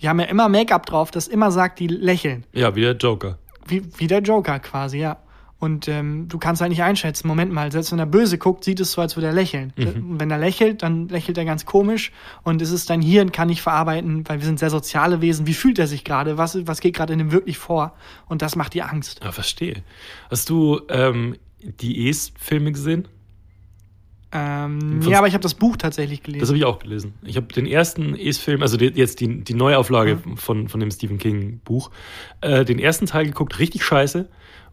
Die 0.00 0.08
haben 0.08 0.20
ja 0.20 0.26
immer 0.26 0.48
Make-up 0.48 0.86
drauf, 0.86 1.10
das 1.10 1.28
immer 1.28 1.50
sagt, 1.50 1.78
die 1.78 1.86
lächeln. 1.86 2.44
Ja, 2.52 2.74
wie 2.74 2.82
der 2.82 2.96
Joker. 2.96 3.38
Wie, 3.66 3.82
wie 3.98 4.06
der 4.06 4.20
Joker 4.20 4.58
quasi, 4.58 4.98
ja. 4.98 5.18
Und 5.58 5.88
ähm, 5.88 6.28
du 6.28 6.38
kannst 6.38 6.60
halt 6.60 6.68
nicht 6.68 6.82
einschätzen. 6.82 7.26
Moment 7.26 7.50
mal, 7.50 7.72
selbst 7.72 7.90
wenn 7.90 7.98
er 7.98 8.04
böse 8.04 8.36
guckt, 8.36 8.62
sieht 8.62 8.78
es 8.78 8.92
so, 8.92 9.00
als 9.00 9.16
würde 9.16 9.28
er 9.28 9.32
lächeln. 9.32 9.72
Und 9.78 10.20
Wenn 10.20 10.30
er 10.30 10.36
lächelt, 10.36 10.82
dann 10.82 11.08
lächelt 11.08 11.38
er 11.38 11.46
ganz 11.46 11.64
komisch. 11.64 12.12
Und 12.42 12.60
es 12.60 12.70
ist 12.70 12.90
dein 12.90 13.00
Hirn 13.00 13.32
kann 13.32 13.48
nicht 13.48 13.62
verarbeiten, 13.62 14.28
weil 14.28 14.40
wir 14.40 14.46
sind 14.46 14.58
sehr 14.58 14.68
soziale 14.68 15.22
Wesen. 15.22 15.46
Wie 15.46 15.54
fühlt 15.54 15.78
er 15.78 15.86
sich 15.86 16.04
gerade? 16.04 16.36
Was, 16.36 16.66
was 16.66 16.80
geht 16.80 16.94
gerade 16.94 17.14
in 17.14 17.20
ihm 17.20 17.32
wirklich 17.32 17.56
vor? 17.56 17.94
Und 18.26 18.42
das 18.42 18.54
macht 18.54 18.74
dir 18.74 18.90
Angst. 18.90 19.20
Ja, 19.24 19.32
verstehe. 19.32 19.82
Hast 20.30 20.50
du 20.50 20.82
ähm, 20.90 21.36
die 21.62 22.10
Es-Filme 22.10 22.72
gesehen? 22.72 23.08
Ähm, 24.36 25.00
ja, 25.02 25.18
aber 25.18 25.28
ich 25.28 25.32
habe 25.34 25.42
das 25.42 25.54
Buch 25.54 25.76
tatsächlich 25.78 26.18
Das 26.20 26.26
gelesen. 26.26 26.46
habe 26.48 26.58
ich 26.58 26.64
auch 26.66 26.78
gelesen. 26.78 27.14
Ich 27.22 27.36
habe 27.36 27.46
den 27.46 27.64
ersten 27.66 28.14
Es-Film, 28.14 28.60
also 28.60 28.76
die, 28.76 28.86
jetzt 28.94 29.20
die, 29.20 29.42
die 29.42 29.54
Neuauflage 29.54 30.18
von, 30.36 30.68
von 30.68 30.80
dem 30.80 30.90
Stephen 30.90 31.16
King-Buch, 31.16 31.90
äh, 32.42 32.64
den 32.64 32.78
ersten 32.78 33.06
Teil 33.06 33.24
geguckt, 33.24 33.58
richtig 33.58 33.82
scheiße. 33.82 34.28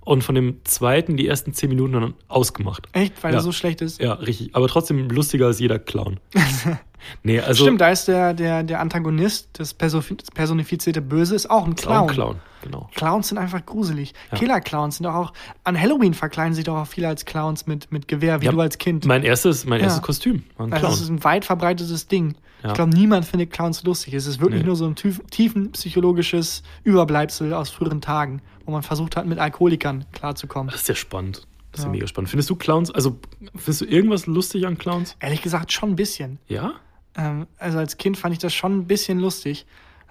Und 0.06 0.24
von 0.24 0.36
dem 0.36 0.58
zweiten 0.66 1.16
die 1.18 1.28
ersten 1.28 1.54
zehn 1.54 1.70
Minuten 1.70 1.93
dann 1.93 2.14
ausgemacht. 2.28 2.88
Echt? 2.93 3.24
Weil 3.24 3.32
Ja. 3.34 3.39
er 3.39 3.43
so 3.43 3.51
schlecht 3.51 3.82
ist? 3.82 4.01
Ja, 4.01 4.14
richtig. 4.14 4.54
Aber 4.56 4.68
trotzdem 4.68 5.10
lustiger 5.10 5.45
als 5.47 5.60
jeder 5.60 5.80
Clown. 5.80 6.20
nee, 7.24 7.39
also. 7.39 7.64
Stimmt, 7.64 7.82
da 7.82 7.89
ist 7.89 8.08
der, 8.08 8.34
der, 8.34 8.64
der 8.64 8.80
Antagonist, 8.80 9.49
das 9.54 9.74
perso- 9.78 10.04
personifizierte 10.34 11.01
Böse, 11.01 11.36
ist 11.36 11.49
auch 11.49 11.66
ein 11.66 11.76
Clown. 11.76 12.08
Clown. 12.08 12.14
Clown, 12.14 12.36
genau. 12.64 12.89
Clowns 12.95 13.30
sind 13.30 13.38
einfach 13.38 13.66
gruselig. 13.66 14.14
Ja. 14.32 14.38
Killer-Clowns 14.38 14.97
sind 14.97 15.06
doch 15.06 15.16
auch. 15.16 15.34
An 15.64 15.80
Halloween 15.80 16.14
verkleiden 16.14 16.54
sich 16.54 16.66
doch 16.66 16.76
auch 16.78 16.88
viele 16.88 17.08
als 17.08 17.26
Clowns 17.26 17.68
mit, 17.68 17.91
mit 17.91 18.08
Gewehr, 18.08 18.41
wie 18.41 18.45
Ja, 18.45 18.51
du 18.51 18.60
als 18.60 18.78
Kind. 18.78 19.06
Mein 19.06 19.24
erstes, 19.24 19.66
mein 19.66 19.82
erstes 19.82 20.01
Kostüm 20.01 20.43
war 20.58 20.68
ein 20.68 20.74
Also 20.74 20.82
Clown. 20.82 20.91
das 20.93 21.01
ist 21.01 21.10
ein 21.10 21.24
weit 21.24 21.45
verbreitetes 21.45 22.08
Ding. 22.08 22.36
Ich 22.66 22.74
glaube, 22.74 22.91
niemand 22.95 23.26
findet 23.26 23.51
Clowns 23.51 23.84
lustig. 23.84 24.14
Es 24.14 24.26
ist 24.26 24.39
wirklich 24.39 24.62
Nee. 24.62 24.68
nur 24.68 24.78
so 24.78 24.86
ein 24.86 24.95
tief, 24.95 25.22
tiefen 25.30 25.74
psychologisches 25.74 26.64
Überbleibsel 26.86 27.54
aus 27.54 27.70
früheren 27.70 27.99
Tagen, 27.99 28.41
wo 28.66 28.72
man 28.72 28.84
versucht 28.84 29.16
hat, 29.16 29.26
mit 29.26 29.39
Alkoholikern 29.39 30.05
klarzukommen. 30.14 30.72
Das 30.72 30.82
ist 30.82 30.88
ja 30.89 30.95
spannend. 30.95 31.47
Das 31.72 31.80
ist 31.80 31.84
ja 31.86 31.89
Ja. 31.89 31.91
mega 31.91 32.07
spannend. 32.07 32.30
Findest 32.30 32.49
du 32.49 32.55
Clowns, 32.55 32.91
also 32.91 33.20
findest 33.55 33.82
du 33.82 33.86
irgendwas 33.86 34.26
lustig 34.28 34.66
an 34.68 34.78
Clowns? 34.78 35.16
Ehrlich 35.20 35.41
gesagt, 35.41 35.72
schon 35.72 35.91
ein 35.91 35.95
bisschen. 35.95 36.39
Ja? 36.47 36.74
Ähm, 37.16 37.47
also 37.57 37.78
als 37.80 37.97
Kind 37.97 38.18
fand 38.18 38.34
ich 38.34 38.39
das 38.39 38.53
schon 38.53 38.78
ein 38.80 38.86
bisschen 38.88 39.20
lustig. 39.20 39.66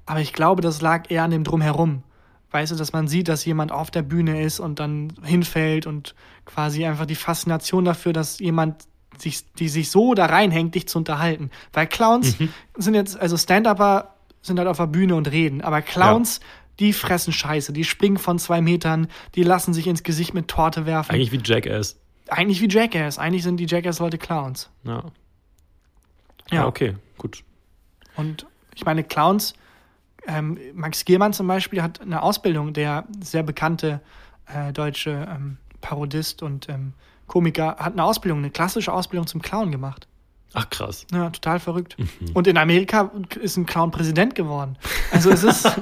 Aber 0.06 0.20
ich 0.20 0.32
glaube, 0.32 0.62
das 0.62 0.80
lag 0.80 1.10
eher 1.10 1.22
an 1.22 1.30
dem 1.30 1.44
Drumherum. 1.44 2.02
Weißt 2.50 2.72
du, 2.72 2.76
dass 2.76 2.92
man 2.92 3.08
sieht, 3.08 3.28
dass 3.28 3.44
jemand 3.44 3.72
auf 3.72 3.90
der 3.90 4.02
Bühne 4.02 4.42
ist 4.42 4.60
und 4.60 4.78
dann 4.80 5.12
hinfällt 5.22 5.86
und 5.86 6.14
quasi 6.44 6.84
einfach 6.84 7.06
die 7.06 7.14
Faszination 7.14 7.84
dafür, 7.84 8.12
dass 8.12 8.40
jemand 8.40 8.84
sich, 9.16 9.44
die 9.54 9.68
sich 9.68 9.90
so 9.90 10.14
da 10.14 10.26
reinhängt, 10.26 10.74
dich 10.74 10.86
zu 10.88 10.98
unterhalten. 10.98 11.50
Weil 11.72 11.86
Clowns 11.86 12.36
sind 12.76 12.94
jetzt, 12.94 13.18
also 13.18 13.36
Stand-Upper 13.36 14.14
sind 14.42 14.58
halt 14.58 14.68
auf 14.68 14.76
der 14.78 14.86
Bühne 14.88 15.14
und 15.14 15.30
reden, 15.30 15.60
aber 15.62 15.80
Clowns, 15.82 16.40
die 16.78 16.92
fressen 16.92 17.32
Scheiße, 17.32 17.72
die 17.72 17.84
springen 17.84 18.16
von 18.16 18.38
zwei 18.38 18.60
Metern, 18.60 19.08
die 19.34 19.42
lassen 19.42 19.74
sich 19.74 19.86
ins 19.86 20.02
Gesicht 20.02 20.34
mit 20.34 20.48
Torte 20.48 20.86
werfen. 20.86 21.12
Eigentlich 21.12 21.32
wie 21.32 21.40
Jackass. 21.42 21.98
Eigentlich 22.28 22.60
wie 22.60 22.68
Jackass. 22.68 23.18
Eigentlich 23.18 23.42
sind 23.42 23.58
die 23.58 23.66
Jackass-Leute 23.66 24.18
Clowns. 24.18 24.70
Ja. 24.84 25.04
Ja. 26.50 26.64
Ah, 26.64 26.66
okay, 26.66 26.96
gut. 27.18 27.44
Und 28.16 28.46
ich 28.74 28.84
meine, 28.84 29.04
Clowns, 29.04 29.54
ähm, 30.26 30.58
Max 30.74 31.04
Giermann 31.04 31.32
zum 31.32 31.46
Beispiel 31.46 31.82
hat 31.82 32.00
eine 32.00 32.22
Ausbildung, 32.22 32.72
der 32.72 33.04
sehr 33.20 33.42
bekannte 33.42 34.00
äh, 34.46 34.72
deutsche 34.72 35.28
ähm, 35.30 35.56
Parodist 35.80 36.42
und 36.42 36.68
ähm, 36.68 36.94
Komiker, 37.26 37.76
hat 37.78 37.94
eine 37.94 38.04
Ausbildung, 38.04 38.38
eine 38.38 38.50
klassische 38.50 38.92
Ausbildung 38.92 39.26
zum 39.26 39.40
Clown 39.40 39.70
gemacht. 39.70 40.06
Ach 40.54 40.68
krass. 40.70 41.06
Ja, 41.12 41.30
total 41.30 41.60
verrückt. 41.60 41.96
Und 42.34 42.46
in 42.46 42.58
Amerika 42.58 43.10
ist 43.40 43.56
ein 43.56 43.64
Clown 43.66 43.90
Präsident 43.90 44.34
geworden. 44.34 44.76
Also 45.10 45.30
es 45.30 45.44
ist 45.44 45.66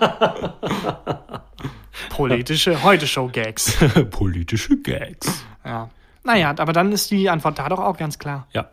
politische 2.11 2.83
Heute-Show-Gags. 2.83 3.77
Politische 4.11 4.77
Gags. 4.79 5.45
Ja. 5.65 5.91
Naja, 6.23 6.51
aber 6.59 6.73
dann 6.73 6.93
ist 6.93 7.11
die 7.11 7.29
Antwort 7.31 7.59
da 7.59 7.69
doch 7.69 7.79
auch 7.81 7.97
ganz 7.97 8.19
klar. 8.19 8.47
Ja. 8.53 8.69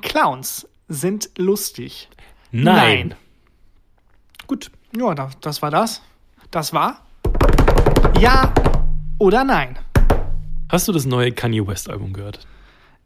Clowns 0.00 0.68
sind 0.88 1.30
lustig. 1.36 2.08
Nein. 2.50 2.64
Nein. 3.08 3.14
Gut. 4.46 4.70
Ja, 4.96 5.14
da- 5.14 5.30
das 5.40 5.62
war 5.62 5.70
das. 5.70 6.02
Das 6.50 6.72
war 6.72 7.00
Ja 8.20 8.52
oder 9.18 9.44
Nein. 9.44 9.78
Hast 10.68 10.88
du 10.88 10.92
das 10.92 11.04
neue 11.06 11.32
Kanye 11.32 11.66
West 11.66 11.88
Album 11.90 12.12
gehört? 12.12 12.46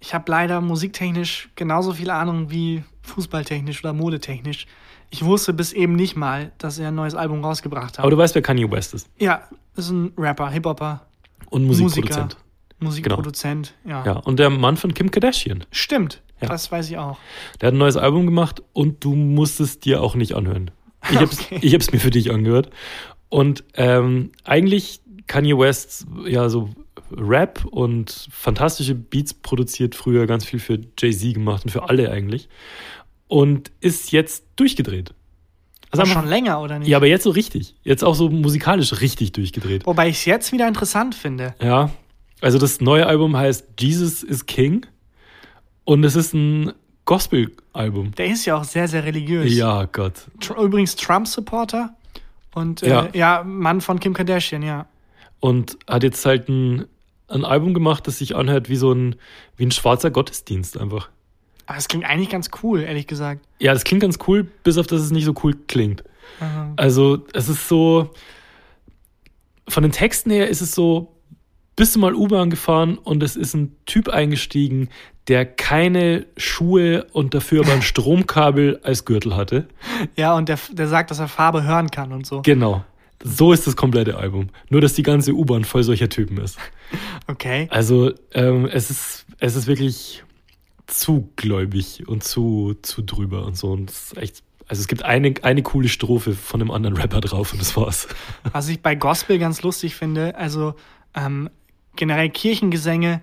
Ich 0.00 0.14
habe 0.14 0.30
leider 0.30 0.60
musiktechnisch 0.60 1.48
genauso 1.56 1.92
viel 1.94 2.10
Ahnung 2.10 2.50
wie 2.50 2.84
fußballtechnisch 3.02 3.82
oder 3.82 3.92
modetechnisch. 3.92 4.66
Ich 5.10 5.24
wusste 5.24 5.52
bis 5.52 5.72
eben 5.72 5.94
nicht 5.94 6.16
mal, 6.16 6.52
dass 6.58 6.78
er 6.78 6.88
ein 6.88 6.94
neues 6.94 7.14
Album 7.14 7.44
rausgebracht 7.44 7.98
Aber 7.98 8.06
hat. 8.06 8.12
du 8.12 8.18
weißt, 8.18 8.34
wer 8.34 8.42
Kanye 8.42 8.70
West 8.70 8.92
ist. 8.94 9.08
Ja, 9.18 9.42
ist 9.76 9.90
ein 9.90 10.12
Rapper, 10.18 10.50
Hip-Hopper, 10.50 11.06
Und 11.48 11.64
Musikproduzent. 11.64 12.36
Musikproduzent. 12.80 13.74
Ja. 13.84 14.04
Ja. 14.04 14.12
Und 14.18 14.38
der 14.38 14.50
Mann 14.50 14.76
von 14.76 14.92
Kim 14.94 15.10
Kardashian. 15.10 15.64
Stimmt, 15.70 16.22
Ja. 16.40 16.48
das 16.48 16.70
weiß 16.70 16.90
ich 16.90 16.98
auch. 16.98 17.18
Der 17.60 17.68
hat 17.68 17.74
ein 17.74 17.78
neues 17.78 17.96
Album 17.96 18.26
gemacht 18.26 18.62
und 18.72 19.02
du 19.04 19.14
musst 19.14 19.60
es 19.60 19.80
dir 19.80 20.02
auch 20.02 20.14
nicht 20.14 20.34
anhören. 20.34 20.70
Ich 21.10 21.16
hab's, 21.18 21.38
Okay. 21.50 21.58
ich 21.62 21.72
hab's 21.74 21.92
mir 21.92 22.00
für 22.00 22.10
dich 22.10 22.30
angehört. 22.32 22.70
Und 23.28 23.64
ähm, 23.74 24.32
eigentlich 24.44 25.00
Kanye 25.26 25.56
West, 25.58 26.06
ja, 26.26 26.48
so 26.48 26.68
Rap 27.10 27.64
und 27.64 28.28
fantastische 28.30 28.94
Beats 28.94 29.34
produziert, 29.34 29.94
früher 29.94 30.26
ganz 30.26 30.44
viel 30.44 30.58
für 30.60 30.78
Jay-Z 30.98 31.34
gemacht 31.34 31.64
und 31.64 31.70
für 31.70 31.88
alle 31.88 32.10
eigentlich. 32.10 32.48
Und 33.28 33.70
ist 33.80 34.12
jetzt 34.12 34.44
durchgedreht. 34.56 35.12
Also 35.90 36.02
Aber 36.02 36.20
schon 36.20 36.28
länger, 36.28 36.60
oder 36.60 36.78
nicht? 36.78 36.88
ja, 36.88 36.96
aber 36.96 37.06
jetzt 37.06 37.22
so 37.24 37.30
richtig. 37.30 37.74
Jetzt 37.82 38.02
auch 38.04 38.14
so 38.14 38.28
musikalisch 38.28 39.00
richtig 39.00 39.32
durchgedreht. 39.32 39.86
Wobei 39.86 40.08
ich 40.08 40.16
es 40.16 40.24
jetzt 40.24 40.52
wieder 40.52 40.66
interessant 40.68 41.14
finde. 41.14 41.54
Ja, 41.62 41.90
also 42.40 42.58
das 42.58 42.80
neue 42.80 43.06
Album 43.06 43.36
heißt 43.36 43.66
Jesus 43.78 44.22
is 44.22 44.46
King 44.46 44.84
und 45.84 46.04
es 46.04 46.16
ist 46.16 46.34
ein 46.34 46.72
Gospel-Album. 47.04 48.12
Der 48.16 48.26
ist 48.26 48.44
ja 48.46 48.56
auch 48.56 48.64
sehr, 48.64 48.88
sehr 48.88 49.04
religiös. 49.04 49.54
Ja, 49.54 49.84
Gott. 49.84 50.26
Übrigens 50.60 50.96
Trump-Supporter 50.96 51.94
und 52.54 52.82
äh, 52.82 52.88
Ja. 52.88 53.08
ja. 53.12 53.42
Mann 53.44 53.80
von 53.80 54.00
Kim 54.00 54.12
Kardashian, 54.12 54.62
ja. 54.62 54.86
Und 55.40 55.78
hat 55.86 56.02
jetzt 56.02 56.24
halt 56.24 56.48
ein, 56.48 56.86
ein 57.28 57.44
Album 57.44 57.74
gemacht, 57.74 58.06
das 58.06 58.18
sich 58.18 58.34
anhört 58.36 58.68
wie 58.68 58.76
so 58.76 58.92
ein, 58.92 59.16
wie 59.56 59.66
ein 59.66 59.70
schwarzer 59.70 60.10
Gottesdienst 60.10 60.78
einfach. 60.78 61.10
Aber 61.66 61.78
es 61.78 61.88
klingt 61.88 62.04
eigentlich 62.04 62.30
ganz 62.30 62.50
cool, 62.62 62.80
ehrlich 62.80 63.06
gesagt. 63.06 63.44
Ja, 63.58 63.72
das 63.72 63.84
klingt 63.84 64.02
ganz 64.02 64.18
cool, 64.26 64.44
bis 64.62 64.78
auf 64.78 64.86
dass 64.86 65.00
es 65.00 65.10
nicht 65.10 65.24
so 65.24 65.34
cool 65.42 65.54
klingt. 65.66 66.04
Ähm, 66.40 66.74
Also, 66.76 67.24
es 67.32 67.48
ist 67.48 67.68
so, 67.68 68.10
von 69.68 69.82
den 69.82 69.92
Texten 69.92 70.30
her 70.30 70.48
ist 70.48 70.60
es 70.60 70.72
so, 70.72 71.12
bist 71.74 71.94
du 71.94 71.98
mal 71.98 72.14
U-Bahn 72.14 72.50
gefahren 72.50 72.96
und 72.98 73.22
es 73.22 73.36
ist 73.36 73.54
ein 73.54 73.76
Typ 73.84 74.08
eingestiegen, 74.08 74.88
der 75.28 75.44
keine 75.44 76.26
Schuhe 76.36 77.04
und 77.12 77.34
dafür 77.34 77.64
aber 77.64 77.72
ein 77.72 77.82
Stromkabel 77.90 78.80
als 78.82 79.04
Gürtel 79.04 79.36
hatte. 79.36 79.66
ja, 80.16 80.34
und 80.36 80.48
der, 80.48 80.58
der 80.70 80.88
sagt, 80.88 81.10
dass 81.10 81.18
er 81.18 81.28
Farbe 81.28 81.64
hören 81.64 81.90
kann 81.90 82.12
und 82.12 82.26
so. 82.26 82.42
Genau. 82.42 82.84
So 83.22 83.52
ist 83.52 83.66
das 83.66 83.76
komplette 83.76 84.16
Album. 84.16 84.50
Nur, 84.68 84.80
dass 84.80 84.94
die 84.94 85.02
ganze 85.02 85.32
U-Bahn 85.32 85.64
voll 85.64 85.82
solcher 85.82 86.08
Typen 86.08 86.38
ist. 86.38 86.58
Okay. 87.28 87.66
Also, 87.72 88.12
ähm, 88.34 88.66
es 88.66 88.88
ist, 88.88 89.26
es 89.40 89.56
ist 89.56 89.66
wirklich 89.66 90.22
zu 90.86 91.32
gläubig 91.34 92.06
und 92.06 92.22
zu, 92.22 92.76
zu 92.82 93.02
drüber 93.02 93.44
und 93.44 93.56
so. 93.56 93.72
Und 93.72 93.90
das 93.90 94.12
ist 94.12 94.16
echt, 94.16 94.42
also 94.68 94.80
es 94.80 94.88
gibt 94.88 95.04
eine, 95.04 95.34
eine 95.42 95.62
coole 95.62 95.88
Strophe 95.88 96.34
von 96.34 96.60
einem 96.60 96.70
anderen 96.70 96.96
Rapper 96.96 97.20
drauf 97.20 97.52
und 97.52 97.60
das 97.60 97.76
war's. 97.76 98.08
Was 98.52 98.68
ich 98.68 98.80
bei 98.80 98.94
Gospel 98.94 99.38
ganz 99.38 99.62
lustig 99.62 99.96
finde, 99.96 100.36
also 100.36 100.74
ähm, 101.14 101.50
generell 101.96 102.30
Kirchengesänge, 102.30 103.22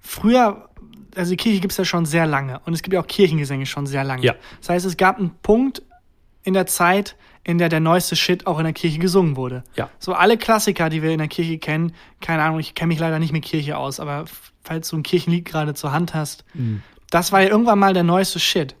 früher, 0.00 0.68
also 1.14 1.30
die 1.30 1.36
Kirche 1.36 1.60
gibt 1.60 1.72
es 1.72 1.78
ja 1.78 1.84
schon 1.84 2.06
sehr 2.06 2.26
lange 2.26 2.60
und 2.64 2.72
es 2.72 2.82
gibt 2.82 2.94
ja 2.94 3.00
auch 3.00 3.06
Kirchengesänge 3.06 3.66
schon 3.66 3.86
sehr 3.86 4.04
lange. 4.04 4.22
Ja. 4.22 4.34
Das 4.60 4.70
heißt, 4.70 4.86
es 4.86 4.96
gab 4.96 5.18
einen 5.18 5.32
Punkt 5.42 5.82
in 6.42 6.54
der 6.54 6.66
Zeit, 6.66 7.16
in 7.44 7.58
der 7.58 7.68
der 7.68 7.80
neueste 7.80 8.16
Shit 8.16 8.46
auch 8.46 8.58
in 8.58 8.64
der 8.64 8.72
Kirche 8.72 8.98
gesungen 8.98 9.36
wurde. 9.36 9.64
Ja. 9.76 9.88
So 9.98 10.12
alle 10.12 10.36
Klassiker, 10.36 10.90
die 10.90 11.02
wir 11.02 11.10
in 11.10 11.18
der 11.18 11.28
Kirche 11.28 11.58
kennen, 11.58 11.92
keine 12.20 12.42
Ahnung, 12.42 12.60
ich 12.60 12.74
kenne 12.74 12.88
mich 12.88 12.98
leider 12.98 13.18
nicht 13.18 13.32
mit 13.32 13.44
Kirche 13.44 13.76
aus, 13.76 13.98
aber 14.00 14.24
falls 14.62 14.88
du 14.88 14.96
ein 14.96 15.02
Kirchenlied 15.02 15.44
gerade 15.44 15.74
zur 15.74 15.92
Hand 15.92 16.14
hast, 16.14 16.44
das 17.10 17.32
war 17.32 17.42
ja 17.42 17.48
irgendwann 17.48 17.78
mal 17.78 17.94
der 17.94 18.04
neueste 18.04 18.38
Shit. 18.38 18.76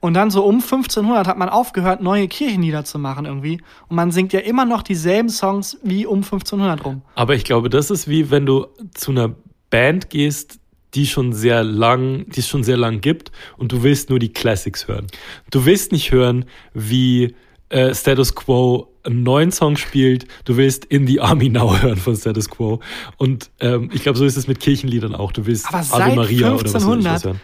Und 0.00 0.14
dann 0.14 0.30
so 0.30 0.44
um 0.44 0.56
1500 0.56 1.26
hat 1.26 1.36
man 1.36 1.50
aufgehört, 1.50 2.00
neue 2.00 2.26
Kirchenlieder 2.26 2.84
zu 2.84 2.98
machen 2.98 3.26
irgendwie. 3.26 3.60
Und 3.88 3.96
man 3.96 4.10
singt 4.10 4.32
ja 4.32 4.40
immer 4.40 4.64
noch 4.64 4.82
dieselben 4.82 5.28
Songs 5.28 5.78
wie 5.82 6.06
um 6.06 6.22
1500 6.22 6.84
rum. 6.84 7.02
Aber 7.14 7.34
ich 7.34 7.44
glaube, 7.44 7.68
das 7.68 7.90
ist 7.90 8.08
wie 8.08 8.30
wenn 8.30 8.46
du 8.46 8.66
zu 8.94 9.10
einer 9.10 9.34
Band 9.68 10.08
gehst, 10.08 10.58
die 10.94 11.06
schon 11.06 11.32
sehr 11.32 11.62
lang, 11.62 12.24
die 12.30 12.40
es 12.40 12.48
schon 12.48 12.64
sehr 12.64 12.78
lang 12.78 13.00
gibt 13.00 13.30
und 13.58 13.72
du 13.72 13.82
willst 13.82 14.10
nur 14.10 14.18
die 14.18 14.32
Classics 14.32 14.88
hören. 14.88 15.06
Du 15.50 15.64
willst 15.66 15.92
nicht 15.92 16.10
hören, 16.10 16.46
wie 16.74 17.36
äh, 17.70 17.94
Status 17.94 18.34
Quo 18.34 18.88
einen 19.02 19.22
neuen 19.22 19.50
Song 19.50 19.76
spielt. 19.76 20.26
Du 20.44 20.56
willst 20.56 20.84
In 20.84 21.06
the 21.06 21.20
Army 21.20 21.48
Now 21.48 21.80
hören 21.80 21.96
von 21.96 22.14
Status 22.16 22.48
Quo. 22.50 22.80
Und 23.16 23.50
ähm, 23.60 23.90
ich 23.94 24.02
glaube, 24.02 24.18
so 24.18 24.24
ist 24.26 24.36
es 24.36 24.46
mit 24.46 24.60
Kirchenliedern 24.60 25.14
auch. 25.14 25.32
Du 25.32 25.46
willst 25.46 25.66
Aber 25.68 25.82
seit 25.82 26.12
oder 26.12 26.22
was 26.22 26.24
weiß 26.26 26.30
ich 26.30 26.44
1500, 26.44 27.36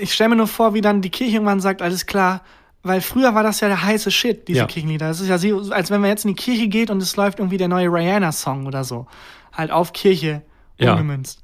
ich 0.00 0.14
stelle 0.14 0.30
mir 0.30 0.36
nur 0.36 0.46
vor, 0.46 0.72
wie 0.74 0.80
dann 0.80 1.02
die 1.02 1.10
Kirche 1.10 1.34
irgendwann 1.34 1.60
sagt, 1.60 1.82
alles 1.82 2.06
klar, 2.06 2.42
weil 2.82 3.00
früher 3.00 3.34
war 3.34 3.42
das 3.42 3.60
ja 3.60 3.68
der 3.68 3.82
heiße 3.82 4.10
Shit, 4.10 4.48
diese 4.48 4.60
Ja. 4.60 4.66
Kirchenlieder. 4.66 5.08
Das 5.08 5.20
ist 5.20 5.28
ja 5.28 5.38
so, 5.38 5.70
als 5.72 5.90
wenn 5.90 6.00
man 6.00 6.10
jetzt 6.10 6.24
in 6.24 6.30
die 6.34 6.42
Kirche 6.42 6.68
geht 6.68 6.90
und 6.90 7.02
es 7.02 7.14
läuft 7.16 7.38
irgendwie 7.38 7.58
der 7.58 7.68
neue 7.68 7.88
Rihanna-Song 7.88 8.66
oder 8.66 8.82
so. 8.84 9.06
Halt 9.52 9.70
auf 9.70 9.92
Kirche 9.92 10.42
Ja. 10.78 10.92
umgemünzt. 10.92 11.40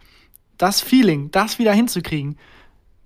Das 0.56 0.80
Feeling, 0.80 1.30
das 1.30 1.58
wieder 1.58 1.72
hinzukriegen, 1.72 2.36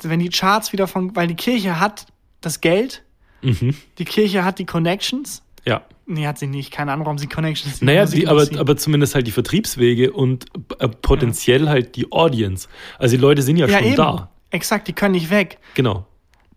wenn 0.03 0.21
die 0.21 0.31
Charts 0.31 0.73
wieder 0.73 0.87
von, 0.87 1.15
weil 1.17 1.27
die 1.27 1.35
Kirche 1.35 1.79
hat 1.81 2.07
das 2.41 2.61
Geld, 2.61 3.03
Mhm. 3.43 3.75
die 3.99 4.05
Kirche 4.05 4.45
hat 4.45 4.59
die 4.59 4.67
Connections. 4.67 5.43
Ja. 5.65 5.83
Nee, 6.07 6.27
hat 6.27 6.39
sie 6.39 6.49
nicht. 6.49 6.73
Keine 6.73 6.93
Ahnung, 6.93 7.07
warum 7.07 7.19
sie 7.19 7.29
Connections 7.29 7.75
in 7.75 7.87
die 7.87 7.95
Naja, 7.95 8.07
die, 8.07 8.27
aber, 8.27 8.47
aber 8.59 8.77
zumindest 8.77 9.15
halt 9.15 9.27
die 9.27 9.31
Vertriebswege 9.31 10.13
und 10.13 10.47
äh, 10.79 10.89
potenziell 10.89 11.69
halt 11.69 11.95
die 11.97 12.11
Audience. 12.11 12.69
Also 12.99 13.17
die 13.17 13.23
Leute 13.23 13.43
sind 13.43 13.57
ja, 13.57 13.67
ja, 13.67 13.79
schon 13.79 13.87
eben. 13.87 13.97
da. 13.97 14.31
Exakt, 14.51 14.89
die 14.89 14.93
können 14.93 15.13
nicht 15.13 15.31
weg. 15.31 15.59
Genau. 15.75 16.07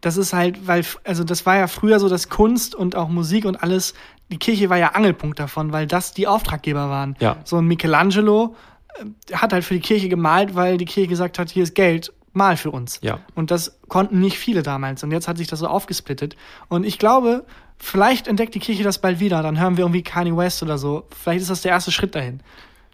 das 0.01 0.17
ist 0.17 0.33
halt, 0.33 0.67
weil, 0.67 0.83
also 1.03 1.23
das 1.23 1.45
war 1.45 1.57
ja 1.57 1.67
früher 1.67 1.99
so, 1.99 2.09
dass 2.09 2.29
Kunst 2.29 2.75
und 2.75 2.95
auch 2.95 3.09
Musik 3.09 3.45
und 3.45 3.61
alles, 3.63 3.93
die 4.31 4.37
Kirche 4.37 4.69
war 4.69 4.77
ja 4.77 4.89
Angelpunkt 4.89 5.39
davon, 5.39 5.71
weil 5.71 5.87
das 5.87 6.13
die 6.13 6.27
Auftraggeber 6.27 6.89
waren. 6.89 7.15
Ja. 7.19 7.37
So 7.43 7.57
ein 7.57 7.65
Michelangelo 7.65 8.55
äh, 8.97 9.33
hat 9.33 9.53
halt 9.53 9.63
für 9.63 9.73
die 9.75 9.79
Kirche 9.79 10.09
gemalt, 10.09 10.55
weil 10.55 10.77
die 10.77 10.85
Kirche 10.85 11.07
gesagt 11.07 11.39
hat, 11.39 11.49
hier 11.49 11.63
ist 11.63 11.73
Geld, 11.75 12.13
mal 12.35 12.57
für 12.57 12.71
uns. 12.71 12.99
Ja. 13.01 13.19
Und 13.33 13.51
das 13.51 13.79
konnten 13.87 14.19
nicht 14.19 14.37
viele 14.37 14.63
damals. 14.63 15.03
Und 15.03 15.11
jetzt 15.11 15.27
hat 15.27 15.37
sich 15.37 15.47
das 15.47 15.59
so 15.59 15.67
aufgesplittet. 15.67 16.35
Und 16.67 16.85
ich 16.85 16.99
glaube, 16.99 17.45
vielleicht 17.77 18.27
entdeckt 18.27 18.55
die 18.55 18.59
Kirche 18.59 18.83
das 18.83 18.99
bald 18.99 19.19
wieder. 19.19 19.41
Dann 19.41 19.59
hören 19.59 19.77
wir 19.77 19.85
irgendwie 19.85 20.03
Kanye 20.03 20.35
West 20.35 20.61
oder 20.63 20.77
so. 20.77 21.05
Vielleicht 21.09 21.41
ist 21.41 21.49
das 21.49 21.61
der 21.61 21.71
erste 21.71 21.91
Schritt 21.91 22.15
dahin. 22.15 22.41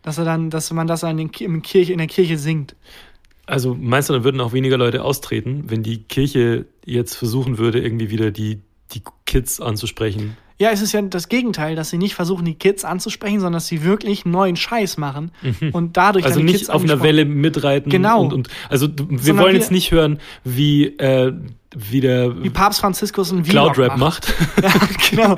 Dass 0.03 0.17
er 0.17 0.25
dann, 0.25 0.49
dass 0.49 0.71
man 0.71 0.87
das 0.87 1.03
an 1.03 1.17
den, 1.17 1.31
Kirche, 1.31 1.91
in 1.91 1.97
der 1.99 2.07
Kirche 2.07 2.37
singt. 2.37 2.75
Also 3.45 3.75
meinst 3.79 4.09
du, 4.09 4.13
dann 4.13 4.23
würden 4.23 4.41
auch 4.41 4.53
weniger 4.53 4.77
Leute 4.77 5.03
austreten, 5.03 5.65
wenn 5.67 5.83
die 5.83 6.03
Kirche 6.03 6.65
jetzt 6.85 7.15
versuchen 7.15 7.57
würde, 7.57 7.79
irgendwie 7.79 8.09
wieder 8.09 8.31
die, 8.31 8.61
die 8.93 9.01
Kids 9.25 9.59
anzusprechen? 9.61 10.37
Ja, 10.57 10.69
es 10.69 10.81
ist 10.81 10.91
ja 10.91 11.01
das 11.01 11.27
Gegenteil, 11.27 11.75
dass 11.75 11.89
sie 11.89 11.97
nicht 11.97 12.13
versuchen, 12.13 12.45
die 12.45 12.53
Kids 12.53 12.85
anzusprechen, 12.85 13.39
sondern 13.39 13.53
dass 13.53 13.65
sie 13.67 13.83
wirklich 13.83 14.25
neuen 14.25 14.55
Scheiß 14.55 14.97
machen 14.97 15.31
und 15.71 15.97
dadurch 15.97 16.23
Also 16.25 16.37
dann 16.37 16.45
die 16.45 16.53
nicht 16.53 16.59
Kids 16.61 16.69
auf 16.69 16.83
einer 16.83 17.01
Welle 17.01 17.25
mitreiten. 17.25 17.89
Genau. 17.89 18.25
Und, 18.25 18.33
und, 18.33 18.49
also 18.69 18.87
wir 18.87 19.17
Sondern 19.17 19.37
wollen 19.45 19.53
wir- 19.53 19.59
jetzt 19.59 19.71
nicht 19.71 19.89
hören, 19.91 20.19
wie, 20.43 20.85
äh, 20.99 21.33
wie 21.75 21.99
der 22.01 22.43
Wie 22.43 22.51
Papst 22.51 22.79
Franziskus 22.81 23.31
ein 23.31 23.41
Cloud 23.41 23.79
Rap 23.79 23.97
macht. 23.97 24.31
Ja, 24.61 24.71
genau. 25.09 25.37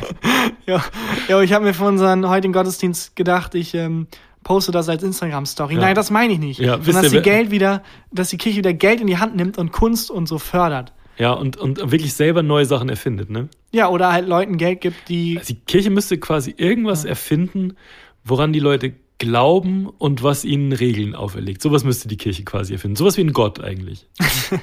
Ja, 0.66 0.84
ja 1.30 1.42
ich 1.42 1.54
habe 1.54 1.64
mir 1.64 1.74
für 1.74 1.86
unseren 1.86 2.28
heutigen 2.28 2.52
Gottesdienst 2.52 3.16
gedacht, 3.16 3.56
ich 3.56 3.74
ähm, 3.76 4.08
poste 4.44 4.74
das 4.74 4.90
als 4.90 5.04
Instagram-Story. 5.04 5.76
Ja. 5.76 5.80
Nein, 5.80 5.96
das 5.96 6.12
meine 6.12 6.34
ich 6.34 6.40
nicht. 6.40 6.60
Ja, 6.60 6.82
Sondern 6.84 7.04
dass 7.04 7.14
wer- 7.14 7.22
Geld 7.22 7.50
wieder, 7.50 7.82
dass 8.12 8.28
die 8.28 8.38
Kirche 8.38 8.58
wieder 8.58 8.74
Geld 8.74 9.00
in 9.00 9.08
die 9.08 9.20
Hand 9.20 9.38
nimmt 9.38 9.58
und 9.58 9.72
Kunst 9.72 10.12
und 10.12 10.28
so 10.28 10.38
fördert. 10.38 10.92
Ja, 11.18 11.32
und, 11.32 11.58
und 11.58 11.80
wirklich 11.92 12.14
selber 12.14 12.44
neue 12.44 12.66
Sachen 12.66 12.90
erfindet, 12.90 13.30
ne? 13.30 13.50
Ja, 13.72 13.90
oder 13.90 14.12
halt 14.12 14.28
Leuten 14.28 14.58
Geld 14.58 14.82
gibt, 14.82 15.10
die. 15.10 15.38
Also 15.38 15.54
die 15.54 15.60
Kirche 15.60 15.90
müsste 15.90 16.18
quasi 16.18 16.54
irgendwas 16.58 17.06
erfinden, 17.06 17.76
woran 18.24 18.54
die 18.54 18.60
Leute 18.60 18.94
glauben 19.20 19.88
und 19.88 20.24
was 20.24 20.44
ihnen 20.44 20.74
Regeln 20.74 21.16
auferlegt. 21.16 21.62
Sowas 21.62 21.84
müsste 21.84 22.08
die 22.08 22.18
Kirche 22.18 22.44
quasi 22.44 22.74
erfinden. 22.74 22.96
Sowas 22.96 23.16
wie 23.18 23.22
ein 23.22 23.34
Gott 23.34 23.64
eigentlich. 23.64 24.08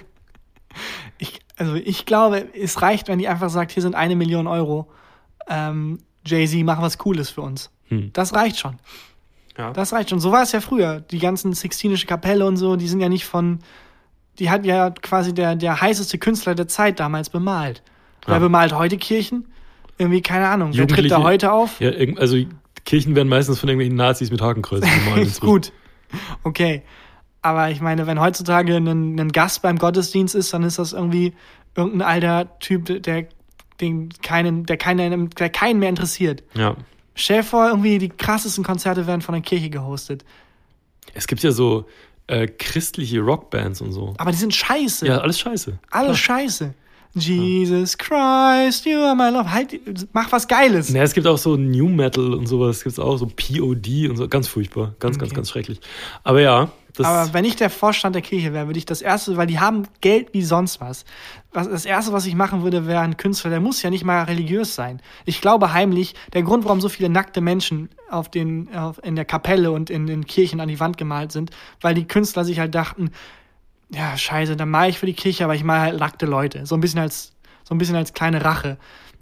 Ich, 1.18 1.40
also 1.56 1.74
ich 1.74 2.06
glaube, 2.06 2.48
es 2.54 2.80
reicht, 2.80 3.08
wenn 3.08 3.18
die 3.18 3.28
einfach 3.28 3.50
sagt, 3.50 3.72
hier 3.72 3.82
sind 3.82 3.94
eine 3.94 4.16
Million 4.16 4.46
Euro. 4.46 4.90
Ähm, 5.48 5.98
Jay-Z, 6.24 6.64
mach 6.64 6.80
was 6.80 6.96
Cooles 6.96 7.28
für 7.28 7.42
uns. 7.42 7.70
Hm. 7.88 8.10
Das 8.14 8.32
reicht 8.32 8.58
schon. 8.58 8.76
Ja. 9.58 9.72
Das 9.72 9.92
reicht 9.92 10.10
schon. 10.10 10.20
So 10.20 10.32
war 10.32 10.42
es 10.42 10.52
ja 10.52 10.60
früher. 10.60 11.00
Die 11.00 11.18
ganzen 11.18 11.52
Sixtinische 11.52 12.06
Kapelle 12.06 12.46
und 12.46 12.56
so, 12.56 12.76
die 12.76 12.88
sind 12.88 13.00
ja 13.00 13.08
nicht 13.08 13.26
von. 13.26 13.58
Die 14.38 14.50
hat 14.50 14.64
ja 14.64 14.90
quasi 14.90 15.34
der, 15.34 15.56
der 15.56 15.80
heißeste 15.80 16.18
Künstler 16.18 16.54
der 16.54 16.68
Zeit 16.68 17.00
damals 17.00 17.30
bemalt. 17.30 17.82
Ja. 18.26 18.34
Wer 18.34 18.40
bemalt 18.40 18.72
heute 18.72 18.96
Kirchen? 18.96 19.46
Irgendwie, 19.98 20.22
keine 20.22 20.48
Ahnung. 20.48 20.70
Wer 20.72 20.88
tritt 20.88 21.10
da 21.10 21.22
heute 21.22 21.52
auf? 21.52 21.80
Ja, 21.80 21.90
also 22.16 22.38
Kirchen 22.84 23.14
werden 23.14 23.28
meistens 23.28 23.58
von 23.58 23.68
irgendwelchen 23.68 23.96
Nazis 23.96 24.30
mit 24.30 24.40
Hakenkreuzen 24.40 24.88
gemalt. 25.04 25.26
Ist 25.26 25.40
gut. 25.40 25.72
Okay. 26.42 26.82
Aber 27.42 27.70
ich 27.70 27.80
meine, 27.80 28.06
wenn 28.06 28.20
heutzutage 28.20 28.76
ein, 28.76 29.18
ein 29.18 29.32
Gast 29.32 29.62
beim 29.62 29.78
Gottesdienst 29.78 30.34
ist, 30.34 30.52
dann 30.52 30.62
ist 30.62 30.78
das 30.78 30.92
irgendwie 30.92 31.34
irgendein 31.74 32.02
alter 32.08 32.58
Typ, 32.60 33.02
der, 33.02 33.26
den 33.80 34.10
keinen, 34.22 34.66
der, 34.66 34.76
keinen, 34.76 35.30
der 35.30 35.50
keinen 35.50 35.78
mehr 35.78 35.88
interessiert. 35.88 36.42
Ja. 36.54 36.76
Stell 37.14 37.38
dir 37.38 37.44
vor, 37.44 37.68
irgendwie 37.68 37.98
die 37.98 38.08
krassesten 38.08 38.64
Konzerte 38.64 39.06
werden 39.06 39.20
von 39.20 39.34
der 39.34 39.42
Kirche 39.42 39.70
gehostet. 39.70 40.24
Es 41.14 41.26
gibt 41.26 41.42
ja 41.42 41.50
so 41.50 41.86
äh, 42.30 42.46
christliche 42.46 43.20
Rockbands 43.20 43.80
und 43.80 43.92
so. 43.92 44.14
Aber 44.18 44.30
die 44.30 44.36
sind 44.38 44.54
scheiße. 44.54 45.06
Ja, 45.06 45.18
alles 45.18 45.38
scheiße. 45.40 45.78
Alles 45.90 46.18
scheiße. 46.18 46.74
Jesus 47.14 47.98
Christ, 47.98 48.86
you 48.86 48.98
are 48.98 49.16
my 49.16 49.30
love. 49.30 49.50
Halt, 49.52 49.80
mach 50.12 50.30
was 50.30 50.46
Geiles. 50.46 50.90
Naja, 50.90 51.02
es 51.04 51.12
gibt 51.12 51.26
auch 51.26 51.38
so 51.38 51.56
New 51.56 51.88
Metal 51.88 52.34
und 52.34 52.46
sowas. 52.46 52.78
Es 52.78 52.84
gibt 52.84 53.00
auch 53.00 53.16
so 53.16 53.26
POD 53.26 54.08
und 54.08 54.16
so. 54.16 54.28
Ganz 54.28 54.46
furchtbar. 54.46 54.94
Ganz, 55.00 55.18
ganz, 55.18 55.30
Okay. 55.30 55.36
ganz 55.36 55.50
schrecklich. 55.50 55.80
Aber 56.22 56.40
ja, 56.40 56.70
das 56.94 57.06
Aber 57.06 57.34
wenn 57.34 57.44
ich 57.44 57.56
der 57.56 57.70
Vorstand 57.70 58.14
der 58.14 58.22
Kirche 58.22 58.52
wäre, 58.52 58.66
würde 58.66 58.78
ich 58.78 58.86
das 58.86 59.02
erste, 59.02 59.36
weil 59.36 59.46
die 59.46 59.60
haben 59.60 59.84
Geld 60.00 60.32
wie 60.32 60.42
sonst 60.42 60.80
was. 60.80 61.04
was. 61.52 61.68
Das 61.68 61.84
erste, 61.84 62.12
was 62.12 62.26
ich 62.26 62.34
machen 62.34 62.62
würde, 62.62 62.86
wäre 62.86 63.00
ein 63.00 63.16
Künstler, 63.16 63.50
der 63.50 63.60
muss 63.60 63.82
ja 63.82 63.90
nicht 63.90 64.04
mal 64.04 64.24
religiös 64.24 64.74
sein. 64.74 65.00
Ich 65.24 65.40
glaube 65.40 65.72
heimlich, 65.72 66.14
der 66.32 66.42
Grund, 66.42 66.64
warum 66.64 66.80
so 66.80 66.88
viele 66.88 67.08
nackte 67.08 67.40
Menschen 67.40 67.90
auf 68.10 68.30
den, 68.30 68.74
auf, 68.74 69.02
in 69.04 69.16
der 69.16 69.24
Kapelle 69.24 69.70
und 69.70 69.90
in 69.90 70.06
den 70.06 70.26
Kirchen 70.26 70.60
an 70.60 70.68
die 70.68 70.80
Wand 70.80 70.96
gemalt 70.96 71.32
sind, 71.32 71.50
weil 71.80 71.94
die 71.94 72.06
Künstler 72.06 72.44
sich 72.44 72.58
halt 72.58 72.74
dachten, 72.74 73.10
ja, 73.92 74.16
scheiße, 74.16 74.56
dann 74.56 74.70
male 74.70 74.90
ich 74.90 74.98
für 74.98 75.06
die 75.06 75.14
Kirche, 75.14 75.44
aber 75.44 75.54
ich 75.54 75.64
male 75.64 75.80
halt 75.80 76.00
nackte 76.00 76.26
Leute. 76.26 76.64
So 76.66 76.76
ein 76.76 76.80
bisschen 76.80 77.00
als, 77.00 77.32
so 77.64 77.74
ein 77.74 77.78
bisschen 77.78 77.96
als 77.96 78.12
kleine 78.12 78.44
Rache. 78.44 78.78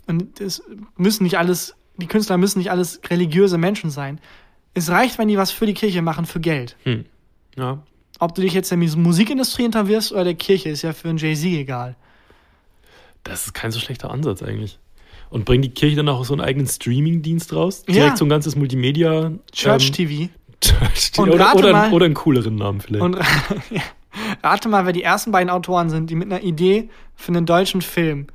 Und 0.06 0.40
es 0.40 0.62
müssen 0.96 1.24
nicht 1.24 1.38
alles, 1.38 1.74
die 1.96 2.06
Künstler 2.06 2.38
müssen 2.38 2.58
nicht 2.58 2.70
alles 2.70 3.00
religiöse 3.08 3.58
Menschen 3.58 3.90
sein. 3.90 4.20
Es 4.74 4.90
reicht, 4.90 5.18
wenn 5.18 5.28
die 5.28 5.38
was 5.38 5.50
für 5.50 5.66
die 5.66 5.74
Kirche 5.74 6.02
machen, 6.02 6.26
für 6.26 6.40
Geld. 6.40 6.76
hm. 6.84 7.04
Ja. 7.58 7.82
Ob 8.20 8.34
du 8.34 8.42
dich 8.42 8.52
jetzt 8.52 8.70
der 8.70 8.78
Mus- 8.78 8.96
Musikindustrie 8.96 9.62
hinterwirfst 9.62 10.12
oder 10.12 10.24
der 10.24 10.34
Kirche, 10.34 10.70
ist 10.70 10.82
ja 10.82 10.92
für 10.92 11.08
einen 11.08 11.18
Jay-Z 11.18 11.44
egal. 11.46 11.94
Das 13.24 13.46
ist 13.46 13.54
kein 13.54 13.70
so 13.70 13.78
schlechter 13.80 14.10
Ansatz 14.10 14.42
eigentlich. 14.42 14.78
Und 15.30 15.44
bringt 15.44 15.64
die 15.64 15.70
Kirche 15.70 15.96
dann 15.96 16.08
auch 16.08 16.24
so 16.24 16.32
einen 16.34 16.40
eigenen 16.40 16.66
Streaming-Dienst 16.66 17.52
raus? 17.52 17.84
Ja. 17.86 17.94
Direkt 17.94 18.18
so 18.18 18.24
ein 18.24 18.28
ganzes 18.30 18.56
Multimedia. 18.56 19.32
Church 19.52 19.88
ähm, 19.88 19.92
TV. 19.92 20.28
Church 20.60 21.10
Und 21.18 21.30
oder, 21.30 21.54
oder, 21.54 21.72
mal- 21.72 21.92
oder 21.92 22.06
einen 22.06 22.14
cooleren 22.14 22.56
Namen 22.56 22.80
vielleicht. 22.80 23.04
Und 23.04 23.14
ja, 23.70 23.82
rate 24.42 24.68
mal, 24.68 24.86
wer 24.86 24.92
die 24.92 25.02
ersten 25.02 25.30
beiden 25.30 25.50
Autoren 25.50 25.90
sind, 25.90 26.08
die 26.10 26.14
mit 26.16 26.32
einer 26.32 26.42
Idee 26.42 26.88
für 27.14 27.28
einen 27.32 27.46
deutschen 27.46 27.82
Film 27.82 28.26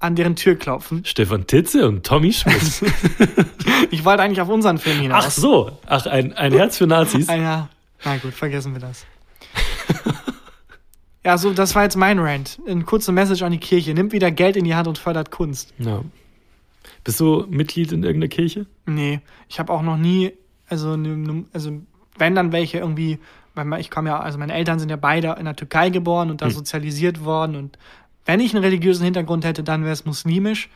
an 0.00 0.16
deren 0.16 0.34
Tür 0.36 0.54
klopfen. 0.56 1.04
Stefan 1.04 1.46
Titze 1.46 1.86
und 1.86 2.04
Tommy 2.06 2.32
Schmidt. 2.32 2.60
Ich 3.90 4.04
wollte 4.04 4.22
eigentlich 4.22 4.40
auf 4.40 4.48
unseren 4.48 4.78
Film 4.78 5.00
hinaus. 5.00 5.24
Ach 5.26 5.30
so. 5.30 5.78
Ach, 5.86 6.04
ein, 6.06 6.32
ein 6.34 6.52
Herz 6.52 6.76
für 6.78 6.86
Nazis. 6.86 7.28
Einer. 7.28 7.68
Na 8.04 8.16
gut, 8.18 8.32
vergessen 8.32 8.72
wir 8.74 8.80
das. 8.80 9.06
ja, 11.24 11.36
so, 11.38 11.52
das 11.52 11.74
war 11.74 11.82
jetzt 11.82 11.96
mein 11.96 12.18
Rant. 12.18 12.58
Eine 12.66 12.84
kurze 12.84 13.12
Message 13.12 13.42
an 13.42 13.52
die 13.52 13.58
Kirche. 13.58 13.94
Nimmt 13.94 14.12
wieder 14.12 14.30
Geld 14.30 14.56
in 14.56 14.64
die 14.64 14.74
Hand 14.74 14.88
und 14.88 14.98
fördert 14.98 15.30
Kunst. 15.30 15.74
Ja. 15.78 16.02
Bist 17.04 17.20
du 17.20 17.44
Mitglied 17.48 17.92
in 17.92 18.02
irgendeiner 18.02 18.28
Kirche? 18.28 18.66
Nee, 18.86 19.20
ich 19.48 19.58
habe 19.58 19.72
auch 19.72 19.82
noch 19.82 19.96
nie, 19.96 20.32
also, 20.68 20.96
ne, 20.96 21.16
ne, 21.16 21.44
also 21.52 21.72
wenn 22.16 22.34
dann 22.34 22.52
welche 22.52 22.78
irgendwie 22.78 23.18
weil 23.54 23.80
ich 23.80 23.90
komme 23.90 24.10
ja, 24.10 24.20
also 24.20 24.38
meine 24.38 24.54
Eltern 24.54 24.78
sind 24.78 24.88
ja 24.88 24.96
beide 24.96 25.34
in 25.38 25.44
der 25.44 25.56
Türkei 25.56 25.90
geboren 25.90 26.30
und 26.30 26.42
da 26.42 26.46
Hm. 26.46 26.52
sozialisiert 26.52 27.24
worden 27.24 27.56
und 27.56 27.76
wenn 28.24 28.38
ich 28.40 28.54
einen 28.54 28.62
religiösen 28.62 29.02
Hintergrund 29.04 29.44
hätte, 29.44 29.64
dann 29.64 29.82
wäre 29.82 29.92
es 29.92 30.04
muslimisch. 30.04 30.68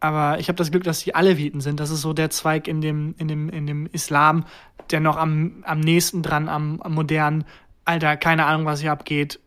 Aber 0.00 0.38
ich 0.40 0.48
habe 0.48 0.56
das 0.56 0.70
Glück, 0.70 0.84
dass 0.84 1.00
die 1.04 1.14
Aleviten 1.14 1.60
sind. 1.60 1.78
Das 1.78 1.90
ist 1.90 2.00
so 2.00 2.12
der 2.12 2.30
Zweig 2.30 2.66
in 2.68 2.80
dem, 2.80 3.14
in 3.18 3.28
dem, 3.28 3.48
in 3.50 3.66
dem 3.66 3.86
Islam, 3.86 4.44
der 4.90 5.00
noch 5.00 5.16
am, 5.16 5.62
am 5.64 5.80
nächsten 5.80 6.22
dran, 6.22 6.48
am, 6.48 6.80
am 6.80 6.94
modernen, 6.94 7.44
Alter, 7.84 8.16
keine 8.16 8.46
Ahnung, 8.46 8.66
was 8.66 8.80
hier 8.80 8.92
abgeht. 8.92 9.40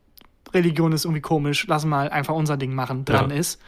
Religion 0.53 0.91
ist 0.91 1.05
irgendwie 1.05 1.21
komisch, 1.21 1.65
lass 1.67 1.85
mal 1.85 2.09
einfach 2.09 2.35
unser 2.35 2.57
Ding 2.57 2.75
machen, 2.75 3.05
dran 3.05 3.31
Ja. 3.31 3.35
ist. 3.35 3.59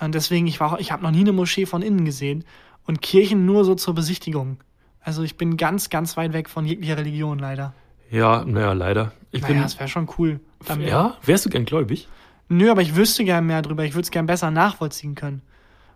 Und 0.00 0.14
deswegen, 0.14 0.46
ich 0.46 0.60
war 0.60 0.72
auch, 0.74 0.78
ich 0.78 0.92
habe 0.92 1.02
noch 1.02 1.10
nie 1.10 1.20
eine 1.20 1.32
Moschee 1.32 1.66
von 1.66 1.82
innen 1.82 2.04
gesehen 2.04 2.44
und 2.86 3.02
Kirchen 3.02 3.44
nur 3.44 3.64
so 3.64 3.74
zur 3.74 3.94
Besichtigung. 3.94 4.58
Also 5.00 5.22
ich 5.24 5.36
bin 5.36 5.56
ganz, 5.56 5.90
ganz 5.90 6.16
weit 6.16 6.32
weg 6.32 6.48
von 6.48 6.64
jeglicher 6.64 6.96
Religion 6.96 7.38
leider. 7.38 7.74
Ja, 8.10 8.44
naja, 8.44 8.72
leider. 8.74 9.12
Ich 9.32 9.42
naja, 9.42 9.54
bin, 9.54 9.62
es 9.64 9.78
wäre 9.78 9.88
schon 9.88 10.08
cool. 10.18 10.40
Ja, 10.80 11.16
wärst 11.24 11.46
du 11.46 11.50
gern 11.50 11.64
gläubig? 11.64 12.08
Nö, 12.48 12.70
aber 12.70 12.82
ich 12.82 12.94
wüsste 12.94 13.24
gern 13.24 13.46
mehr 13.46 13.62
drüber. 13.62 13.84
Ich 13.84 13.94
würde 13.94 14.04
es 14.04 14.10
gern 14.10 14.26
besser 14.26 14.50
nachvollziehen 14.50 15.14
können. 15.14 15.42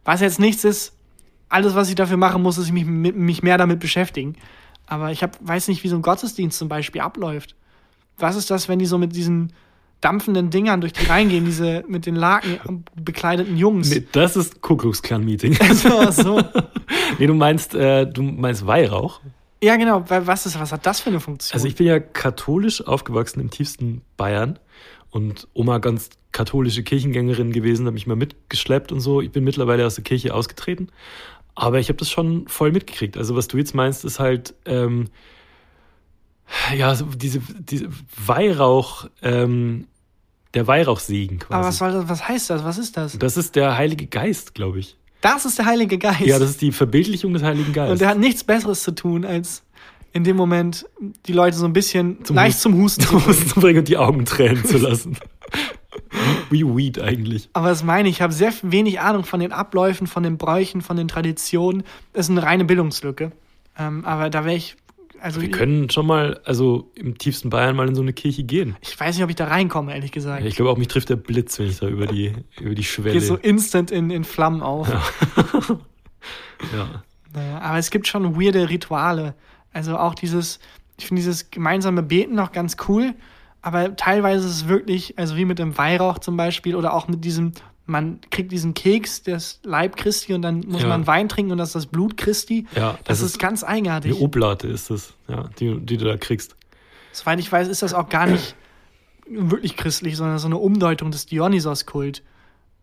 Was 0.05 0.20
jetzt 0.20 0.40
nichts 0.40 0.64
ist, 0.64 0.92
alles, 1.48 1.74
was 1.74 1.88
ich 1.88 1.94
dafür 1.94 2.16
machen 2.16 2.42
muss, 2.42 2.59
ist 2.59 2.72
mich, 2.72 2.86
mich 2.86 3.42
mehr 3.42 3.59
damit 3.59 3.78
beschäftigen. 3.78 4.36
Aber 4.86 5.12
ich 5.12 5.22
hab, 5.22 5.36
weiß 5.46 5.68
nicht, 5.68 5.84
wie 5.84 5.88
so 5.88 5.96
ein 5.96 6.03
Gottesdienst 6.03 6.59
zum 6.59 6.68
Beispiel 6.68 7.00
abläuft. 7.00 7.55
Was 8.18 8.36
ist 8.36 8.50
das, 8.50 8.68
wenn 8.68 8.78
die 8.78 8.86
so 8.86 8.98
mit 8.98 9.14
diesen 9.14 9.53
dampfenden 10.00 10.50
Dingern 10.50 10.80
durch 10.80 10.92
die 10.92 11.07
reingehen, 11.07 11.44
diese 11.44 11.84
mit 11.86 12.07
den 12.07 12.16
Laken 12.16 12.84
bekleideten 12.96 13.57
Jungs? 13.57 13.90
Nee, 13.90 14.05
das 14.12 14.36
ist 14.36 14.61
Ku 14.61 14.76
Klux 14.76 15.03
Klan 15.03 15.24
Meeting. 15.24 15.55
so, 15.74 16.11
so. 16.11 16.40
nee, 17.18 17.26
du 17.26 17.34
meinst, 17.34 17.74
äh, 17.74 18.07
du 18.07 18.22
meinst 18.22 18.66
Weihrauch? 18.66 19.20
Ja, 19.62 19.76
genau. 19.76 20.05
Was, 20.09 20.46
ist, 20.46 20.59
was 20.59 20.72
hat 20.72 20.84
das 20.86 21.00
für 21.00 21.11
eine 21.11 21.20
Funktion? 21.20 21.55
Also 21.55 21.68
ich 21.68 21.76
bin 21.76 21.86
ja 21.86 22.00
katholisch 22.00 22.84
aufgewachsen 22.84 23.40
im 23.40 23.50
tiefsten 23.50 24.03
Bayern 24.16 24.59
und 25.13 25.47
Oma 25.53 25.79
ganz 25.79 26.11
katholische 26.33 26.83
Kirchengängerin 26.83 27.53
gewesen, 27.53 27.87
hat 27.87 27.93
mich 27.93 28.07
mal 28.07 28.17
mitgeschleppt 28.17 28.91
und 28.91 29.01
so. 29.01 29.21
Ich 29.21 29.31
bin 29.31 29.45
mittlerweile 29.45 29.87
aus 29.87 29.95
der 29.95 30.05
Kirche 30.05 30.35
ausgetreten, 30.35 30.89
aber 31.55 31.79
ich 31.79 31.89
habe 31.89 31.99
das 31.99 32.11
schon 32.11 32.49
voll 32.49 32.73
mitgekriegt. 32.73 33.17
Also 33.17 33.37
was 33.37 33.47
du 33.47 33.59
jetzt 33.59 33.75
meinst, 33.75 34.05
ist 34.05 34.19
halt 34.19 34.55
ähm, 34.65 35.11
ja 36.77 36.97
diese, 37.15 37.41
diese 37.59 37.89
Weihrauch, 38.27 39.07
ähm, 39.23 39.87
der 40.55 40.67
Weihrauchsegen 40.67 41.39
quasi. 41.39 41.55
aber 41.55 41.69
was, 41.69 41.79
soll 41.79 41.93
das, 41.93 42.09
was 42.09 42.29
heißt 42.29 42.51
das? 42.51 42.65
Was 42.65 42.79
ist 42.79 42.97
das? 42.97 43.19
das 43.19 43.37
ist 43.37 43.55
der 43.55 43.77
Heilige 43.77 44.07
Geist, 44.07 44.55
glaube 44.55 44.79
ich. 44.79 44.97
Das 45.21 45.45
ist 45.45 45.59
der 45.59 45.67
Heilige 45.67 45.99
Geist. 45.99 46.23
Ja, 46.23 46.39
das 46.39 46.51
ist 46.51 46.63
die 46.63 46.73
Verbildlichung 46.73 47.35
des 47.35 47.43
Heiligen 47.43 47.73
Geistes. 47.73 47.93
Und 47.93 48.01
der 48.01 48.09
hat 48.09 48.19
nichts 48.19 48.45
Besseres 48.45 48.83
zu 48.83 48.93
tun, 48.93 49.25
als 49.25 49.63
in 50.13 50.25
dem 50.25 50.37
Moment 50.37 50.87
die 51.27 51.33
Leute 51.33 51.57
so 51.57 51.65
ein 51.65 51.73
bisschen 51.73 52.25
Zum 52.25 52.37
leicht 52.37 52.57
Hus- 52.57 52.63
zum 52.63 52.75
Husten 52.83 53.03
zu 53.03 53.09
zum 53.09 53.19
bringen. 53.19 53.29
Husten 53.31 53.49
zu 53.49 53.61
bringen 53.61 53.79
und 53.81 53.89
die 53.89 53.97
Augen 53.97 54.25
tränen 54.25 54.65
zu 54.65 54.79
lassen. 54.79 55.17
Wie 56.51 56.65
Weed 56.67 57.01
eigentlich. 57.01 57.49
Aber 57.55 57.69
das 57.69 57.83
meine 57.83 58.09
ich, 58.09 58.17
ich 58.17 58.23
habe 58.23 58.33
sehr 58.33 58.53
wenig 58.63 59.01
Ahnung 59.01 59.25
von 59.25 59.41
den 59.41 59.53
Abläufen, 59.53 60.07
von 60.07 60.23
den 60.23 60.37
Bräuchen, 60.37 60.83
von 60.83 60.97
den 60.97 61.09
Traditionen. 61.09 61.83
Das 62.13 62.27
ist 62.27 62.31
eine 62.31 62.43
reine 62.43 62.65
Bildungslücke. 62.65 63.33
Ähm, 63.79 64.05
aber 64.05 64.29
da 64.29 64.45
wäre 64.45 64.57
ich, 64.57 64.77
also 65.21 65.41
Wir 65.41 65.51
können 65.51 65.89
schon 65.89 66.07
mal, 66.07 66.41
also 66.45 66.91
im 66.95 67.17
tiefsten 67.17 67.49
Bayern 67.49 67.75
mal 67.77 67.89
in 67.89 67.95
so 67.95 68.03
eine 68.03 68.13
Kirche 68.13 68.43
gehen. 68.45 68.77
ich 68.83 68.99
weiß 68.99 69.15
nicht, 69.15 69.25
ob 69.25 69.31
ich 69.31 69.37
da 69.37 69.47
reinkomme, 69.47 69.95
ehrlich 69.95 70.13
gesagt. 70.13 70.45
Ich 70.45 70.57
glaube 70.57 70.71
auch, 70.71 70.77
mich 70.77 70.89
trifft 70.89 71.09
der 71.09 71.17
Blitz, 71.17 71.59
wenn 71.59 71.67
ich 71.69 71.79
da 71.79 71.89
über 71.89 72.07
die, 72.07 72.33
über 72.61 72.75
die 72.75 72.85
Schwelle. 72.85 73.15
Geht 73.15 73.23
so 73.25 73.37
instant 73.37 73.91
in, 73.91 74.11
in 74.11 74.25
Flammen 74.25 74.63
auf. 74.63 74.89
ja. 76.73 77.03
Naja, 77.35 77.61
aber 77.61 77.79
es 77.79 77.91
gibt 77.91 78.07
schon 78.07 78.39
weirde 78.39 78.69
Rituale. 78.69 79.35
Also 79.73 79.97
auch 79.99 80.14
dieses, 80.14 80.59
ich 80.99 81.07
finde 81.07 81.20
dieses 81.20 81.51
gemeinsame 81.51 82.03
Beten 82.03 82.35
noch 82.35 82.53
ganz 82.53 82.77
cool, 82.89 83.14
aber 83.62 83.97
teilweise 83.97 84.47
ist 84.47 84.53
es 84.55 84.68
wirklich, 84.68 85.18
also 85.18 85.37
wie 85.37 85.45
mit 85.45 85.59
dem 85.59 85.77
Weihrauch 85.79 86.18
zum 86.18 86.37
Beispiel 86.37 86.75
oder 86.77 86.95
auch 86.95 87.09
mit 87.09 87.25
diesem, 87.25 87.53
man 87.87 88.20
kriegt 88.31 88.53
diesen 88.53 88.75
Keks, 88.75 89.23
das 89.23 89.61
Leib 89.62 89.97
Christi 89.97 90.35
und 90.35 90.43
dann 90.43 90.61
muss 90.66 90.83
Ja. 90.83 90.89
man 90.89 91.07
Wein 91.07 91.29
trinken 91.29 91.53
und 91.53 91.59
das 91.59 91.70
ist 91.70 91.75
das 91.75 91.87
Blut 91.87 92.16
Christi. 92.16 92.66
Ja, 92.77 92.93
Das, 92.93 93.05
das 93.05 93.20
ist, 93.20 93.27
ist 93.33 93.39
ganz 93.39 93.62
Eine 93.62 93.75
eigenartig. 93.77 94.20
Oblate 94.20 94.68
ist 94.68 94.91
das, 94.91 95.14
ja, 95.29 95.49
die, 95.59 95.79
die 95.81 95.97
du 95.97 96.05
da 96.05 96.16
kriegst. 96.16 96.57
Soweit 97.12 97.39
ich 97.41 97.51
weiß, 97.51 97.68
ist 97.68 97.83
das 97.83 97.95
auch 97.95 98.09
gar 98.09 98.27
nicht 98.27 98.55
wirklich 99.29 99.77
christlich, 99.77 100.16
sondern 100.16 100.39
so 100.39 100.47
eine 100.47 100.57
Umdeutung 100.59 101.11
des 101.11 101.27
Dionysos-Kult. 101.27 102.23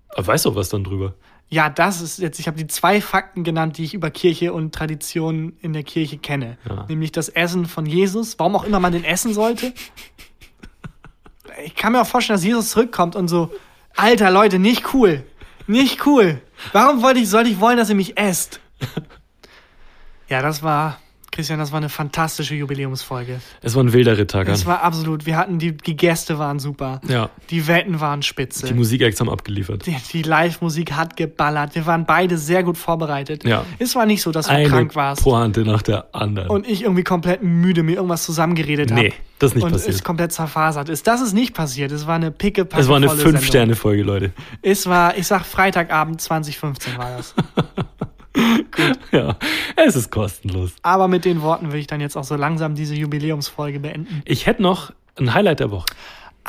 Aber 0.10 0.28
weißt 0.28 0.46
du 0.46 0.50
auch 0.52 0.56
was 0.56 0.70
dann 0.70 0.84
drüber? 0.84 1.14
Ja, 1.52 1.70
das 1.70 2.02
ist 2.02 2.20
jetzt, 2.20 2.39
ich 2.39 2.47
habe 2.47 2.58
die 2.58 2.68
zwei 2.68 3.02
Fakten 3.02 3.43
genannt, 3.43 3.78
die 3.78 3.84
ich 3.84 3.95
über 3.95 4.12
Kirche 4.12 4.54
und 4.54 4.74
Tradition 4.74 5.54
in 5.62 5.74
der 5.74 5.84
Kirche 5.84 6.20
kenne. 6.20 6.58
Ja. 6.68 6.86
Nämlich 6.88 7.12
das 7.12 7.28
Essen 7.30 7.66
von 7.66 7.88
Jesus, 7.88 8.38
warum 8.38 8.56
auch 8.56 8.64
immer 8.64 8.80
man 8.80 8.93
den 8.93 9.04
essen 9.04 9.34
sollte. 9.34 9.74
Ich 11.66 11.76
kann 11.76 11.93
mir 11.93 12.02
auch 12.02 12.08
vorstellen, 12.08 12.38
dass 12.38 12.45
Jesus 12.45 12.70
zurückkommt 12.70 13.16
und 13.16 13.28
so, 13.28 13.52
alter 13.95 14.30
Leute, 14.30 14.60
nicht 14.60 14.93
cool. 14.93 15.26
Nicht 15.66 16.06
cool. 16.06 16.41
Warum 16.72 17.02
wollte 17.02 17.20
ich, 17.20 17.30
sollte 17.30 17.50
ich 17.50 17.60
wollen, 17.60 17.78
dass 17.78 17.89
ihr 17.89 17.95
mich 17.95 18.18
esst? 18.18 18.60
Ja, 20.30 20.43
das 20.43 20.62
war, 20.62 21.00
Christian, 21.32 21.60
das 21.60 21.72
war 21.72 21.78
eine 21.78 21.90
fantastische 21.90 22.56
Jubiläumsfolge. 22.56 23.40
Es 23.62 23.76
war 23.76 23.84
ein 23.84 23.94
wilder 23.94 24.18
Ritt, 24.18 24.34
Es 24.34 24.66
war 24.66 24.82
absolut, 24.84 25.26
wir 25.26 25.38
hatten, 25.38 25.60
die, 25.60 25.76
die 25.78 25.96
Gäste 25.96 26.40
waren 26.40 26.60
super. 26.60 27.02
Ja, 27.08 27.30
Die 27.50 27.68
Wetten 27.68 28.00
waren 28.00 28.22
spitze. 28.24 28.66
die 28.66 28.74
Musikacts 28.74 29.20
haben 29.20 29.30
abgeliefert. 29.30 29.86
Die, 29.86 29.96
die 30.14 30.22
Live-Musik 30.24 30.94
hat 30.94 31.16
geballert. 31.16 31.76
Wir 31.76 31.86
waren 31.86 32.06
beide 32.06 32.38
sehr 32.38 32.64
gut 32.64 32.78
vorbereitet. 32.78 33.44
Ja. 33.44 33.64
Es 33.78 33.96
war 33.96 34.06
nicht 34.06 34.22
so, 34.22 34.32
dass 34.32 34.48
du 34.48 34.52
Eine 34.54 34.68
krank 34.70 34.96
warst 34.96 35.24
Pointe 35.24 35.62
nach 35.62 35.82
der 35.82 36.14
anderen. 36.14 36.50
und 36.50 36.68
ich 36.68 36.84
irgendwie 36.84 37.04
komplett 37.04 37.44
müde 37.44 37.84
mir 37.84 37.96
irgendwas 37.96 38.24
zusammengeredet 38.24 38.92
habe. 38.92 39.02
nee, 39.02 39.14
das 39.38 39.52
ist 39.52 39.56
nicht 39.56 39.64
und 39.64 39.72
passiert. 39.72 39.96
es 39.96 40.04
komplett 40.04 40.32
zerfasert 40.32 40.90
ist. 40.90 41.08
Das 41.08 41.22
ist 41.22 41.34
nicht 41.34 41.54
passiert. 41.54 41.92
Es 41.92 42.08
war 42.08 42.16
eine 42.16 42.32
picke 42.32 42.68
Es 42.76 42.88
war 42.88 42.98
eine 42.98 43.08
Sendung. 43.10 43.26
Fünf-Sterne-Folge, 43.34 44.04
Leute. 44.04 44.32
Es 44.62 44.88
war, 44.88 45.18
ich 45.18 45.28
sag 45.28 45.46
Freitagabend 45.46 46.20
2015 46.22 46.98
war 46.98 47.18
das. 47.18 47.34
Ja, 49.12 49.38
es 49.76 49.96
ist 49.96 50.12
kostenlos. 50.12 50.76
Aber 50.84 51.08
mit 51.08 51.26
den 51.26 51.42
Worten 51.42 51.72
will 51.72 51.80
ich 51.80 51.88
dann 51.88 52.02
jetzt 52.02 52.16
auch 52.16 52.24
so 52.24 52.36
langsam 52.36 52.76
diese 52.76 52.96
Jubiläumsfolge 52.96 53.80
beenden. 53.80 54.22
Ich 54.26 54.46
hätte 54.46 54.62
noch 54.62 54.92
ein 55.18 55.34
Highlight 55.34 55.60
der 55.60 55.72
Woche. 55.72 55.88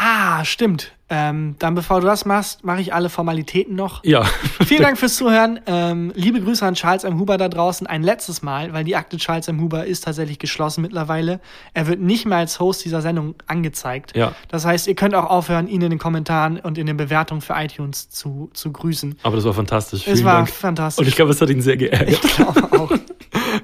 Ah, 0.03 0.47
stimmt. 0.47 0.93
Ähm, 1.11 1.57
dann 1.59 1.75
bevor 1.75 2.01
du 2.01 2.07
das 2.07 2.25
machst, 2.25 2.65
mache 2.65 2.81
ich 2.81 2.95
alle 2.95 3.11
Formalitäten 3.11 3.75
noch. 3.75 4.03
Ja. 4.03 4.25
Vielen 4.65 4.81
Dank 4.81 4.97
fürs 4.97 5.17
Zuhören. 5.17 5.61
Ähm, 5.67 6.11
liebe 6.15 6.41
Grüße 6.41 6.65
an 6.65 6.73
Charles 6.75 7.05
M. 7.05 7.19
Huber 7.19 7.37
da 7.37 7.51
draußen. 7.51 7.87
Ein 7.87 8.03
letztes 8.03 8.41
Mal, 8.41 8.73
weil 8.73 8.85
die 8.85 8.97
Akte 8.97 9.19
Charles 9.19 9.47
M. 9.49 9.61
Huber 9.61 9.85
ist 9.85 10.05
tatsächlich 10.05 10.39
geschlossen 10.39 10.81
mittlerweile. 10.81 11.39
Er 11.75 11.87
wird 11.87 12.01
nicht 12.01 12.25
mehr 12.25 12.39
als 12.39 12.61
Host 12.61 12.83
dieser 12.83 13.03
Sendung 13.03 13.35
angezeigt. 13.47 14.17
Ja. 14.17 14.33
Das 14.49 14.65
heißt, 14.65 14.87
ihr 14.87 14.95
könnt 14.95 15.15
auch 15.15 15.29
aufhören, 15.29 15.69
ihn 15.69 15.83
in 15.83 15.91
den 15.91 15.99
Kommentaren 15.99 16.59
und 16.61 16.79
in 16.79 16.87
den 16.87 16.97
Bewertungen 16.97 17.43
für 17.43 17.53
iTunes 17.59 18.09
zu, 18.09 18.49
zu 18.55 18.73
grüßen. 18.73 19.19
Aber 19.23 19.37
das 19.37 19.45
war 19.45 19.53
fantastisch. 19.53 20.07
Es 20.07 20.15
Vielen 20.15 20.25
war 20.25 20.37
Dank. 20.37 20.49
fantastisch. 20.51 21.03
Und 21.03 21.09
ich 21.09 21.17
glaube, 21.17 21.33
es 21.33 21.41
hat 21.43 21.51
ihn 21.51 21.61
sehr 21.61 21.77
geärgert. 21.77 22.09
Ich 22.25 22.37
glaube 22.37 22.63
auch. 22.81 22.91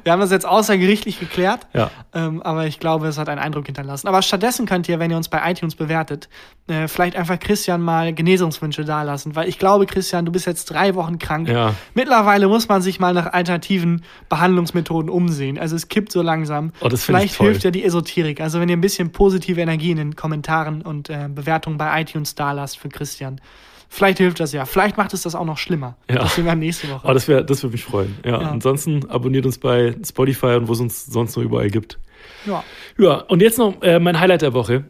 Wir 0.05 0.13
haben 0.13 0.21
das 0.21 0.31
jetzt 0.31 0.47
außergerichtlich 0.47 1.21
geklärt, 1.21 1.67
Ja. 1.75 1.91
ähm, 2.15 2.43
aber 2.43 2.67
ich 2.67 2.81
glaube, 2.81 3.07
es 3.09 3.19
hat 3.19 3.29
einen 3.29 3.41
Eindruck 3.41 3.67
hinterlassen. 3.67 4.09
Aber 4.09 4.23
stattdessen 4.23 4.67
könnt 4.67 4.89
ihr, 4.89 4.99
wenn 4.99 5.11
ihr 5.11 5.17
uns 5.17 5.29
bei 5.29 5.51
iTunes 5.51 5.75
bewertet, 5.75 6.29
äh, 6.69 6.89
vielleicht 6.89 7.17
einfach 7.17 7.39
Christian 7.39 7.81
mal 7.81 8.13
Genesungswünsche 8.13 8.85
dalassen, 8.85 9.37
weil 9.37 9.49
ich 9.49 9.59
glaube, 9.59 9.87
Christian, 9.87 10.25
du 10.27 10.33
bist 10.33 10.47
jetzt 10.47 10.67
drei 10.67 10.95
Wochen 10.95 11.19
krank. 11.19 11.49
Ja. 11.49 11.75
Mittlerweile 11.95 12.49
muss 12.49 12.69
man 12.69 12.83
sich 12.83 13.01
mal 13.01 13.13
nach 13.15 13.33
alternativen 13.33 14.03
Behandlungsmethoden 14.29 15.11
umsehen. 15.11 15.59
Also 15.59 15.77
es 15.77 15.89
kippt 15.89 16.13
so 16.13 16.23
langsam. 16.23 16.73
Oh, 16.81 16.91
vielleicht 16.91 17.37
hilft 17.37 17.65
ja 17.65 17.71
die 17.71 17.85
Esoterik. 17.85 18.41
Also 18.41 18.61
wenn 18.61 18.69
ihr 18.69 18.77
ein 18.77 18.81
bisschen 18.81 19.13
positive 19.13 19.61
Energie 19.61 19.91
in 19.91 19.97
den 19.99 20.17
Kommentaren 20.17 20.83
und 20.83 21.11
äh, 21.11 21.29
Bewertungen 21.29 21.79
bei 21.79 22.01
iTunes 22.01 22.35
dalasst 22.35 22.79
für 22.79 22.89
Christian, 22.89 23.41
vielleicht 23.89 24.19
hilft 24.19 24.41
das 24.41 24.53
ja. 24.53 24.65
Vielleicht 24.65 24.97
macht 24.97 25.13
es 25.15 25.23
das 25.23 25.35
auch 25.35 25.45
noch 25.45 25.59
schlimmer. 25.59 25.97
Ja. 26.11 26.17
Das 26.21 26.35
sehen 26.35 26.45
wir 26.45 26.55
nächste 26.55 26.89
Woche. 26.91 27.05
Aber 27.05 27.15
das, 27.15 27.29
wär, 27.29 27.43
das 27.43 27.63
würde 27.63 27.73
mich 27.73 27.85
freuen. 27.85 28.17
Ja. 28.25 28.41
Ja. 28.43 28.51
Ansonsten 28.51 29.09
abonniert 29.09 29.47
uns 29.47 29.59
bei 29.59 29.95
Spotify 30.05 30.57
und 30.57 30.69
wo 30.69 30.73
es 30.73 30.81
uns 30.81 31.07
sonst 31.07 31.37
noch 31.37 31.43
überall 31.45 31.71
gibt. 31.71 31.99
ja. 32.47 32.63
Ja, 32.99 33.17
und 33.23 33.43
jetzt 33.43 33.59
noch 33.59 33.83
äh, 33.83 33.99
mein 33.99 34.19
Highlight 34.19 34.43
der 34.43 34.55
Woche. 34.55 34.85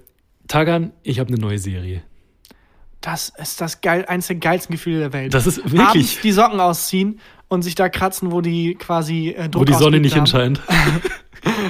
Tagan, 0.48 0.92
ich 1.02 1.18
habe 1.18 1.28
eine 1.28 1.38
neue 1.40 1.58
Serie. 1.58 2.02
Das 3.00 3.30
ist 3.38 3.60
das 3.60 3.80
geil, 3.80 4.04
eines 4.08 4.28
der 4.28 4.36
geilsten 4.36 4.74
Gefühle 4.74 4.98
der 5.00 5.12
Welt. 5.12 5.34
Das 5.34 5.46
ist 5.46 5.58
wirklich- 5.64 5.80
Abends 5.80 6.20
die 6.22 6.32
Socken 6.32 6.60
ausziehen 6.60 7.20
und 7.48 7.62
sich 7.62 7.74
da 7.74 7.88
kratzen, 7.88 8.32
wo 8.32 8.40
die 8.40 8.74
quasi 8.74 9.28
äh, 9.30 9.48
Druck 9.48 9.62
Wo 9.62 9.64
die 9.64 9.74
Sonne 9.74 10.00
nicht 10.00 10.12
haben. 10.14 10.20
entscheint. 10.20 10.60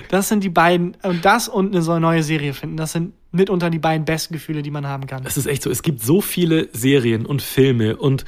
Das 0.09 0.29
sind 0.31 0.43
die 0.43 0.49
beiden, 0.49 0.97
und 1.03 1.24
das 1.27 1.49
und 1.49 1.74
eine 1.74 1.83
so 1.83 1.99
neue 1.99 2.22
Serie 2.22 2.55
finden, 2.55 2.79
das 2.79 2.93
sind 2.93 3.12
mitunter 3.37 3.70
die 3.70 3.78
beiden 3.78 4.05
besten 4.05 4.34
Gefühle, 4.34 4.62
die 4.62 4.70
man 4.70 4.87
haben 4.87 5.07
kann. 5.07 5.24
Es 5.24 5.37
ist 5.37 5.47
echt 5.47 5.62
so, 5.62 5.70
es 5.70 5.82
gibt 5.82 6.03
so 6.03 6.20
viele 6.20 6.68
Serien 6.72 7.24
und 7.26 7.41
Filme 7.43 7.97
und 7.97 8.24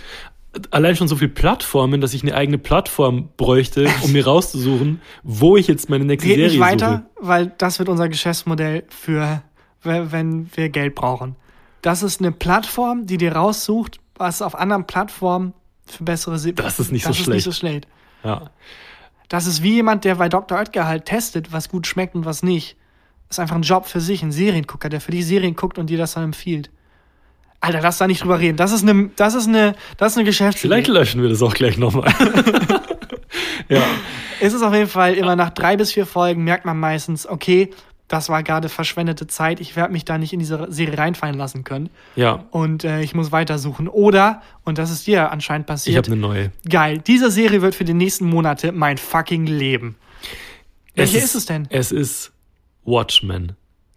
allein 0.71 0.97
schon 0.97 1.09
so 1.09 1.17
viele 1.17 1.31
Plattformen, 1.31 2.01
dass 2.01 2.15
ich 2.15 2.23
eine 2.23 2.35
eigene 2.35 2.59
Plattform 2.59 3.29
bräuchte, 3.37 3.89
um 4.03 4.13
mir 4.13 4.25
rauszusuchen, 4.25 5.01
wo 5.23 5.57
ich 5.57 5.67
jetzt 5.69 5.89
meine 5.91 6.05
nächste 6.05 6.29
Geht 6.29 6.37
Serie 6.37 6.51
nicht 6.53 6.61
weiter, 6.61 7.05
suche. 7.17 7.27
weil 7.29 7.53
das 7.59 7.79
wird 7.79 7.89
unser 7.89 8.09
Geschäftsmodell 8.09 8.85
für, 8.89 9.43
we- 9.83 10.11
wenn 10.13 10.49
wir 10.55 10.69
Geld 10.69 10.95
brauchen. 10.95 11.37
Das 11.83 12.03
ist 12.03 12.21
eine 12.21 12.33
Plattform, 12.33 13.07
die 13.07 13.19
dir 13.19 13.33
raussucht, 13.37 14.01
was 14.17 14.43
auf 14.43 14.57
anderen 14.59 14.85
Plattformen 14.87 15.53
für 15.87 16.05
bessere 16.05 16.39
Se 16.39 16.53
Das 16.53 16.81
ist 16.81 16.91
nicht 16.93 17.05
so 17.05 17.11
das 17.11 17.19
ist 17.19 17.25
schlecht. 17.25 17.37
nicht 17.37 17.45
so 17.45 17.53
schlecht. 17.53 17.87
Ja. 18.25 18.51
Das 19.29 19.47
ist 19.47 19.63
wie 19.63 19.75
jemand, 19.75 20.05
der 20.05 20.17
bei 20.17 20.29
Dr. 20.29 20.59
Oetker 20.59 20.87
halt 20.87 21.05
testet, 21.05 21.53
was 21.53 21.69
gut 21.69 21.87
schmeckt 21.87 22.15
und 22.15 22.25
was 22.25 22.43
nicht. 22.43 22.77
Ist 23.31 23.39
einfach 23.39 23.57
ein 23.57 23.63
Job 23.63 23.87
für 23.87 24.01
sich, 24.01 24.23
ein 24.23 24.33
Seriengucker, 24.33 24.89
der 24.89 25.01
für 25.01 25.13
die 25.13 25.23
Serien 25.23 25.55
guckt 25.55 25.79
und 25.79 25.91
dir 25.91 25.99
das 25.99 26.15
dann 26.15 26.25
empfiehlt. 26.25 26.71
Alter, 27.61 27.81
lass 27.81 27.99
da 27.99 28.07
nicht 28.07 28.23
drüber 28.23 28.39
reden. 28.39 28.57
Das 28.57 28.73
ist 28.73 28.83
eine, 28.83 29.11
das 29.17 29.35
ist 29.35 29.49
eine, 29.49 29.75
das 29.97 30.13
ist 30.13 30.19
eine 30.19 30.25
Geschäftsidee. 30.25 30.69
Vielleicht 30.69 30.89
löschen 30.89 31.23
wir 31.23 31.29
das 31.29 31.43
auch 31.43 31.55
gleich 31.55 31.77
nochmal. 31.77 32.13
ja. 33.69 33.83
Es 34.41 34.55
ist 34.55 34.63
auf 34.63 34.73
jeden 34.73 34.89
Fall 34.89 35.15
immer 35.15 35.35
nach 35.35 35.51
drei 35.51 35.77
bis 35.77 35.93
vier 35.93 36.07
Folgen 36.07 36.45
merkt 36.45 36.65
man 36.65 36.79
meistens, 36.79 37.29
okay, 37.29 37.71
das 38.07 38.29
war 38.29 38.43
gerade 38.43 38.69
verschwendete 38.69 39.27
Zeit. 39.27 39.61
Ich 39.61 39.77
werde 39.77 39.93
mich 39.93 40.05
da 40.05 40.17
nicht 40.17 40.33
in 40.33 40.39
diese 40.39 40.67
Serie 40.71 40.97
reinfallen 40.97 41.37
lassen 41.37 41.65
können. 41.65 41.91
Ja. 42.17 42.47
Und 42.53 42.85
äh, 42.85 43.03
ich 43.03 43.15
muss 43.15 43.33
weitersuchen. 43.33 43.87
Oder, 43.89 44.41
und 44.65 44.79
das 44.79 44.91
ist 44.91 45.07
dir 45.07 45.31
anscheinend 45.31 45.67
passiert. 45.67 45.93
Ich 45.93 45.99
habe 45.99 46.13
eine 46.13 46.21
neue. 46.21 46.53
Geil. 46.69 47.03
Diese 47.07 47.31
Serie 47.31 47.61
wird 47.61 47.75
für 47.75 47.85
die 47.85 47.93
nächsten 47.93 48.25
Monate 48.25 48.73
mein 48.73 48.97
fucking 48.97 49.47
Leben. 49.47 49.97
Welche 50.95 51.19
ist, 51.19 51.35
es 51.35 51.47
denn? 51.47 51.67
Es 51.71 51.93
ist 51.93 52.33
Watchmen. 52.89 53.53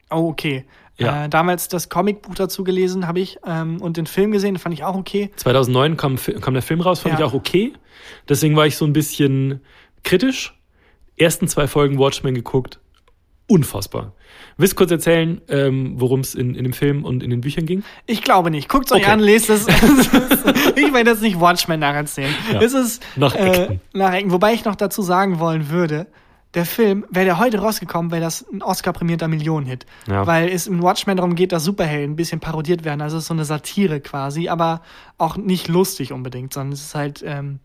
Oh, 0.09 0.27
okay. 0.29 0.65
Ja. 0.97 1.25
Äh, 1.25 1.29
damals 1.29 1.67
das 1.67 1.89
Comicbuch 1.89 2.35
dazu 2.35 2.63
gelesen 2.63 3.07
habe 3.07 3.19
ich 3.21 3.37
ähm, 3.45 3.81
und 3.81 3.97
den 3.97 4.05
Film 4.05 4.31
gesehen, 4.31 4.57
fand 4.59 4.73
ich 4.73 4.83
auch 4.83 4.95
okay. 4.95 5.31
2009 5.37 5.97
kam, 5.97 6.17
kam 6.41 6.53
der 6.53 6.61
Film 6.61 6.81
raus, 6.81 6.99
fand 6.99 7.13
Ja. 7.13 7.19
ich 7.19 7.25
auch 7.25 7.33
okay. 7.33 7.73
Deswegen 8.29 8.55
war 8.55 8.67
ich 8.67 8.75
so 8.77 8.85
ein 8.85 8.93
bisschen 8.93 9.61
kritisch. 10.03 10.53
Ersten 11.17 11.47
zwei 11.47 11.67
Folgen 11.67 11.97
Watchmen 11.97 12.33
geguckt. 12.35 12.79
Unfassbar. 13.47 14.13
Willst 14.57 14.73
du 14.73 14.77
kurz 14.77 14.91
erzählen, 14.91 15.41
ähm, 15.49 15.93
worum 15.97 16.21
es 16.21 16.35
in, 16.35 16.55
in 16.55 16.63
dem 16.63 16.73
Film 16.73 17.03
und 17.03 17.21
in 17.21 17.29
den 17.29 17.41
Büchern 17.41 17.65
ging? 17.65 17.83
Ich 18.05 18.21
glaube 18.21 18.49
nicht. 18.49 18.69
Guckt 18.69 18.91
euch 18.91 19.01
Okay. 19.03 19.11
an, 19.11 19.19
lest 19.19 19.49
es. 19.49 19.67
ich 20.75 20.93
werde 20.93 21.09
jetzt 21.11 21.21
nicht 21.21 21.39
Watchmen 21.39 21.79
nacherzählen. 21.79 22.33
Ja. 22.53 22.61
Es 22.61 22.73
ist 22.73 23.03
Nach 23.17 23.35
Äh, 23.35 23.49
Acton. 23.49 23.81
nach 23.93 24.13
Acton. 24.13 24.31
Wobei 24.31 24.53
ich 24.53 24.63
noch 24.65 24.75
dazu 24.75 25.01
sagen 25.01 25.39
wollen 25.39 25.69
würde, 25.69 26.07
der 26.53 26.65
Film, 26.65 27.05
wäre 27.09 27.25
der 27.25 27.39
heute 27.39 27.59
rausgekommen, 27.59 28.11
wäre 28.11 28.21
das 28.21 28.45
ein 28.51 28.61
Oscar-prämierter 28.61 29.27
Millionenhit. 29.27 29.85
Ja. 30.07 30.27
Weil 30.27 30.49
es 30.49 30.67
im 30.67 30.81
Watchmen 30.81 31.15
darum 31.15 31.35
geht, 31.35 31.51
dass 31.51 31.63
Superhelden 31.63 32.13
ein 32.13 32.15
bisschen 32.15 32.39
parodiert 32.39 32.83
werden. 32.83 33.01
Also 33.01 33.17
es 33.17 33.23
ist 33.23 33.27
so 33.27 33.33
eine 33.33 33.45
Satire 33.45 34.01
quasi, 34.01 34.49
aber 34.49 34.81
auch 35.17 35.37
nicht 35.37 35.67
lustig 35.69 36.11
unbedingt, 36.11 36.53
sondern 36.53 36.73
es 36.73 36.81
ist 36.81 36.95
halt 36.95 37.23
ähm, 37.25 37.59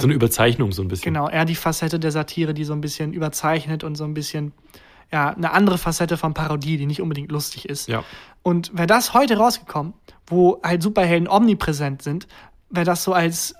So 0.00 0.06
eine 0.06 0.14
Überzeichnung 0.14 0.72
so 0.72 0.82
ein 0.82 0.88
bisschen. 0.88 1.12
Genau, 1.12 1.28
eher 1.28 1.44
die 1.44 1.54
Facette 1.54 1.98
der 1.98 2.10
Satire, 2.10 2.54
die 2.54 2.64
so 2.64 2.72
ein 2.72 2.80
bisschen 2.80 3.12
überzeichnet 3.12 3.84
und 3.84 3.94
so 3.94 4.04
ein 4.04 4.14
bisschen, 4.14 4.52
ja, 5.12 5.30
eine 5.30 5.52
andere 5.52 5.78
Facette 5.78 6.16
von 6.16 6.34
Parodie, 6.34 6.76
die 6.76 6.86
nicht 6.86 7.00
unbedingt 7.00 7.30
lustig 7.30 7.68
ist. 7.68 7.88
Ja. 7.88 8.04
Und 8.42 8.76
wäre 8.76 8.86
das 8.86 9.14
heute 9.14 9.38
rausgekommen, 9.38 9.94
wo 10.26 10.60
halt 10.62 10.82
Superhelden 10.82 11.28
omnipräsent 11.28 12.02
sind, 12.02 12.26
wäre 12.68 12.84
das 12.84 13.02
so 13.04 13.12
als, 13.12 13.54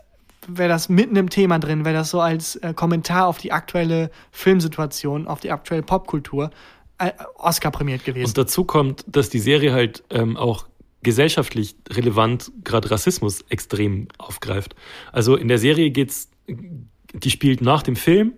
wäre 0.49 0.69
das 0.69 0.89
mitten 0.89 1.17
im 1.17 1.31
Thema 1.31 1.59
drin, 1.59 1.85
wäre 1.85 1.95
das 1.95 2.11
so 2.11 2.21
als 2.21 2.57
äh, 2.57 2.73
Kommentar 2.75 3.27
auf 3.27 3.39
die 3.39 3.53
aktuelle 3.53 4.11
Filmsituation, 4.31 5.27
auf 5.27 5.41
die 5.41 5.51
aktuelle 5.51 5.83
Popkultur, 5.83 6.51
äh, 6.99 7.13
Oscar 7.37 7.71
prämiert 7.71 8.05
gewesen. 8.05 8.29
Und 8.29 8.39
dazu 8.39 8.65
kommt, 8.65 9.05
dass 9.07 9.29
die 9.29 9.39
Serie 9.39 9.73
halt 9.73 10.03
ähm, 10.11 10.37
auch 10.37 10.67
gesellschaftlich 11.03 11.77
relevant 11.91 12.51
gerade 12.65 12.91
Rassismus 12.91 13.45
extrem 13.49 14.09
aufgreift. 14.19 14.75
Also 15.13 15.37
in 15.37 15.49
der 15.49 15.59
Serie 15.59 15.91
geht's, 15.91 16.31
die 16.49 17.31
spielt 17.31 17.61
nach 17.61 17.83
dem 17.83 17.97
Film. 17.97 18.35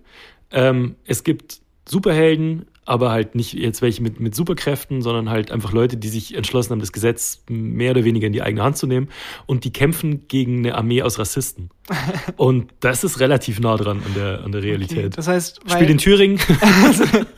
Ähm, 0.51 0.97
es 1.05 1.25
gibt 1.25 1.61
Superhelden, 1.89 2.67
aber 2.89 3.11
halt 3.11 3.35
nicht 3.35 3.53
jetzt 3.53 3.83
welche 3.83 4.03
mit, 4.03 4.19
mit 4.19 4.35
Superkräften, 4.35 5.03
sondern 5.03 5.29
halt 5.29 5.51
einfach 5.51 5.73
Leute, 5.73 5.99
die 5.99 6.09
sich 6.09 6.35
entschlossen 6.35 6.71
haben, 6.71 6.81
das 6.81 6.93
Gesetz 6.93 7.43
mehr 7.49 7.91
oder 7.91 8.05
weniger 8.05 8.27
in 8.27 8.33
die 8.33 8.43
eigene 8.43 8.63
Hand 8.63 8.79
zu 8.79 8.87
nehmen. 8.87 9.09
Und 9.47 9.65
die 9.65 9.73
kämpfen 9.73 10.27
gegen 10.27 10.59
eine 10.59 10.75
Armee 10.75 11.03
aus 11.03 11.19
Rassisten. 11.19 11.69
Und 12.37 12.73
das 12.81 13.05
ist 13.05 13.21
relativ 13.21 13.61
nah 13.61 13.77
dran 13.77 14.03
an 14.05 14.15
der, 14.15 14.45
an 14.45 14.53
der 14.53 14.63
Realität. 14.63 15.19
das 15.19 15.29
heißt, 15.29 15.61
weil, 15.67 15.77
Spielt 15.77 15.91
in 15.91 15.99
Thüringen. 15.99 16.39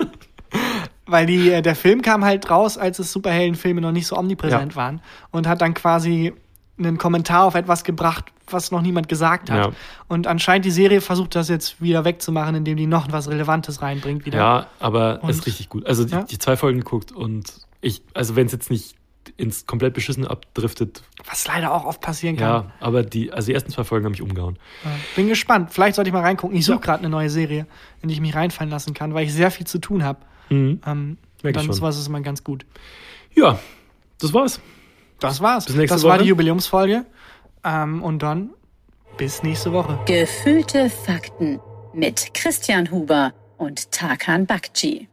weil 1.07 1.27
die, 1.27 1.51
äh, 1.51 1.63
der 1.63 1.75
Film 1.75 2.03
kam 2.03 2.25
halt 2.25 2.49
raus, 2.51 2.79
als 2.79 2.99
es 2.99 3.13
Superheldenfilme 3.13 3.81
noch 3.81 3.93
nicht 3.93 4.07
so 4.07 4.17
omnipräsent 4.17 4.73
Ja. 4.73 4.77
waren 4.77 5.01
und 5.33 5.49
hat 5.49 5.61
dann 5.61 5.75
quasi 5.75 6.33
einen 6.87 6.99
Kommentar 6.99 7.45
auf 7.45 7.55
etwas 7.55 7.85
gebracht, 7.85 8.27
was 8.49 8.71
noch 8.73 8.83
niemand 8.83 9.09
gesagt 9.09 9.51
hat. 9.51 9.67
Ja. 9.67 9.73
Und 10.09 10.27
anscheinend 10.27 10.65
die 10.65 10.71
Serie 10.71 11.01
versucht 11.01 11.35
das 11.37 11.49
jetzt 11.49 11.81
wieder 11.81 12.05
wegzumachen, 12.05 12.55
indem 12.57 12.77
die 12.77 12.87
noch 12.87 13.11
was 13.13 13.29
Relevantes 13.29 13.81
reinbringt 13.83 14.27
wieder. 14.27 14.39
Ja, 14.39 14.67
aber 14.81 15.21
Und- 15.23 15.31
ist 15.31 15.47
richtig 15.47 15.69
gut. 15.69 15.87
Also 15.87 16.05
die, 16.05 16.13
Ja. 16.13 16.23
die 16.25 16.39
zwei 16.39 16.57
Folgen 16.57 16.81
geguckt 16.81 17.13
und 17.13 17.53
ich, 17.81 18.03
also 18.15 18.35
wenn 18.37 18.47
es 18.47 18.53
jetzt 18.53 18.71
nicht 18.71 18.97
ins 19.37 19.67
komplett 19.67 19.95
Beschissene 19.95 20.29
abdriftet, 20.29 21.03
Was 21.27 21.47
leider 21.47 21.73
auch 21.73 21.85
oft 21.85 22.01
passieren 22.01 22.37
kann. 22.37 22.49
ja, 22.65 22.73
aber 22.81 23.03
die, 23.03 23.33
also 23.33 23.47
die 23.47 23.55
ersten 23.55 23.71
zwei 23.71 23.85
Folgen 23.85 24.05
haben 24.05 24.13
mich 24.13 24.23
umgehauen. 24.23 24.59
Ja. 24.85 24.91
Bin 25.17 25.29
gespannt. 25.29 25.71
Vielleicht 25.73 25.95
sollte 25.95 26.09
ich 26.09 26.15
mal 26.15 26.21
reingucken. 26.23 26.57
Ich 26.57 26.65
suche 26.65 26.77
Ja. 26.77 26.83
gerade 26.83 26.99
eine 27.01 27.09
neue 27.11 27.31
Serie, 27.31 27.67
in 28.03 28.09
die 28.09 28.15
ich 28.15 28.21
mich 28.21 28.35
reinfallen 28.35 28.71
lassen 28.71 28.93
kann, 28.95 29.15
weil 29.15 29.25
ich 29.27 29.33
sehr 29.33 29.51
viel 29.51 29.67
zu 29.67 29.79
tun 29.79 30.03
habe. 30.03 30.19
Mhm. 30.49 30.81
Ähm, 30.87 31.19
dann 31.43 31.73
sowas 31.73 31.97
ist 31.99 32.09
immer 32.09 32.21
ganz 32.21 32.43
gut. 32.45 32.67
Ja, 33.35 33.59
das 34.19 34.35
war's. 34.35 34.61
Das 35.21 35.41
war's. 35.41 35.67
Bis 35.67 35.77
nächste 35.77 35.95
das 35.97 36.05
war 36.05 36.15
Woche. 36.15 36.23
die 36.23 36.29
Jubiläumsfolge. 36.31 37.05
Ähm, 37.65 38.03
und 38.03 38.21
dann 38.23 38.51
bis 39.17 39.43
nächste 39.43 39.73
Woche. 39.73 39.99
Gefühlte 40.07 40.89
Fakten 40.89 41.61
mit 41.93 42.33
Christian 42.35 42.91
Huber 42.91 43.33
und 43.59 43.91
Tarkan 43.93 44.47
Bakci. 44.47 45.10